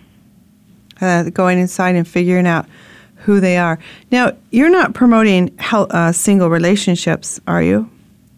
Uh, 0.99 1.24
going 1.24 1.58
inside 1.58 1.95
and 1.95 2.08
figuring 2.08 2.45
out 2.45 2.68
who 3.16 3.39
they 3.39 3.58
are. 3.58 3.80
Now, 4.12 4.34
you're 4.52 4.70
not 4.70 4.93
promoting 4.93 5.58
uh, 5.72 6.12
single 6.12 6.49
relationships, 6.49 7.39
are 7.47 7.64
you? 7.64 7.89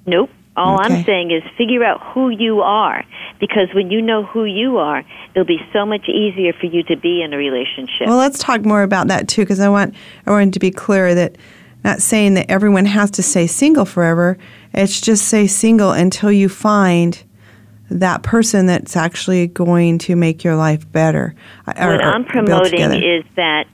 Nope. 0.05 0.29
All 0.55 0.75
Okay. 0.75 0.93
I'm 0.93 1.03
saying 1.03 1.31
is 1.31 1.41
figure 1.57 1.83
out 1.83 1.99
who 2.13 2.29
you 2.29 2.61
are 2.61 3.03
because 3.39 3.69
when 3.73 3.89
you 3.89 4.01
know 4.01 4.23
who 4.23 4.45
you 4.45 4.77
are, 4.77 5.03
it'll 5.33 5.45
be 5.45 5.59
so 5.73 5.85
much 5.85 6.07
easier 6.07 6.53
for 6.53 6.67
you 6.67 6.83
to 6.83 6.95
be 6.95 7.23
in 7.23 7.33
a 7.33 7.37
relationship. 7.37 8.05
Well, 8.05 8.17
let's 8.17 8.37
talk 8.37 8.63
more 8.63 8.83
about 8.83 9.07
that 9.07 9.27
too, 9.27 9.41
because 9.41 9.59
I 9.59 9.69
want 9.69 9.95
everyone 10.27 10.51
to 10.51 10.59
be 10.59 10.69
clear 10.69 11.15
that 11.15 11.37
not 11.83 12.01
saying 12.01 12.35
that 12.35 12.49
everyone 12.49 12.85
has 12.85 13.11
to 13.11 13.23
stay 13.23 13.47
single 13.47 13.85
forever. 13.85 14.37
It's 14.73 15.01
just 15.01 15.27
stay 15.27 15.47
single 15.47 15.91
until 15.91 16.31
you 16.31 16.49
find 16.49 17.21
that 17.89 18.23
person 18.23 18.65
that's 18.65 18.95
actually 18.95 19.47
going 19.47 19.97
to 19.99 20.15
make 20.15 20.43
your 20.43 20.55
life 20.55 20.89
better. 20.91 21.35
uh, 21.67 21.73
or- 21.77 21.91
what 21.91 22.05
or 22.05 22.09
I'm 22.09 22.25
promoting 22.25 23.03
is 23.03 23.23
that 23.35 23.65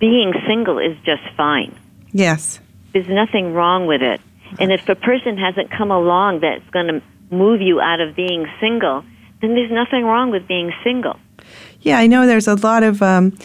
being 0.00 0.32
single 0.46 0.78
is 0.78 0.96
just 1.04 1.22
fine. 1.36 1.74
yes. 2.12 2.60
There's 2.92 3.08
nothing 3.08 3.52
wrong 3.54 3.86
with 3.86 4.02
it. 4.02 4.20
And 4.60 4.70
if 4.70 4.88
a 4.88 4.94
person 4.94 5.36
hasn't 5.36 5.68
come 5.72 5.90
along 5.90 6.40
that's 6.40 6.62
going 6.70 6.86
to 6.86 7.02
move 7.34 7.60
you 7.60 7.80
out 7.80 8.00
of 8.00 8.14
being 8.14 8.46
single, 8.60 9.04
then 9.40 9.54
there's 9.56 9.72
nothing 9.72 10.04
wrong 10.04 10.30
with 10.30 10.46
being 10.46 10.72
single. 10.84 11.18
Yeah, 11.80 11.98
I 11.98 12.06
know 12.06 12.24
there's 12.26 12.46
a 12.46 12.54
lot 12.54 12.84
of 12.84 13.02
um, 13.02 13.36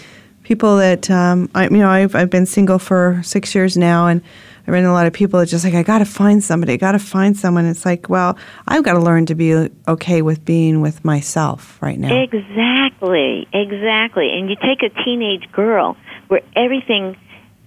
people 0.50 0.78
that 0.78 1.12
um, 1.12 1.47
I, 1.54 1.66
you 1.66 1.78
know 1.78 1.89
I've 1.89 2.16
I've 2.16 2.32
been 2.32 2.47
single 2.47 2.80
for 2.80 3.22
six 3.24 3.54
years 3.54 3.78
now, 3.78 4.08
and 4.08 4.20
I've 4.66 4.74
been 4.74 4.84
a 4.84 4.91
lot 4.91 5.06
of 5.06 5.14
people 5.14 5.39
that 5.39 5.45
just 5.45 5.64
like, 5.64 5.76
I 5.76 5.84
got 5.84 6.00
to 6.00 6.06
find 6.06 6.43
somebody, 6.43 6.74
I 6.74 6.78
got 6.78 6.93
to 6.93 7.00
find 7.00 7.38
someone. 7.38 7.66
It's 7.66 7.86
like, 7.86 8.10
well, 8.10 8.36
I've 8.68 8.84
got 8.84 8.93
to 8.93 9.00
learn 9.00 9.28
to 9.28 9.36
be 9.36 9.70
okay 9.88 10.24
with 10.24 10.43
being 10.43 10.82
with 10.82 11.06
myself 11.06 11.80
right 11.82 12.00
now. 12.00 12.24
Exactly, 12.24 13.47
exactly. 13.54 14.32
And 14.34 14.50
you 14.50 14.56
take 14.56 14.82
a 14.82 14.89
teenage 15.04 15.50
girl 15.52 15.95
where 16.30 16.41
everything 16.56 17.16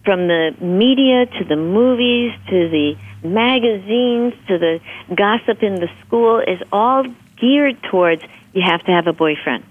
from 0.05 0.27
the 0.27 0.51
media 0.61 1.27
to 1.39 1.45
the 1.45 1.57
movies 1.57 2.33
to 2.51 2.69
the 2.69 2.97
magazines 3.23 4.35
to 4.49 4.59
the 4.59 4.81
gossip 5.15 5.63
in 5.63 5.77
the 5.77 5.89
school 6.05 6.41
is 6.41 6.61
all 6.73 7.05
geared 7.37 7.81
towards 7.85 8.23
you 8.53 8.63
have 8.63 8.83
to 8.87 8.91
have 8.91 9.07
a 9.07 9.13
boyfriend. 9.13 9.63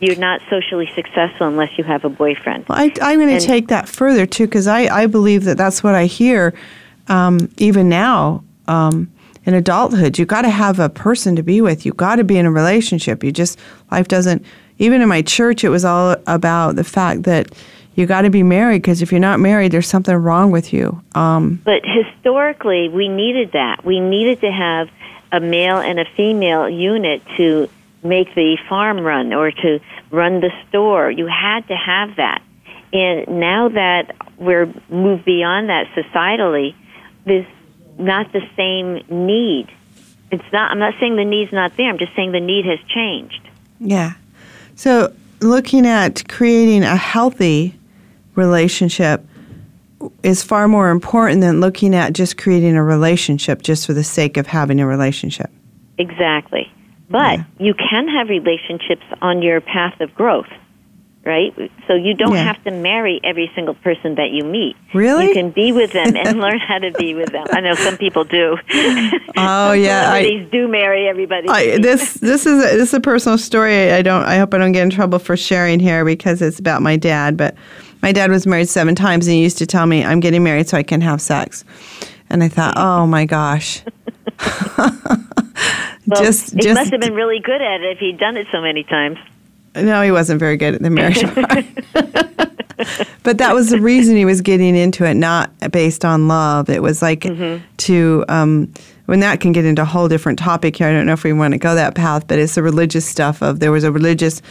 You're 0.00 0.16
not 0.16 0.40
socially 0.48 0.88
successful 0.94 1.46
unless 1.46 1.76
you 1.76 1.84
have 1.84 2.04
a 2.04 2.08
boyfriend. 2.08 2.66
Well, 2.68 2.78
I, 2.78 2.92
I'm 3.02 3.18
going 3.18 3.38
to 3.38 3.44
take 3.44 3.68
that 3.68 3.88
further 3.88 4.26
too, 4.26 4.46
because 4.46 4.66
I, 4.66 4.82
I 4.82 5.06
believe 5.06 5.44
that 5.44 5.56
that's 5.56 5.82
what 5.82 5.94
I 5.94 6.06
hear 6.06 6.54
um, 7.08 7.50
even 7.56 7.88
now 7.88 8.44
um, 8.68 9.10
in 9.44 9.54
adulthood. 9.54 10.18
You 10.18 10.26
got 10.26 10.42
to 10.42 10.50
have 10.50 10.78
a 10.78 10.88
person 10.88 11.36
to 11.36 11.42
be 11.42 11.60
with. 11.60 11.84
You 11.84 11.92
got 11.92 12.16
to 12.16 12.24
be 12.24 12.36
in 12.36 12.46
a 12.46 12.50
relationship. 12.50 13.24
You 13.24 13.32
just 13.32 13.58
life 13.90 14.08
doesn't. 14.08 14.44
Even 14.78 15.02
in 15.02 15.08
my 15.08 15.22
church, 15.22 15.64
it 15.64 15.70
was 15.70 15.84
all 15.84 16.14
about 16.28 16.76
the 16.76 16.84
fact 16.84 17.24
that 17.24 17.52
you 17.96 18.06
got 18.06 18.22
to 18.22 18.30
be 18.30 18.44
married 18.44 18.82
because 18.82 19.02
if 19.02 19.10
you're 19.10 19.20
not 19.20 19.40
married, 19.40 19.72
there's 19.72 19.88
something 19.88 20.14
wrong 20.14 20.52
with 20.52 20.72
you. 20.72 21.02
Um, 21.16 21.60
but 21.64 21.82
historically, 21.84 22.88
we 22.88 23.08
needed 23.08 23.52
that. 23.52 23.84
We 23.84 23.98
needed 23.98 24.40
to 24.42 24.52
have 24.52 24.88
a 25.32 25.40
male 25.40 25.78
and 25.78 25.98
a 25.98 26.04
female 26.04 26.70
unit 26.70 27.22
to 27.36 27.68
make 28.02 28.34
the 28.34 28.58
farm 28.68 29.00
run 29.00 29.32
or 29.32 29.50
to 29.50 29.80
run 30.10 30.40
the 30.40 30.50
store. 30.68 31.10
You 31.10 31.26
had 31.26 31.66
to 31.68 31.74
have 31.74 32.16
that. 32.16 32.42
And 32.92 33.40
now 33.40 33.68
that 33.68 34.14
we're 34.38 34.72
moved 34.88 35.24
beyond 35.24 35.68
that 35.68 35.86
societally, 35.88 36.74
there's 37.26 37.46
not 37.98 38.32
the 38.32 38.42
same 38.56 39.04
need. 39.26 39.68
It's 40.30 40.44
not 40.52 40.70
I'm 40.70 40.78
not 40.78 40.94
saying 41.00 41.16
the 41.16 41.24
need's 41.24 41.52
not 41.52 41.76
there. 41.76 41.88
I'm 41.88 41.98
just 41.98 42.14
saying 42.14 42.32
the 42.32 42.40
need 42.40 42.64
has 42.66 42.78
changed. 42.88 43.40
Yeah. 43.80 44.14
So 44.74 45.12
looking 45.40 45.86
at 45.86 46.28
creating 46.28 46.82
a 46.82 46.96
healthy 46.96 47.74
relationship 48.34 49.24
is 50.22 50.42
far 50.42 50.68
more 50.68 50.90
important 50.90 51.40
than 51.40 51.60
looking 51.60 51.94
at 51.94 52.12
just 52.12 52.38
creating 52.38 52.76
a 52.76 52.84
relationship 52.84 53.62
just 53.62 53.86
for 53.86 53.92
the 53.92 54.04
sake 54.04 54.36
of 54.36 54.46
having 54.46 54.80
a 54.80 54.86
relationship. 54.86 55.50
Exactly. 55.98 56.70
But 57.10 57.38
yeah. 57.38 57.44
you 57.58 57.74
can 57.74 58.08
have 58.08 58.28
relationships 58.28 59.04
on 59.22 59.40
your 59.40 59.60
path 59.60 60.00
of 60.00 60.14
growth, 60.14 60.48
right? 61.24 61.54
So 61.86 61.94
you 61.94 62.12
don't 62.12 62.34
yeah. 62.34 62.44
have 62.44 62.62
to 62.64 62.70
marry 62.70 63.18
every 63.24 63.50
single 63.54 63.74
person 63.74 64.16
that 64.16 64.30
you 64.30 64.44
meet. 64.44 64.76
Really? 64.92 65.28
You 65.28 65.32
can 65.34 65.50
be 65.50 65.72
with 65.72 65.92
them 65.92 66.14
and 66.16 66.38
learn 66.40 66.58
how 66.58 66.78
to 66.78 66.92
be 66.92 67.14
with 67.14 67.32
them. 67.32 67.46
I 67.50 67.60
know 67.60 67.74
some 67.74 67.96
people 67.96 68.24
do. 68.24 68.58
Oh 69.36 69.72
yeah, 69.72 70.10
I, 70.12 70.46
do 70.52 70.68
marry 70.68 71.08
everybody. 71.08 71.48
I, 71.48 71.78
this 71.78 72.14
this 72.14 72.44
is 72.44 72.62
a, 72.62 72.76
this 72.76 72.88
is 72.88 72.94
a 72.94 73.00
personal 73.00 73.38
story. 73.38 73.90
I 73.90 74.02
don't. 74.02 74.24
I 74.24 74.36
hope 74.36 74.52
I 74.52 74.58
don't 74.58 74.72
get 74.72 74.82
in 74.82 74.90
trouble 74.90 75.18
for 75.18 75.36
sharing 75.36 75.80
here 75.80 76.04
because 76.04 76.42
it's 76.42 76.58
about 76.58 76.82
my 76.82 76.96
dad. 76.96 77.38
But 77.38 77.54
my 78.02 78.12
dad 78.12 78.30
was 78.30 78.46
married 78.46 78.68
seven 78.68 78.94
times, 78.94 79.26
and 79.26 79.34
he 79.34 79.42
used 79.42 79.58
to 79.58 79.66
tell 79.66 79.86
me, 79.86 80.04
"I'm 80.04 80.20
getting 80.20 80.42
married 80.42 80.68
so 80.68 80.76
I 80.76 80.82
can 80.82 81.00
have 81.00 81.22
sex." 81.22 81.64
And 82.28 82.44
I 82.44 82.48
thought, 82.48 82.74
"Oh 82.76 83.06
my 83.06 83.24
gosh." 83.24 83.82
well, 86.08 86.22
just, 86.22 86.54
he 86.54 86.60
just, 86.60 86.74
must 86.74 86.90
have 86.90 87.00
been 87.00 87.14
really 87.14 87.40
good 87.40 87.60
at 87.60 87.80
it 87.80 87.96
if 87.96 87.98
he'd 87.98 88.18
done 88.18 88.36
it 88.36 88.46
so 88.50 88.60
many 88.60 88.84
times. 88.84 89.18
No, 89.74 90.02
he 90.02 90.10
wasn't 90.10 90.40
very 90.40 90.56
good 90.56 90.74
at 90.74 90.82
the 90.82 90.90
marriage 90.90 91.22
part. 91.34 91.64
but 93.22 93.38
that 93.38 93.54
was 93.54 93.70
the 93.70 93.80
reason 93.80 94.16
he 94.16 94.24
was 94.24 94.40
getting 94.40 94.76
into 94.76 95.04
it, 95.04 95.14
not 95.14 95.52
based 95.70 96.04
on 96.04 96.28
love. 96.28 96.68
It 96.68 96.82
was 96.82 97.02
like 97.02 97.20
mm-hmm. 97.20 97.64
to, 97.76 98.24
um, 98.28 98.72
when 99.06 99.20
that 99.20 99.40
can 99.40 99.52
get 99.52 99.64
into 99.64 99.82
a 99.82 99.86
whole 99.86 100.08
different 100.08 100.38
topic 100.38 100.76
here. 100.76 100.88
I 100.88 100.92
don't 100.92 101.06
know 101.06 101.12
if 101.12 101.24
we 101.24 101.32
want 101.32 101.52
to 101.52 101.58
go 101.58 101.74
that 101.74 101.94
path, 101.94 102.26
but 102.26 102.38
it's 102.38 102.54
the 102.54 102.62
religious 102.62 103.06
stuff 103.06 103.42
of 103.42 103.60
there 103.60 103.72
was 103.72 103.84
a 103.84 103.92
religious 103.92 104.42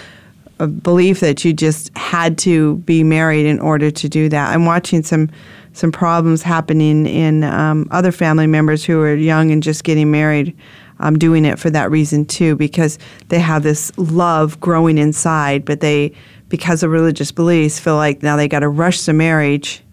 a 0.60 0.68
belief 0.68 1.20
that 1.20 1.46
you 1.46 1.54
just 1.54 1.96
had 1.96 2.38
to 2.40 2.78
be 2.78 3.04
married 3.04 3.46
in 3.46 3.60
order 3.60 3.92
to 3.92 4.10
do 4.10 4.28
that. 4.30 4.50
I'm 4.50 4.66
watching 4.66 5.04
some 5.04 5.30
some 5.74 5.92
problems 5.92 6.42
happening 6.42 7.06
in 7.06 7.44
um, 7.44 7.88
other 7.92 8.12
family 8.12 8.48
members 8.48 8.84
who 8.84 9.00
are 9.00 9.14
young 9.14 9.52
and 9.52 9.62
just 9.62 9.84
getting 9.84 10.10
married 10.10 10.58
um, 11.00 11.18
doing 11.18 11.46
it 11.46 11.60
for 11.60 11.70
that 11.70 11.92
reason 11.92 12.26
too, 12.26 12.56
because 12.56 12.98
they 13.30 13.40
have 13.40 13.64
this 13.64 13.92
love 13.98 14.60
growing 14.60 14.98
inside, 14.98 15.66
but 15.66 15.80
they, 15.80 16.14
because 16.50 16.84
of 16.84 16.92
religious 16.92 17.32
beliefs, 17.32 17.80
feel 17.80 17.96
like 17.96 18.24
now 18.24 18.36
they 18.36 18.48
got 18.48 18.60
to 18.60 18.70
rush 18.70 19.02
the 19.02 19.14
marriage 19.14 19.84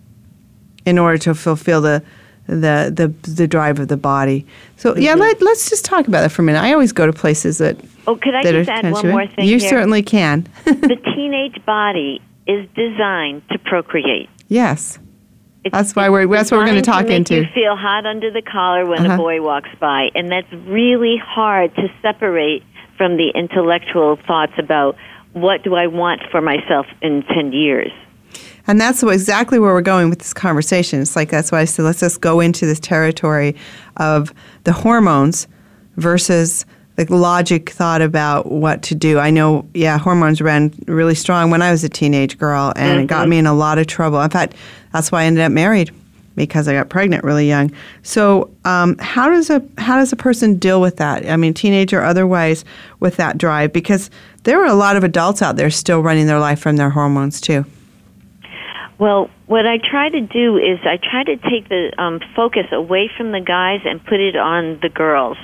in 0.86 0.98
order 0.98 1.18
to 1.18 1.34
fulfill 1.34 1.80
the 1.80 2.02
the 2.46 2.92
the, 2.94 3.30
the 3.30 3.46
drive 3.46 3.78
of 3.78 3.88
the 3.88 3.96
body. 3.96 4.46
So 4.76 4.92
mm-hmm. 4.92 5.02
yeah, 5.02 5.14
let, 5.14 5.40
us 5.42 5.70
just 5.70 5.84
talk 5.84 6.06
about 6.06 6.20
that 6.20 6.32
for 6.32 6.42
a 6.42 6.44
minute. 6.44 6.62
I 6.62 6.72
always 6.72 6.92
go 6.92 7.06
to 7.06 7.12
places 7.12 7.58
that. 7.58 7.76
Oh, 8.06 8.16
could 8.16 8.34
I 8.34 8.42
just 8.42 8.68
add 8.68 8.90
one 8.92 9.08
more 9.08 9.26
thing? 9.26 9.46
You 9.46 9.58
here? 9.58 9.68
certainly 9.70 10.02
can. 10.02 10.46
the 10.64 11.00
teenage 11.14 11.64
body 11.64 12.20
is 12.46 12.68
designed 12.74 13.42
to 13.50 13.58
procreate. 13.58 14.28
Yes. 14.48 14.98
That's 15.72 15.96
why 15.96 16.08
we're 16.08 16.26
that's 16.26 16.50
what 16.50 16.58
we're 16.58 16.66
going 16.66 16.76
to 16.76 16.82
talk 16.82 17.06
to 17.06 17.12
into. 17.12 17.36
You 17.36 17.46
feel 17.54 17.76
hot 17.76 18.06
under 18.06 18.30
the 18.30 18.42
collar 18.42 18.86
when 18.86 19.04
uh-huh. 19.04 19.14
a 19.14 19.16
boy 19.16 19.42
walks 19.42 19.70
by, 19.80 20.10
and 20.14 20.30
that's 20.30 20.52
really 20.52 21.16
hard 21.16 21.74
to 21.76 21.88
separate 22.02 22.62
from 22.96 23.16
the 23.16 23.30
intellectual 23.34 24.16
thoughts 24.26 24.52
about 24.58 24.96
what 25.32 25.64
do 25.64 25.74
I 25.74 25.86
want 25.86 26.22
for 26.30 26.40
myself 26.40 26.86
in 27.02 27.22
ten 27.22 27.52
years. 27.52 27.92
And 28.66 28.80
that's 28.80 29.02
exactly 29.02 29.58
where 29.58 29.74
we're 29.74 29.82
going 29.82 30.10
with 30.10 30.20
this 30.20 30.34
conversation. 30.34 31.00
It's 31.00 31.16
like 31.16 31.30
that's 31.30 31.52
why 31.52 31.60
I 31.60 31.64
said 31.64 31.84
let's 31.84 32.00
just 32.00 32.20
go 32.20 32.40
into 32.40 32.66
this 32.66 32.80
territory 32.80 33.56
of 33.96 34.32
the 34.64 34.72
hormones 34.72 35.46
versus 35.96 36.64
the 36.96 37.06
logic 37.16 37.70
thought 37.70 38.02
about 38.02 38.50
what 38.50 38.82
to 38.84 38.94
do. 38.94 39.18
I 39.18 39.30
know, 39.30 39.66
yeah, 39.74 39.98
hormones 39.98 40.40
ran 40.40 40.72
really 40.86 41.14
strong 41.14 41.50
when 41.50 41.60
I 41.60 41.70
was 41.70 41.82
a 41.82 41.88
teenage 41.88 42.38
girl, 42.38 42.72
and 42.76 42.90
mm-hmm. 42.92 43.00
it 43.00 43.06
got 43.06 43.22
mm-hmm. 43.22 43.30
me 43.30 43.38
in 43.38 43.46
a 43.46 43.54
lot 43.54 43.78
of 43.78 43.86
trouble. 43.86 44.20
In 44.20 44.30
fact, 44.30 44.54
that's 44.92 45.10
why 45.10 45.22
I 45.22 45.24
ended 45.24 45.42
up 45.42 45.52
married 45.52 45.90
because 46.36 46.66
I 46.68 46.72
got 46.72 46.88
pregnant 46.88 47.24
really 47.24 47.46
young. 47.46 47.72
So, 48.02 48.50
um, 48.64 48.96
how 48.98 49.28
does 49.28 49.50
a 49.50 49.62
how 49.78 49.96
does 49.96 50.12
a 50.12 50.16
person 50.16 50.56
deal 50.56 50.80
with 50.80 50.96
that? 50.96 51.28
I 51.28 51.36
mean, 51.36 51.54
teenager 51.54 52.00
or 52.00 52.04
otherwise, 52.04 52.64
with 53.00 53.16
that 53.16 53.38
drive? 53.38 53.72
Because 53.72 54.10
there 54.44 54.60
are 54.62 54.66
a 54.66 54.74
lot 54.74 54.96
of 54.96 55.04
adults 55.04 55.42
out 55.42 55.56
there 55.56 55.70
still 55.70 56.00
running 56.00 56.26
their 56.26 56.40
life 56.40 56.60
from 56.60 56.76
their 56.76 56.90
hormones 56.90 57.40
too. 57.40 57.64
Well, 58.98 59.28
what 59.46 59.66
I 59.66 59.78
try 59.78 60.08
to 60.08 60.20
do 60.20 60.56
is 60.56 60.78
I 60.84 60.98
try 60.98 61.24
to 61.24 61.36
take 61.36 61.68
the 61.68 61.92
um, 61.98 62.20
focus 62.36 62.66
away 62.70 63.10
from 63.16 63.32
the 63.32 63.40
guys 63.40 63.80
and 63.84 64.04
put 64.04 64.20
it 64.20 64.36
on 64.36 64.78
the 64.82 64.88
girls 64.88 65.36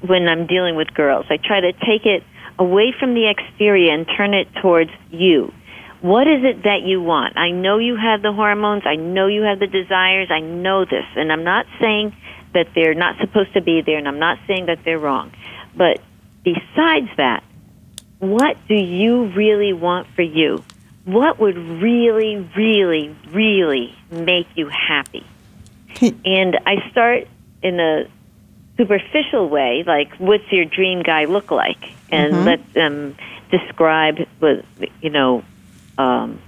when 0.00 0.28
I'm 0.28 0.46
dealing 0.46 0.76
with 0.76 0.94
girls. 0.94 1.26
I 1.30 1.36
try 1.36 1.60
to 1.60 1.72
take 1.72 2.06
it 2.06 2.22
away 2.58 2.94
from 2.98 3.14
the 3.14 3.28
exterior 3.28 3.92
and 3.92 4.06
turn 4.16 4.34
it 4.34 4.48
towards 4.60 4.90
you. 5.10 5.52
What 6.00 6.28
is 6.28 6.44
it 6.44 6.62
that 6.62 6.82
you 6.82 7.02
want? 7.02 7.36
I 7.36 7.50
know 7.50 7.78
you 7.78 7.96
have 7.96 8.22
the 8.22 8.32
hormones. 8.32 8.84
I 8.86 8.94
know 8.94 9.26
you 9.26 9.42
have 9.42 9.58
the 9.58 9.66
desires. 9.66 10.28
I 10.30 10.40
know 10.40 10.84
this. 10.84 11.04
And 11.16 11.32
I'm 11.32 11.42
not 11.42 11.66
saying 11.80 12.14
that 12.54 12.68
they're 12.74 12.94
not 12.94 13.18
supposed 13.20 13.52
to 13.54 13.60
be 13.60 13.82
there, 13.82 13.98
and 13.98 14.06
I'm 14.06 14.18
not 14.18 14.38
saying 14.46 14.66
that 14.66 14.84
they're 14.84 14.98
wrong. 14.98 15.32
But 15.76 16.00
besides 16.44 17.08
that, 17.16 17.42
what 18.20 18.56
do 18.68 18.74
you 18.74 19.26
really 19.32 19.72
want 19.72 20.06
for 20.14 20.22
you? 20.22 20.62
What 21.04 21.38
would 21.40 21.56
really, 21.56 22.48
really, 22.56 23.16
really 23.30 23.94
make 24.10 24.46
you 24.54 24.68
happy? 24.68 25.26
and 26.00 26.58
I 26.66 26.88
start 26.90 27.26
in 27.62 27.80
a 27.80 28.04
superficial 28.78 29.48
way, 29.48 29.84
like 29.86 30.14
what's 30.16 30.50
your 30.50 30.64
dream 30.64 31.02
guy 31.02 31.26
look 31.26 31.50
like, 31.50 31.82
and 32.10 32.32
mm-hmm. 32.32 32.44
let 32.44 32.72
them 32.72 33.16
describe 33.50 34.16
what 34.38 34.64
you 35.02 35.10
know, 35.10 35.44
um, 35.98 36.40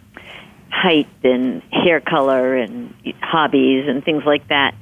height 0.70 1.08
and 1.24 1.62
hair 1.70 2.00
color 2.00 2.56
and 2.56 2.94
hobbies 3.20 3.86
and 3.88 4.02
things 4.02 4.22
like 4.24 4.48
that, 4.48 4.74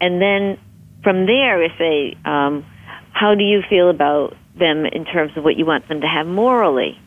and 0.00 0.20
then 0.20 0.58
from 1.02 1.26
there, 1.26 1.62
if 1.62 1.72
they, 1.78 2.16
um, 2.24 2.64
how 3.12 3.34
do 3.34 3.44
you 3.44 3.62
feel 3.68 3.90
about 3.90 4.36
them 4.58 4.84
in 4.84 5.04
terms 5.04 5.36
of 5.36 5.44
what 5.44 5.56
you 5.56 5.64
want 5.66 5.88
them 5.88 6.00
to 6.00 6.06
have 6.06 6.26
morally? 6.26 6.98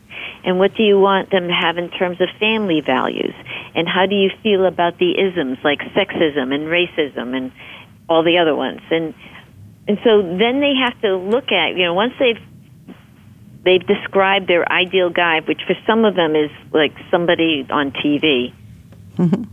And 0.45 0.59
what 0.59 0.75
do 0.75 0.83
you 0.83 0.99
want 0.99 1.31
them 1.31 1.47
to 1.47 1.53
have 1.53 1.77
in 1.77 1.89
terms 1.89 2.19
of 2.19 2.27
family 2.39 2.81
values? 2.81 3.33
And 3.75 3.87
how 3.87 4.05
do 4.05 4.15
you 4.15 4.29
feel 4.41 4.65
about 4.65 4.97
the 4.97 5.11
isms 5.11 5.57
like 5.63 5.79
sexism 5.95 6.53
and 6.53 6.67
racism 6.67 7.35
and 7.35 7.51
all 8.09 8.23
the 8.23 8.37
other 8.37 8.55
ones? 8.55 8.81
And 8.91 9.13
and 9.87 9.97
so 10.03 10.21
then 10.21 10.59
they 10.59 10.73
have 10.75 10.99
to 11.01 11.15
look 11.17 11.51
at 11.51 11.75
you 11.75 11.85
know 11.85 11.93
once 11.93 12.13
they've 12.19 12.41
they've 13.63 13.85
described 13.85 14.47
their 14.47 14.69
ideal 14.71 15.09
guy, 15.09 15.39
which 15.41 15.61
for 15.65 15.75
some 15.87 16.05
of 16.05 16.15
them 16.15 16.35
is 16.35 16.51
like 16.73 16.93
somebody 17.09 17.65
on 17.69 17.91
TV. 17.91 18.53
Mm-hmm. 19.15 19.43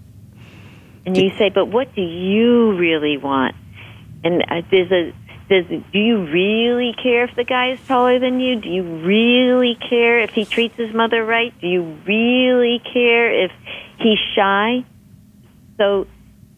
And 1.06 1.16
you 1.16 1.30
say, 1.38 1.48
but 1.48 1.66
what 1.66 1.94
do 1.94 2.02
you 2.02 2.76
really 2.76 3.16
want? 3.16 3.54
And 4.22 4.42
uh, 4.42 4.62
there's 4.70 4.90
a 4.92 5.12
does 5.48 5.64
do 5.66 5.98
you 5.98 6.26
really 6.26 6.94
care 7.02 7.24
if 7.24 7.34
the 7.34 7.42
guy 7.42 7.72
is 7.72 7.80
taller 7.88 8.20
than 8.20 8.38
you? 8.38 8.60
Do 8.60 8.68
you 8.68 8.84
really 9.04 9.74
care 9.74 10.20
if 10.20 10.30
he 10.30 10.44
treats 10.44 10.76
his 10.76 10.94
mother 10.94 11.24
right? 11.24 11.52
Do 11.60 11.66
you 11.66 11.98
really 12.06 12.80
care 12.92 13.44
if 13.44 13.50
he's 13.98 14.18
shy? 14.36 14.84
So 15.76 16.06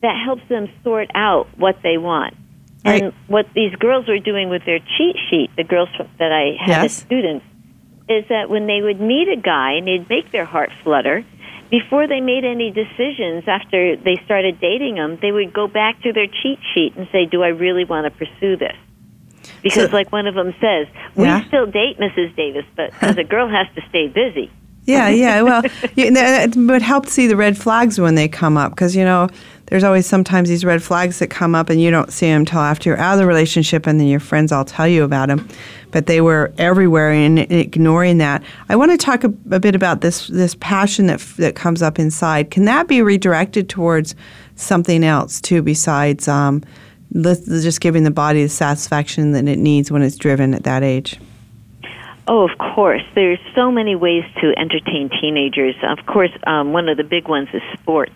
that 0.03 0.21
helps 0.23 0.43
them 0.51 0.69
sort 0.85 1.11
out 1.15 1.47
what 1.57 1.77
they 1.83 1.97
want. 1.97 2.35
And 2.85 3.13
what 3.29 3.47
these 3.55 3.75
girls 3.77 4.09
were 4.09 4.19
doing 4.19 4.49
with 4.49 4.65
their 4.65 4.79
cheat 4.79 5.17
sheet, 5.31 5.51
the 5.57 5.65
girls 5.65 5.89
that 6.19 6.33
I 6.33 6.57
had 6.59 6.85
as 6.87 6.93
students, 6.93 7.45
is 8.09 8.25
that 8.29 8.51
when 8.51 8.67
they 8.67 8.81
would 8.83 9.01
meet 9.01 9.29
a 9.29 9.37
guy 9.37 9.73
and 9.75 9.89
it'd 9.89 10.09
make 10.09 10.33
their 10.33 10.45
heart 10.45 10.71
flutter, 10.83 11.25
before 11.71 12.07
they 12.07 12.21
made 12.21 12.45
any 12.45 12.71
decisions 12.71 13.45
after 13.47 13.97
they 13.97 14.21
started 14.25 14.61
dating 14.61 14.97
him, 14.97 15.19
they 15.23 15.33
would 15.33 15.53
go 15.53 15.67
back 15.69 16.03
to 16.03 16.13
their 16.13 16.27
cheat 16.27 16.59
sheet 16.75 16.95
and 16.97 17.09
say, 17.13 17.25
"Do 17.25 17.43
I 17.43 17.49
really 17.49 17.85
want 17.85 18.05
to 18.05 18.11
pursue 18.11 18.57
this?" 18.57 18.77
Because, 19.63 19.91
So- 19.91 19.97
like 19.97 20.11
one 20.13 20.27
of 20.27 20.35
them 20.35 20.53
says, 20.61 20.87
"We 21.15 21.25
Yeah. 21.25 21.45
still 21.45 21.67
date 21.67 21.99
Mrs. 21.99 22.35
Davis, 22.37 22.65
but 22.77 22.91
a 23.19 23.25
girl 23.25 23.49
has 23.49 23.67
to 23.77 23.83
stay 23.89 24.09
busy." 24.09 24.51
Yeah, 24.85 25.09
yeah. 25.09 25.43
Well, 25.43 25.63
yeah, 25.95 26.11
that 26.11 26.57
would 26.57 26.83
help 26.83 27.07
see 27.07 27.27
the 27.29 27.37
red 27.37 27.57
flags 27.57 28.01
when 28.01 28.17
they 28.17 28.27
come 28.29 28.57
up 28.59 28.73
because 28.73 28.97
you 28.97 29.05
know 29.05 29.29
there's 29.73 29.85
always 29.85 30.05
sometimes 30.07 30.51
these 30.51 30.67
red 30.67 30.83
flags 30.83 31.19
that 31.19 31.29
come 31.29 31.55
up 31.55 31.71
and 31.71 31.81
you 31.81 31.91
don't 31.91 32.13
see 32.13 32.27
them 32.27 32.43
until 32.43 32.59
after 32.59 32.91
you're 32.91 32.99
out 32.99 33.15
of 33.15 33.19
the 33.19 33.27
relationship 33.27 33.87
and 33.87 33.99
then 33.99 34.07
your 34.07 34.21
friends 34.21 34.53
all 34.53 34.67
tell 34.67 34.87
you 34.87 35.03
about 35.03 35.29
them. 35.29 35.49
But 35.93 36.05
they 36.05 36.21
were 36.21 36.53
everywhere 36.59 37.11
and 37.11 37.39
ignoring 37.39 38.19
that. 38.19 38.43
I 38.69 38.77
want 38.77 38.91
to 38.91 38.99
talk 38.99 39.25
a, 39.25 39.33
a 39.51 39.59
bit 39.59 39.75
about 39.75 40.03
this 40.03 40.27
this 40.27 40.55
passion 40.57 41.07
that 41.07 41.21
that 41.39 41.55
comes 41.55 41.81
up 41.81 41.99
inside. 41.99 42.51
Can 42.51 42.67
that 42.67 42.87
be 42.87 43.01
redirected 43.01 43.71
towards 43.71 44.15
something 44.57 45.03
else 45.05 45.41
too 45.41 45.63
besides 45.63 46.29
um, 46.29 46.63
just 47.15 47.81
giving 47.81 48.05
the 48.05 48.11
body 48.11 48.43
the 48.43 48.51
satisfaction 48.51 49.33
that 49.33 49.49
it 49.49 49.59
needs 49.59 49.91
when 49.91 50.03
it's 50.03 50.17
driven 50.17 50.53
at 50.53 50.65
that 50.65 50.83
age? 50.83 51.19
Oh, 52.29 52.47
of 52.47 52.59
course. 52.59 53.03
There's 53.15 53.41
so 53.55 53.71
many 53.71 53.97
ways 53.97 54.25
to 54.43 54.53
entertain 54.55 55.09
teenagers. 55.19 55.77
Of 55.83 56.05
course, 56.05 56.31
um, 56.47 56.75
one 56.75 56.91
of 56.91 56.99
the 56.99 57.05
big 57.05 57.27
ones 57.27 57.49
is 57.55 57.63
sports. 57.81 58.13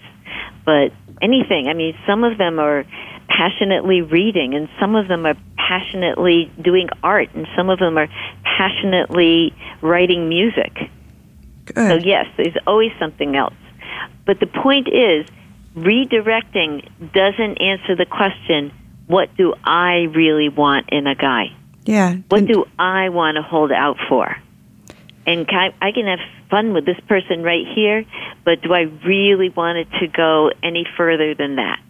But 0.66 0.92
anything. 1.22 1.68
I 1.68 1.74
mean, 1.74 1.96
some 2.06 2.24
of 2.24 2.38
them 2.38 2.58
are 2.58 2.84
passionately 3.28 4.02
reading, 4.02 4.54
and 4.54 4.68
some 4.80 4.94
of 4.94 5.08
them 5.08 5.26
are 5.26 5.34
passionately 5.56 6.50
doing 6.62 6.88
art, 7.02 7.28
and 7.34 7.46
some 7.56 7.70
of 7.70 7.78
them 7.78 7.98
are 7.98 8.08
passionately 8.44 9.54
writing 9.82 10.28
music. 10.28 10.72
Good. 11.66 11.74
So, 11.74 11.94
yes, 11.94 12.26
there's 12.36 12.56
always 12.66 12.92
something 12.98 13.36
else. 13.36 13.54
But 14.24 14.40
the 14.40 14.46
point 14.46 14.88
is, 14.88 15.26
redirecting 15.76 17.12
doesn't 17.12 17.60
answer 17.60 17.96
the 17.96 18.06
question 18.06 18.72
what 19.06 19.28
do 19.36 19.54
I 19.62 20.08
really 20.14 20.48
want 20.48 20.88
in 20.90 21.06
a 21.06 21.14
guy? 21.14 21.56
yeah. 21.86 22.16
What 22.28 22.46
do 22.46 22.64
I 22.78 23.08
want 23.10 23.36
to 23.36 23.42
hold 23.42 23.72
out 23.72 23.96
for? 24.08 24.36
And 25.26 25.46
can 25.48 25.72
I, 25.80 25.88
I 25.88 25.92
can 25.92 26.06
have 26.06 26.20
fun 26.50 26.72
with 26.72 26.86
this 26.86 26.98
person 27.08 27.42
right 27.42 27.66
here, 27.74 28.04
but 28.44 28.62
do 28.62 28.72
I 28.72 28.82
really 29.04 29.48
want 29.48 29.78
it 29.78 29.88
to 30.00 30.06
go 30.06 30.50
any 30.62 30.86
further 30.96 31.34
than 31.34 31.56
that? 31.56 31.80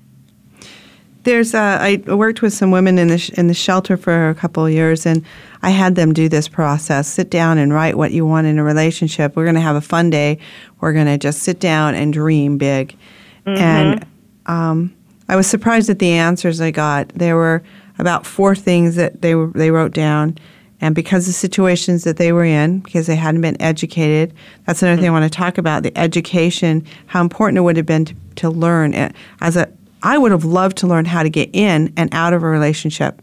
There's 1.25 1.55
uh, 1.55 1.79
I 1.81 1.97
worked 2.07 2.41
with 2.41 2.53
some 2.53 2.71
women 2.71 2.99
in 2.99 3.09
the 3.09 3.19
sh- 3.19 3.31
in 3.31 3.49
the 3.49 3.55
shelter 3.55 3.97
for 3.97 4.29
a 4.29 4.35
couple 4.35 4.65
of 4.65 4.73
years, 4.73 5.05
and 5.05 5.25
I 5.61 5.71
had 5.71 5.97
them 5.97 6.13
do 6.13 6.29
this 6.29 6.47
process: 6.47 7.09
sit 7.09 7.31
down 7.31 7.59
and 7.59 7.73
write 7.73 7.99
what 7.99 8.13
you 8.13 8.25
want 8.25 8.47
in 8.47 8.61
a 8.61 8.65
relationship. 8.65 9.35
We're 9.35 9.45
going 9.45 9.57
to 9.57 9.61
have 9.61 9.75
a 9.75 9.81
fun 9.81 10.09
day. 10.09 10.39
We're 10.81 10.93
going 10.93 11.07
to 11.07 11.19
just 11.19 11.41
sit 11.43 11.59
down 11.59 11.97
and 11.97 12.13
dream 12.13 12.59
big. 12.59 12.97
And 13.45 14.07
um, 14.47 14.95
I 15.29 15.37
was 15.37 15.47
surprised 15.47 15.91
at 15.91 15.99
the 15.99 16.13
answers 16.13 16.61
I 16.61 16.71
got. 16.71 17.09
There 17.11 17.37
were 17.37 17.63
about 17.99 18.27
four 18.27 18.55
things 18.55 18.97
that 18.97 19.23
they 19.23 19.35
were, 19.35 19.49
they 19.49 19.71
wrote 19.71 19.93
down, 19.93 20.39
and 20.81 20.95
because 20.95 21.27
the 21.27 21.33
situations 21.33 22.05
that 22.05 22.17
they 22.17 22.33
were 22.33 22.45
in, 22.45 22.81
because 22.81 23.07
they 23.07 23.17
hadn't 23.17 23.41
been 23.41 23.61
educated, 23.61 24.35
that's 24.67 24.83
another 24.83 25.01
thing 25.01 25.09
I 25.09 25.13
want 25.13 25.31
to 25.31 25.37
talk 25.37 25.59
about: 25.59 25.83
the 25.83 25.97
education, 25.99 26.85
how 27.07 27.21
important 27.21 27.59
it 27.59 27.63
would 27.63 27.77
have 27.77 27.87
been 27.87 28.05
to, 28.07 28.15
to 28.37 28.51
learn. 28.51 28.95
As 29.41 29.57
a, 29.57 29.69
I 30.03 30.19
would 30.19 30.33
have 30.33 30.45
loved 30.45 30.77
to 30.79 30.87
learn 30.87 31.05
how 31.05 31.23
to 31.23 31.31
get 31.31 31.51
in 31.53 31.93
and 31.97 32.13
out 32.13 32.33
of 32.33 32.43
a 32.43 32.47
relationship. 32.47 33.23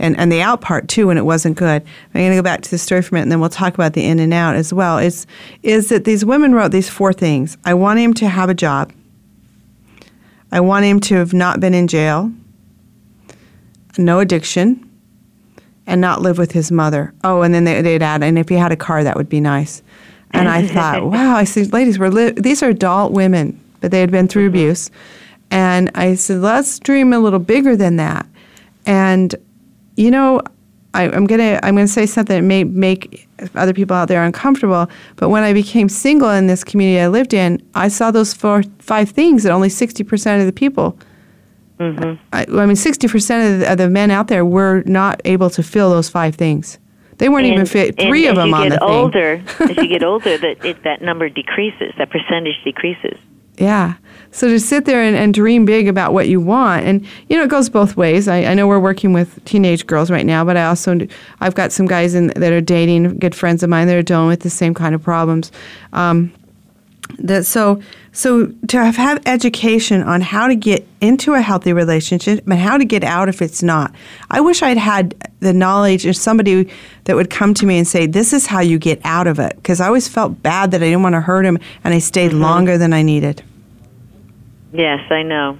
And, 0.00 0.16
and 0.16 0.30
the 0.30 0.40
out 0.40 0.60
part 0.60 0.86
too 0.86 1.08
when 1.08 1.18
it 1.18 1.24
wasn't 1.24 1.56
good. 1.56 1.82
I'm 1.82 2.20
going 2.20 2.30
to 2.30 2.36
go 2.36 2.42
back 2.42 2.62
to 2.62 2.70
the 2.70 2.78
story 2.78 3.02
for 3.02 3.08
a 3.08 3.14
minute, 3.14 3.24
and 3.24 3.32
then 3.32 3.40
we'll 3.40 3.48
talk 3.48 3.74
about 3.74 3.94
the 3.94 4.04
in 4.04 4.20
and 4.20 4.32
out 4.32 4.54
as 4.54 4.72
well. 4.72 4.98
Is 4.98 5.26
is 5.64 5.88
that 5.88 6.04
these 6.04 6.24
women 6.24 6.54
wrote 6.54 6.70
these 6.70 6.88
four 6.88 7.12
things? 7.12 7.58
I 7.64 7.74
want 7.74 7.98
him 7.98 8.14
to 8.14 8.28
have 8.28 8.48
a 8.48 8.54
job. 8.54 8.92
I 10.52 10.60
want 10.60 10.84
him 10.84 11.00
to 11.00 11.16
have 11.16 11.34
not 11.34 11.58
been 11.60 11.74
in 11.74 11.88
jail, 11.88 12.32
no 13.98 14.20
addiction, 14.20 14.87
and 15.88 16.02
not 16.02 16.20
live 16.20 16.38
with 16.38 16.52
his 16.52 16.70
mother. 16.70 17.12
Oh, 17.24 17.42
and 17.42 17.52
then 17.52 17.64
they, 17.64 17.80
they'd 17.80 18.02
add, 18.02 18.22
and 18.22 18.38
if 18.38 18.48
he 18.48 18.54
had 18.54 18.70
a 18.70 18.76
car, 18.76 19.02
that 19.02 19.16
would 19.16 19.28
be 19.28 19.40
nice. 19.40 19.82
And 20.30 20.46
I 20.48 20.66
thought, 20.68 21.06
wow, 21.06 21.34
I 21.34 21.44
said, 21.44 21.72
ladies, 21.72 21.98
we're 21.98 22.10
li- 22.10 22.32
these 22.32 22.62
are 22.62 22.68
adult 22.68 23.12
women, 23.12 23.58
but 23.80 23.90
they 23.90 24.00
had 24.00 24.10
been 24.10 24.28
through 24.28 24.48
mm-hmm. 24.48 24.56
abuse. 24.56 24.90
And 25.50 25.90
I 25.94 26.14
said, 26.14 26.42
let's 26.42 26.78
dream 26.78 27.14
a 27.14 27.18
little 27.18 27.38
bigger 27.38 27.74
than 27.74 27.96
that. 27.96 28.26
And, 28.84 29.34
you 29.96 30.10
know, 30.10 30.42
I, 30.94 31.04
I'm 31.04 31.26
gonna 31.26 31.60
I'm 31.62 31.74
gonna 31.74 31.86
say 31.86 32.06
something 32.06 32.36
that 32.36 32.46
may 32.46 32.64
make 32.64 33.28
other 33.54 33.74
people 33.74 33.94
out 33.94 34.08
there 34.08 34.22
uncomfortable. 34.24 34.88
But 35.16 35.28
when 35.28 35.42
I 35.42 35.52
became 35.52 35.88
single 35.88 36.30
in 36.30 36.46
this 36.46 36.64
community 36.64 37.00
I 37.00 37.08
lived 37.08 37.34
in, 37.34 37.62
I 37.74 37.88
saw 37.88 38.10
those 38.10 38.32
four 38.32 38.62
five 38.78 39.10
things 39.10 39.42
that 39.42 39.52
only 39.52 39.68
sixty 39.68 40.02
percent 40.02 40.40
of 40.40 40.46
the 40.46 40.52
people. 40.52 40.98
I, 41.80 42.18
I 42.50 42.66
mean, 42.66 42.76
sixty 42.76 43.08
percent 43.08 43.54
of, 43.54 43.60
the- 43.60 43.72
of 43.72 43.78
the 43.78 43.88
men 43.90 44.10
out 44.10 44.28
there 44.28 44.44
were 44.44 44.82
not 44.86 45.20
able 45.24 45.50
to 45.50 45.62
fill 45.62 45.90
those 45.90 46.08
five 46.08 46.34
things. 46.34 46.78
They 47.18 47.28
weren't 47.28 47.46
even 47.46 47.60
And- 47.60 47.70
fit 47.70 47.94
and 47.98 48.08
three 48.08 48.26
of 48.28 48.36
them 48.36 48.54
on 48.54 48.68
the 48.68 48.78
thing. 48.78 48.88
older, 48.88 49.42
as 49.60 49.76
you 49.76 49.88
get 49.88 50.02
older, 50.04 50.38
that 50.38 50.64
it, 50.64 50.82
that 50.84 51.02
number 51.02 51.28
decreases, 51.28 51.92
that 51.98 52.10
percentage 52.10 52.62
decreases. 52.64 53.18
Yeah. 53.56 53.94
So 54.30 54.46
to 54.46 54.60
sit 54.60 54.84
there 54.84 55.02
and, 55.02 55.16
and 55.16 55.34
dream 55.34 55.64
big 55.64 55.88
about 55.88 56.12
what 56.12 56.28
you 56.28 56.40
want, 56.40 56.86
and 56.86 57.04
you 57.28 57.36
know, 57.36 57.42
it 57.42 57.50
goes 57.50 57.68
both 57.68 57.96
ways. 57.96 58.28
I, 58.28 58.44
I 58.44 58.54
know 58.54 58.68
we're 58.68 58.78
working 58.78 59.12
with 59.12 59.44
teenage 59.46 59.84
girls 59.86 60.12
right 60.12 60.24
now, 60.26 60.44
but 60.44 60.56
I 60.56 60.66
also 60.66 60.96
I've 61.40 61.56
got 61.56 61.72
some 61.72 61.86
guys 61.86 62.14
in, 62.14 62.28
that 62.36 62.52
are 62.52 62.60
dating, 62.60 63.18
good 63.18 63.34
friends 63.34 63.64
of 63.64 63.68
mine 63.70 63.88
that 63.88 63.96
are 63.96 64.02
dealing 64.02 64.28
with 64.28 64.40
the 64.40 64.50
same 64.50 64.74
kind 64.74 64.94
of 64.94 65.02
problems. 65.02 65.50
Um, 65.92 66.32
that 67.18 67.46
so 67.46 67.80
so 68.12 68.46
to 68.68 68.76
have, 68.78 68.96
have 68.96 69.22
education 69.26 70.02
on 70.02 70.20
how 70.20 70.48
to 70.48 70.56
get 70.56 70.86
into 71.00 71.34
a 71.34 71.40
healthy 71.40 71.72
relationship 71.72 72.44
and 72.46 72.54
how 72.54 72.76
to 72.76 72.84
get 72.84 73.04
out 73.04 73.28
if 73.28 73.40
it's 73.40 73.62
not. 73.62 73.94
I 74.30 74.40
wish 74.40 74.62
I'd 74.62 74.76
had 74.76 75.14
the 75.40 75.52
knowledge 75.52 76.04
of 76.06 76.16
somebody 76.16 76.68
that 77.04 77.14
would 77.16 77.30
come 77.30 77.54
to 77.54 77.66
me 77.66 77.78
and 77.78 77.86
say, 77.86 78.06
"This 78.06 78.32
is 78.32 78.46
how 78.46 78.60
you 78.60 78.78
get 78.78 79.00
out 79.04 79.26
of 79.26 79.38
it," 79.38 79.56
because 79.56 79.80
I 79.80 79.86
always 79.86 80.08
felt 80.08 80.42
bad 80.42 80.70
that 80.72 80.82
I 80.82 80.86
didn't 80.86 81.02
want 81.02 81.14
to 81.14 81.20
hurt 81.20 81.44
him, 81.44 81.58
and 81.84 81.94
I 81.94 81.98
stayed 81.98 82.32
mm-hmm. 82.32 82.42
longer 82.42 82.78
than 82.78 82.92
I 82.92 83.02
needed. 83.02 83.42
Yes, 84.72 85.00
I 85.10 85.22
know. 85.22 85.58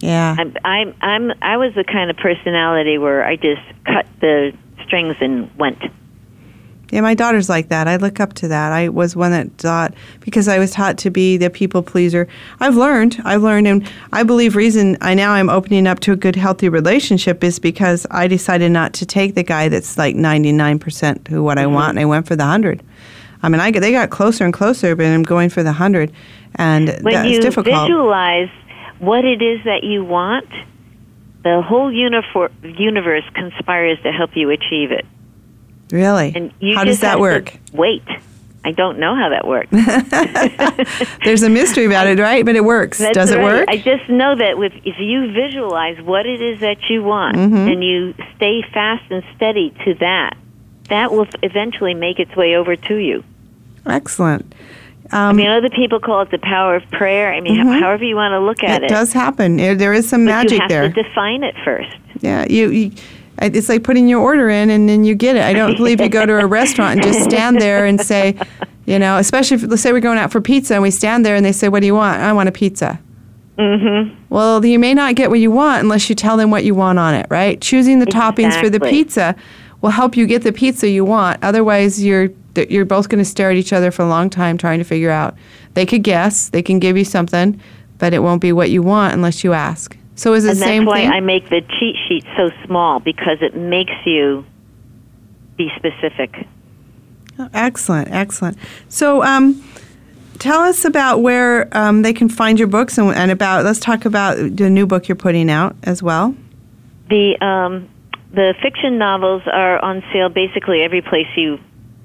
Yeah. 0.00 0.36
I'm, 0.38 0.56
I'm, 0.64 0.94
I'm, 1.00 1.32
I 1.40 1.56
was 1.56 1.74
the 1.74 1.84
kind 1.84 2.10
of 2.10 2.16
personality 2.16 2.98
where 2.98 3.24
I 3.24 3.36
just 3.36 3.62
cut 3.86 4.06
the 4.20 4.52
strings 4.84 5.16
and 5.20 5.54
went. 5.56 5.78
Yeah, 6.94 7.00
my 7.00 7.14
daughter's 7.14 7.48
like 7.48 7.70
that. 7.70 7.88
I 7.88 7.96
look 7.96 8.20
up 8.20 8.34
to 8.34 8.46
that. 8.46 8.70
I 8.70 8.88
was 8.88 9.16
one 9.16 9.32
that 9.32 9.50
thought 9.58 9.94
because 10.20 10.46
I 10.46 10.60
was 10.60 10.70
taught 10.70 10.96
to 10.98 11.10
be 11.10 11.36
the 11.36 11.50
people 11.50 11.82
pleaser. 11.82 12.28
I've 12.60 12.76
learned. 12.76 13.20
I've 13.24 13.42
learned, 13.42 13.66
and 13.66 13.92
I 14.12 14.22
believe 14.22 14.54
reason 14.54 14.96
I 15.00 15.12
now 15.12 15.32
I'm 15.32 15.50
opening 15.50 15.88
up 15.88 15.98
to 16.00 16.12
a 16.12 16.16
good, 16.16 16.36
healthy 16.36 16.68
relationship 16.68 17.42
is 17.42 17.58
because 17.58 18.06
I 18.12 18.28
decided 18.28 18.70
not 18.70 18.94
to 18.94 19.06
take 19.06 19.34
the 19.34 19.42
guy 19.42 19.68
that's 19.68 19.98
like 19.98 20.14
99 20.14 20.78
percent 20.78 21.26
who 21.26 21.42
what 21.42 21.58
I 21.58 21.64
mm-hmm. 21.64 21.74
want, 21.74 21.90
and 21.90 21.98
I 21.98 22.04
went 22.04 22.28
for 22.28 22.36
the 22.36 22.44
hundred. 22.44 22.80
I 23.42 23.48
mean, 23.48 23.60
I 23.60 23.72
they 23.72 23.90
got 23.90 24.10
closer 24.10 24.44
and 24.44 24.54
closer, 24.54 24.94
but 24.94 25.04
I'm 25.04 25.24
going 25.24 25.48
for 25.48 25.64
the 25.64 25.72
hundred, 25.72 26.12
and 26.54 26.90
When 27.02 27.12
that's 27.12 27.28
you 27.28 27.40
difficult. 27.40 27.88
visualize 27.88 28.50
what 29.00 29.24
it 29.24 29.42
is 29.42 29.64
that 29.64 29.82
you 29.82 30.04
want, 30.04 30.48
the 31.42 31.60
whole 31.60 31.92
universe 31.92 33.24
conspires 33.34 33.98
to 34.04 34.12
help 34.12 34.30
you 34.36 34.50
achieve 34.50 34.92
it. 34.92 35.04
Really? 35.90 36.32
And 36.34 36.52
you 36.60 36.74
how 36.76 36.84
does 36.84 37.00
that 37.00 37.20
work? 37.20 37.54
wait. 37.72 38.02
I 38.66 38.72
don't 38.72 38.98
know 38.98 39.14
how 39.14 39.28
that 39.28 39.46
works. 39.46 39.68
There's 41.24 41.42
a 41.42 41.50
mystery 41.50 41.84
about 41.84 42.06
it, 42.06 42.18
right? 42.18 42.46
But 42.46 42.56
it 42.56 42.64
works. 42.64 42.96
That's 42.98 43.12
Does 43.14 43.30
it 43.30 43.36
right. 43.36 43.44
work? 43.60 43.68
I 43.68 43.76
just 43.76 44.08
know 44.08 44.34
that 44.36 44.56
with 44.56 44.72
if 44.84 44.98
you 44.98 45.30
visualize 45.32 46.00
what 46.00 46.24
it 46.24 46.40
is 46.40 46.60
that 46.60 46.78
you 46.88 47.02
want 47.02 47.36
Mm-hmm. 47.36 47.56
and 47.56 47.84
you 47.84 48.14
stay 48.36 48.62
fast 48.72 49.04
and 49.10 49.22
steady 49.36 49.74
to 49.84 49.92
that, 50.00 50.36
that 50.88 51.12
will 51.12 51.26
eventually 51.42 51.92
make 51.92 52.18
its 52.18 52.34
way 52.36 52.56
over 52.56 52.74
to 52.74 52.94
you. 52.96 53.22
Excellent. 53.86 54.54
I 55.12 55.32
mean, 55.34 55.48
other 55.48 55.68
people 55.68 56.00
call 56.00 56.22
it 56.22 56.30
the 56.30 56.38
power 56.38 56.76
of 56.76 56.90
prayer. 56.90 57.32
I 57.34 57.40
mean, 57.42 57.56
however 57.66 58.02
you 58.04 58.16
want 58.16 58.32
to 58.32 58.40
look 58.40 58.62
at 58.64 58.76
Mm-hmm. 58.80 58.84
It 58.84 58.86
it. 58.86 58.88
does 58.94 59.12
happen. 59.12 59.56
There 59.58 59.74
there 59.74 59.92
is 59.92 60.08
some 60.08 60.24
but 60.24 60.30
magic 60.30 60.52
you 60.52 60.60
have 60.60 60.68
there. 60.70 60.88
to 60.88 61.02
define 61.02 61.42
it 61.44 61.54
first. 61.64 61.94
Yeah, 62.20 62.46
you, 62.48 62.70
you. 62.70 62.92
It's 63.38 63.68
like 63.68 63.82
putting 63.82 64.08
your 64.08 64.20
order 64.20 64.48
in 64.48 64.70
and 64.70 64.88
then 64.88 65.04
you 65.04 65.14
get 65.14 65.36
it. 65.36 65.42
I 65.42 65.52
don't 65.52 65.76
believe 65.76 66.00
you 66.00 66.08
go 66.08 66.24
to 66.24 66.38
a 66.38 66.46
restaurant 66.46 67.00
and 67.00 67.12
just 67.12 67.24
stand 67.24 67.60
there 67.60 67.84
and 67.84 68.00
say, 68.00 68.38
you 68.86 68.98
know, 68.98 69.18
especially 69.18 69.56
if 69.56 69.62
let's 69.64 69.82
say 69.82 69.92
we're 69.92 70.00
going 70.00 70.18
out 70.18 70.30
for 70.30 70.40
pizza 70.40 70.74
and 70.74 70.82
we 70.82 70.90
stand 70.90 71.26
there 71.26 71.34
and 71.34 71.44
they 71.44 71.52
say, 71.52 71.68
"What 71.68 71.80
do 71.80 71.86
you 71.86 71.94
want?" 71.94 72.20
I 72.20 72.32
want 72.32 72.48
a 72.48 72.52
pizza. 72.52 73.00
Mm-hmm. 73.58 74.14
Well, 74.30 74.64
you 74.64 74.78
may 74.78 74.94
not 74.94 75.14
get 75.14 75.30
what 75.30 75.38
you 75.40 75.50
want 75.50 75.82
unless 75.82 76.08
you 76.08 76.14
tell 76.14 76.36
them 76.36 76.50
what 76.50 76.64
you 76.64 76.74
want 76.74 76.98
on 76.98 77.14
it, 77.14 77.26
right? 77.30 77.60
Choosing 77.60 78.00
the 78.00 78.06
toppings 78.06 78.58
for 78.60 78.68
the 78.68 78.80
pizza 78.80 79.36
will 79.80 79.90
help 79.90 80.16
you 80.16 80.26
get 80.26 80.42
the 80.42 80.52
pizza 80.52 80.88
you 80.88 81.04
want. 81.04 81.42
Otherwise, 81.42 82.04
you're 82.04 82.30
you're 82.68 82.84
both 82.84 83.08
going 83.08 83.18
to 83.18 83.24
stare 83.24 83.50
at 83.50 83.56
each 83.56 83.72
other 83.72 83.90
for 83.90 84.02
a 84.02 84.08
long 84.08 84.30
time 84.30 84.56
trying 84.56 84.78
to 84.78 84.84
figure 84.84 85.10
out. 85.10 85.36
They 85.74 85.86
could 85.86 86.02
guess, 86.04 86.50
they 86.50 86.62
can 86.62 86.78
give 86.78 86.96
you 86.96 87.04
something, 87.04 87.60
but 87.98 88.14
it 88.14 88.20
won't 88.20 88.40
be 88.40 88.52
what 88.52 88.70
you 88.70 88.82
want 88.82 89.12
unless 89.12 89.42
you 89.42 89.52
ask. 89.52 89.96
So 90.16 90.34
is 90.34 90.44
it 90.44 90.50
and 90.50 90.58
the 90.58 90.64
same 90.64 90.84
that's 90.84 90.94
why 90.94 91.00
thing? 91.02 91.10
I 91.10 91.20
make 91.20 91.48
the 91.50 91.60
cheat 91.60 91.96
sheet 92.08 92.24
so 92.36 92.50
small 92.64 93.00
because 93.00 93.38
it 93.40 93.56
makes 93.56 93.94
you 94.04 94.44
be 95.56 95.70
specific. 95.76 96.46
Oh, 97.38 97.48
excellent, 97.52 98.10
excellent. 98.12 98.56
So, 98.88 99.24
um, 99.24 99.62
tell 100.38 100.60
us 100.60 100.84
about 100.84 101.20
where 101.20 101.68
um, 101.76 102.02
they 102.02 102.12
can 102.12 102.28
find 102.28 102.58
your 102.58 102.68
books 102.68 102.96
and, 102.96 103.14
and 103.14 103.30
about. 103.30 103.64
Let's 103.64 103.80
talk 103.80 104.04
about 104.04 104.36
the 104.36 104.70
new 104.70 104.86
book 104.86 105.08
you're 105.08 105.16
putting 105.16 105.50
out 105.50 105.74
as 105.82 106.02
well. 106.02 106.34
The 107.10 107.36
um, 107.44 107.88
the 108.32 108.54
fiction 108.62 108.98
novels 108.98 109.42
are 109.46 109.78
on 109.84 110.02
sale 110.12 110.28
basically 110.28 110.82
every 110.82 111.02
place 111.02 111.26
you 111.36 111.58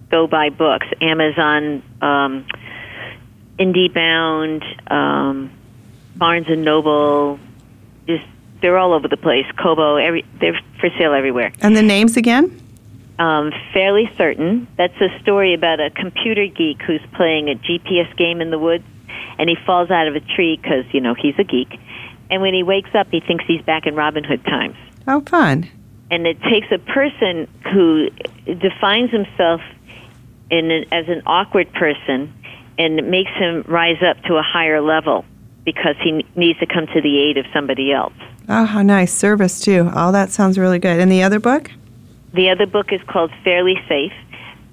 go 0.10 0.28
buy 0.28 0.50
books. 0.50 0.88
Amazon, 1.02 1.84
um, 2.02 2.46
IndieBound, 3.60 4.92
um, 4.92 5.52
Barnes 6.16 6.48
and 6.50 6.64
Noble. 6.64 7.40
Just 8.10 8.26
they're 8.62 8.78
all 8.78 8.94
over 8.94 9.08
the 9.08 9.18
place. 9.18 9.46
Kobo, 9.62 9.98
every 9.98 10.26
they're 10.42 10.60
for 10.80 10.90
sale 10.98 11.14
everywhere. 11.14 11.52
And 11.62 11.78
the 11.78 11.84
names 11.84 12.18
again? 12.18 12.60
Um, 13.20 13.52
fairly 13.72 14.10
certain. 14.18 14.68
That's 14.78 15.00
a 15.00 15.20
story 15.22 15.54
about 15.54 15.80
a 15.80 15.92
computer 15.92 16.48
geek 16.48 16.82
who's 16.82 17.02
playing 17.14 17.50
a 17.50 17.56
GPS 17.56 18.16
game 18.18 18.42
in 18.42 18.50
the 18.50 18.58
woods, 18.58 18.86
and 19.38 19.48
he 19.48 19.58
falls 19.66 19.92
out 19.92 20.08
of 20.08 20.16
a 20.16 20.22
tree 20.22 20.58
because 20.62 20.86
you 20.92 21.02
know 21.02 21.14
he's 21.14 21.36
a 21.38 21.44
geek. 21.44 21.80
And 22.32 22.42
when 22.42 22.54
he 22.54 22.64
wakes 22.64 22.90
up, 22.96 23.08
he 23.12 23.20
thinks 23.20 23.46
he's 23.46 23.62
back 23.62 23.86
in 23.86 23.96
Robin 23.96 24.24
Hood 24.24 24.44
times. 24.44 24.78
Oh, 25.08 25.22
fun. 25.22 25.70
And 26.12 26.26
it 26.26 26.42
takes 26.42 26.68
a 26.72 26.80
person 26.80 27.48
who 27.72 28.10
defines 28.46 29.12
himself 29.12 29.62
in 30.50 30.72
an, 30.72 30.86
as 30.92 31.08
an 31.08 31.22
awkward 31.26 31.72
person 31.74 32.34
and 32.80 32.98
it 32.98 33.06
makes 33.06 33.32
him 33.32 33.64
rise 33.68 34.02
up 34.02 34.24
to 34.24 34.36
a 34.36 34.42
higher 34.42 34.82
level 34.82 35.26
because 35.72 35.96
he 36.02 36.26
needs 36.36 36.58
to 36.58 36.66
come 36.66 36.88
to 36.88 37.00
the 37.00 37.20
aid 37.20 37.38
of 37.38 37.46
somebody 37.54 37.92
else. 37.94 38.14
Oh, 38.48 38.66
how 38.66 38.82
nice. 38.82 39.14
Service, 39.14 39.60
too. 39.60 39.92
All 39.94 40.12
that 40.14 40.32
sounds 40.32 40.58
really 40.58 40.80
good. 40.80 41.00
And 41.00 41.12
the 41.12 41.22
other 41.22 41.40
book? 41.40 41.70
The 42.34 42.50
other 42.50 42.66
book 42.66 42.92
is 42.92 43.00
called 43.08 43.32
Fairly 43.44 43.76
Safe. 43.88 44.14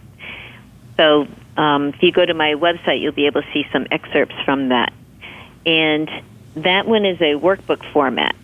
So 0.96 1.26
um, 1.56 1.88
if 1.88 2.02
you 2.02 2.12
go 2.12 2.24
to 2.24 2.34
my 2.34 2.54
website, 2.54 3.00
you'll 3.00 3.12
be 3.12 3.26
able 3.26 3.42
to 3.42 3.52
see 3.52 3.64
some 3.72 3.86
excerpts 3.90 4.36
from 4.44 4.68
that. 4.68 4.92
And 5.66 6.08
that 6.56 6.86
one 6.86 7.04
is 7.04 7.20
a 7.20 7.34
workbook 7.34 7.84
format. 7.92 8.34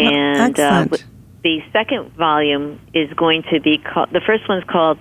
Oh, 0.00 0.04
And 0.04 0.58
uh, 0.58 0.86
the 1.42 1.62
second 1.72 2.12
volume 2.12 2.80
is 2.94 3.12
going 3.14 3.42
to 3.52 3.60
be 3.60 3.78
called, 3.78 4.10
the 4.12 4.20
first 4.20 4.48
one's 4.48 4.64
called 4.64 4.98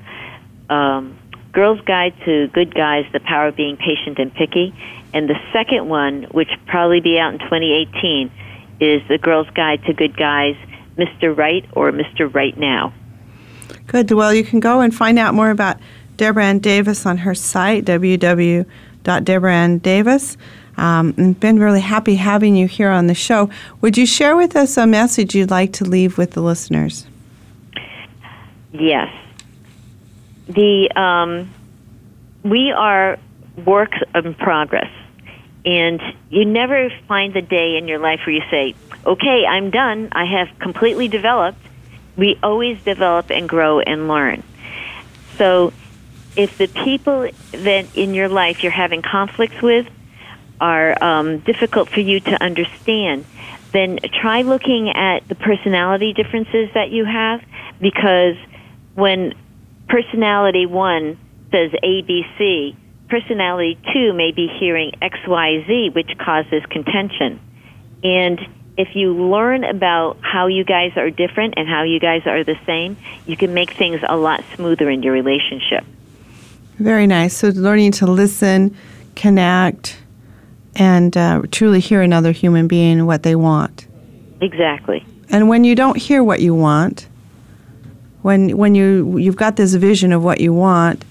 um, 0.70 1.18
Girls 1.52 1.82
Guide 1.82 2.14
to 2.26 2.48
Good 2.48 2.74
Guys 2.74 3.06
The 3.12 3.20
Power 3.20 3.48
of 3.48 3.56
Being 3.56 3.78
Patient 3.78 4.18
and 4.20 4.34
Picky. 4.34 4.74
And 5.14 5.30
the 5.30 5.40
second 5.52 5.90
one, 5.90 6.24
which 6.32 6.50
will 6.50 6.58
probably 6.68 7.02
be 7.02 7.20
out 7.20 7.34
in 7.34 7.40
2018, 7.40 8.32
is 8.80 9.02
The 9.08 9.18
Girls 9.18 9.48
Guide 9.56 9.84
to 9.86 9.94
Good 9.94 10.16
Guys 10.16 10.56
Mr. 10.98 11.36
Right 11.36 11.66
or 11.74 11.92
Mr. 11.92 12.32
Right 12.34 12.58
Now. 12.58 12.94
Good. 13.88 14.12
Well, 14.12 14.34
you 14.34 14.44
can 14.44 14.60
go 14.60 14.82
and 14.82 14.94
find 14.94 15.18
out 15.18 15.34
more 15.34 15.50
about 15.50 15.78
Deborah 16.18 16.44
Ann 16.46 16.60
Davis 16.60 17.06
on 17.06 17.20
her 17.20 17.34
site, 17.34 17.86
www.deborahanndavis. 17.86 20.38
Um, 20.80 21.14
and 21.18 21.38
been 21.38 21.60
really 21.60 21.82
happy 21.82 22.16
having 22.16 22.56
you 22.56 22.66
here 22.66 22.90
on 22.90 23.08
the 23.08 23.14
show. 23.14 23.50
Would 23.82 23.98
you 23.98 24.06
share 24.06 24.38
with 24.38 24.56
us 24.56 24.78
a 24.78 24.88
message 24.88 25.36
you'd 25.36 25.52
like 25.52 25.74
to 25.74 25.84
leave 25.84 26.18
with 26.18 26.32
the 26.32 26.42
listeners? 26.42 27.06
Yes. 28.72 29.14
The 30.48 30.90
um, 30.96 31.54
we 32.44 32.72
are 32.72 33.20
works 33.66 33.98
in 34.16 34.34
progress, 34.36 34.90
and 35.66 36.02
you 36.30 36.46
never 36.46 36.90
find 37.08 37.34
the 37.34 37.42
day 37.42 37.76
in 37.78 37.88
your 37.90 38.00
life 38.00 38.22
where 38.26 38.36
you 38.36 38.44
say, 38.50 38.74
"Okay, 39.06 39.46
I'm 39.46 39.72
done. 39.72 40.08
I 40.14 40.26
have 40.26 40.48
completely 40.60 41.10
developed." 41.10 41.60
We 42.16 42.38
always 42.42 42.82
develop 42.84 43.32
and 43.32 43.48
grow 43.48 43.80
and 43.80 44.08
learn. 44.08 44.44
So, 45.38 45.74
if 46.36 46.58
the 46.58 46.68
people 46.68 47.30
that 47.52 47.86
in 47.96 48.14
your 48.14 48.30
life 48.30 48.64
you're 48.64 48.72
having 48.72 49.02
conflicts 49.02 49.62
with 49.62 49.88
are 50.60 51.02
um, 51.04 51.40
difficult 51.40 51.90
for 51.90 52.00
you 52.00 52.20
to 52.20 52.44
understand, 52.44 53.26
then 53.72 54.00
try 54.22 54.42
looking 54.42 54.90
at 54.90 55.28
the 55.28 55.36
personality 55.36 56.14
differences 56.14 56.70
that 56.74 56.90
you 56.92 57.06
have 57.06 57.42
because 57.80 58.36
when 58.96 59.34
personality 59.88 60.66
one 60.66 61.18
says 61.52 61.72
ABC, 61.84 62.76
personality 63.10 63.78
two 63.94 64.14
may 64.14 64.32
be 64.32 64.48
hearing 64.60 64.92
XYZ, 65.02 65.94
which 65.94 66.18
causes 66.18 66.64
contention. 66.70 67.40
And 68.04 68.40
if 68.78 68.96
you 68.96 69.14
learn 69.14 69.64
about 69.64 70.18
how 70.22 70.48
you 70.48 70.64
guys 70.64 70.94
are 70.96 71.10
different 71.10 71.56
and 71.58 71.68
how 71.68 71.84
you 71.84 72.00
guys 72.00 72.26
are 72.26 72.44
the 72.44 72.58
same, 72.66 72.98
you 73.26 73.36
can 73.36 73.54
make 73.54 73.72
things 73.72 74.00
a 74.08 74.16
lot 74.16 74.44
smoother 74.56 74.90
in 74.90 75.04
your 75.04 75.14
relationship. 75.14 75.84
Very 76.78 77.06
nice. 77.06 77.36
So, 77.36 77.50
learning 77.50 77.92
to 77.94 78.06
listen, 78.06 78.76
connect, 79.16 80.02
and 80.76 81.16
uh, 81.16 81.42
truly 81.52 81.80
hear 81.80 82.02
another 82.02 82.32
human 82.32 82.68
being 82.68 83.06
what 83.06 83.24
they 83.24 83.36
want. 83.36 83.88
Exactly. 84.42 85.06
And 85.30 85.50
when 85.50 85.64
you 85.64 85.76
don't 85.76 85.98
hear 85.98 86.24
what 86.24 86.40
you 86.40 86.56
want, 86.56 87.08
when 88.22 88.58
when 88.58 88.76
you 88.76 89.18
you've 89.18 89.36
got 89.36 89.56
this 89.56 89.74
vision 89.76 90.12
of 90.12 90.24
what 90.24 90.42
you 90.42 90.54
want, 90.54 91.04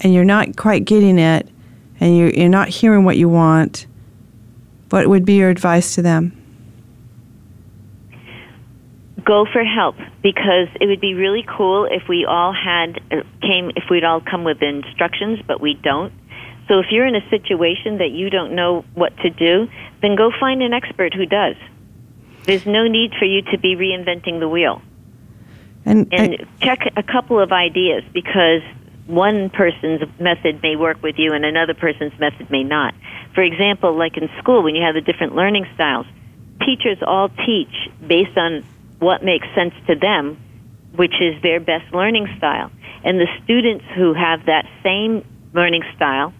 and 0.00 0.12
you're 0.12 0.24
not 0.24 0.56
quite 0.56 0.84
getting 0.84 1.18
it, 1.18 1.48
and 2.00 2.16
you're 2.16 2.30
you're 2.30 2.48
not 2.48 2.68
hearing 2.68 3.04
what 3.04 3.16
you 3.16 3.28
want, 3.28 3.86
what 4.90 5.08
would 5.08 5.24
be 5.24 5.34
your 5.34 5.50
advice 5.50 5.94
to 5.94 6.02
them? 6.02 6.38
go 9.24 9.46
for 9.52 9.64
help 9.64 9.96
because 10.22 10.68
it 10.80 10.86
would 10.86 11.00
be 11.00 11.14
really 11.14 11.44
cool 11.56 11.86
if 11.90 12.08
we 12.08 12.24
all 12.24 12.52
had 12.52 13.00
uh, 13.10 13.22
came 13.40 13.70
if 13.76 13.84
we'd 13.90 14.04
all 14.04 14.20
come 14.20 14.44
with 14.44 14.60
instructions 14.62 15.38
but 15.46 15.60
we 15.60 15.74
don't 15.74 16.12
so 16.72 16.78
if 16.78 16.86
you're 16.90 17.06
in 17.06 17.14
a 17.14 17.28
situation 17.28 17.98
that 17.98 18.12
you 18.12 18.30
don't 18.30 18.54
know 18.54 18.82
what 18.94 19.14
to 19.18 19.28
do 19.28 19.68
then 20.00 20.16
go 20.16 20.30
find 20.40 20.62
an 20.62 20.72
expert 20.72 21.12
who 21.12 21.26
does 21.26 21.56
there's 22.44 22.64
no 22.64 22.88
need 22.88 23.12
for 23.18 23.26
you 23.26 23.42
to 23.42 23.58
be 23.58 23.76
reinventing 23.76 24.40
the 24.40 24.48
wheel 24.48 24.80
And, 25.84 26.08
and 26.12 26.46
check 26.62 26.78
a 26.96 27.02
couple 27.02 27.38
of 27.38 27.52
ideas 27.52 28.02
because 28.14 28.62
one 29.06 29.50
person's 29.50 30.00
method 30.18 30.62
may 30.62 30.76
work 30.76 31.02
with 31.02 31.16
you 31.18 31.34
and 31.34 31.44
another 31.44 31.74
person's 31.74 32.18
method 32.18 32.50
may 32.50 32.62
not. 32.62 32.94
For 33.34 33.42
example, 33.42 33.96
like 33.96 34.16
in 34.16 34.30
school, 34.38 34.62
when 34.62 34.74
you 34.74 34.82
have 34.82 34.94
the 34.94 35.00
different 35.00 35.34
learning 35.34 35.66
styles, 35.74 36.06
teachers 36.64 36.98
all 37.06 37.28
teach 37.28 37.90
based 38.06 38.36
on 38.38 38.64
what 39.00 39.24
makes 39.24 39.46
sense 39.54 39.74
to 39.88 39.96
them, 39.96 40.40
which 40.94 41.14
is 41.20 41.40
their 41.42 41.58
best 41.60 41.92
learning 41.92 42.28
style. 42.38 42.70
And 43.04 43.18
the 43.18 43.26
students 43.42 43.84
who 43.96 44.14
have 44.14 44.46
that 44.46 44.66
same 44.82 45.24
learning 45.52 45.82
style 45.96 46.32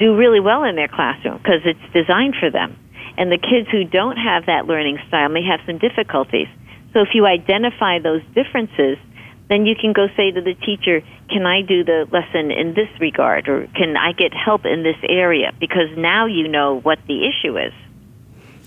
do 0.00 0.16
really 0.16 0.40
well 0.40 0.64
in 0.64 0.74
their 0.74 0.88
classroom 0.88 1.38
because 1.38 1.60
it's 1.64 1.92
designed 1.92 2.34
for 2.40 2.50
them. 2.50 2.76
And 3.16 3.30
the 3.30 3.38
kids 3.38 3.68
who 3.70 3.84
don't 3.84 4.16
have 4.16 4.46
that 4.46 4.66
learning 4.66 4.98
style 5.06 5.28
may 5.28 5.44
have 5.44 5.60
some 5.66 5.78
difficulties. 5.78 6.48
So 6.92 7.00
if 7.00 7.08
you 7.14 7.26
identify 7.26 7.98
those 7.98 8.22
differences, 8.34 8.98
then 9.48 9.66
you 9.66 9.74
can 9.78 9.92
go 9.92 10.08
say 10.16 10.30
to 10.30 10.40
the 10.40 10.54
teacher, 10.54 11.02
can 11.28 11.44
I 11.44 11.62
do 11.62 11.84
the 11.84 12.08
lesson 12.10 12.50
in 12.50 12.74
this 12.74 12.88
regard 12.98 13.48
or 13.48 13.66
can 13.74 13.96
I 13.96 14.12
get 14.12 14.32
help 14.32 14.64
in 14.64 14.82
this 14.82 14.96
area? 15.08 15.52
Because 15.60 15.88
now 15.96 16.26
you 16.26 16.48
know 16.48 16.80
what 16.80 16.98
the 17.06 17.28
issue 17.28 17.58
is. 17.58 17.72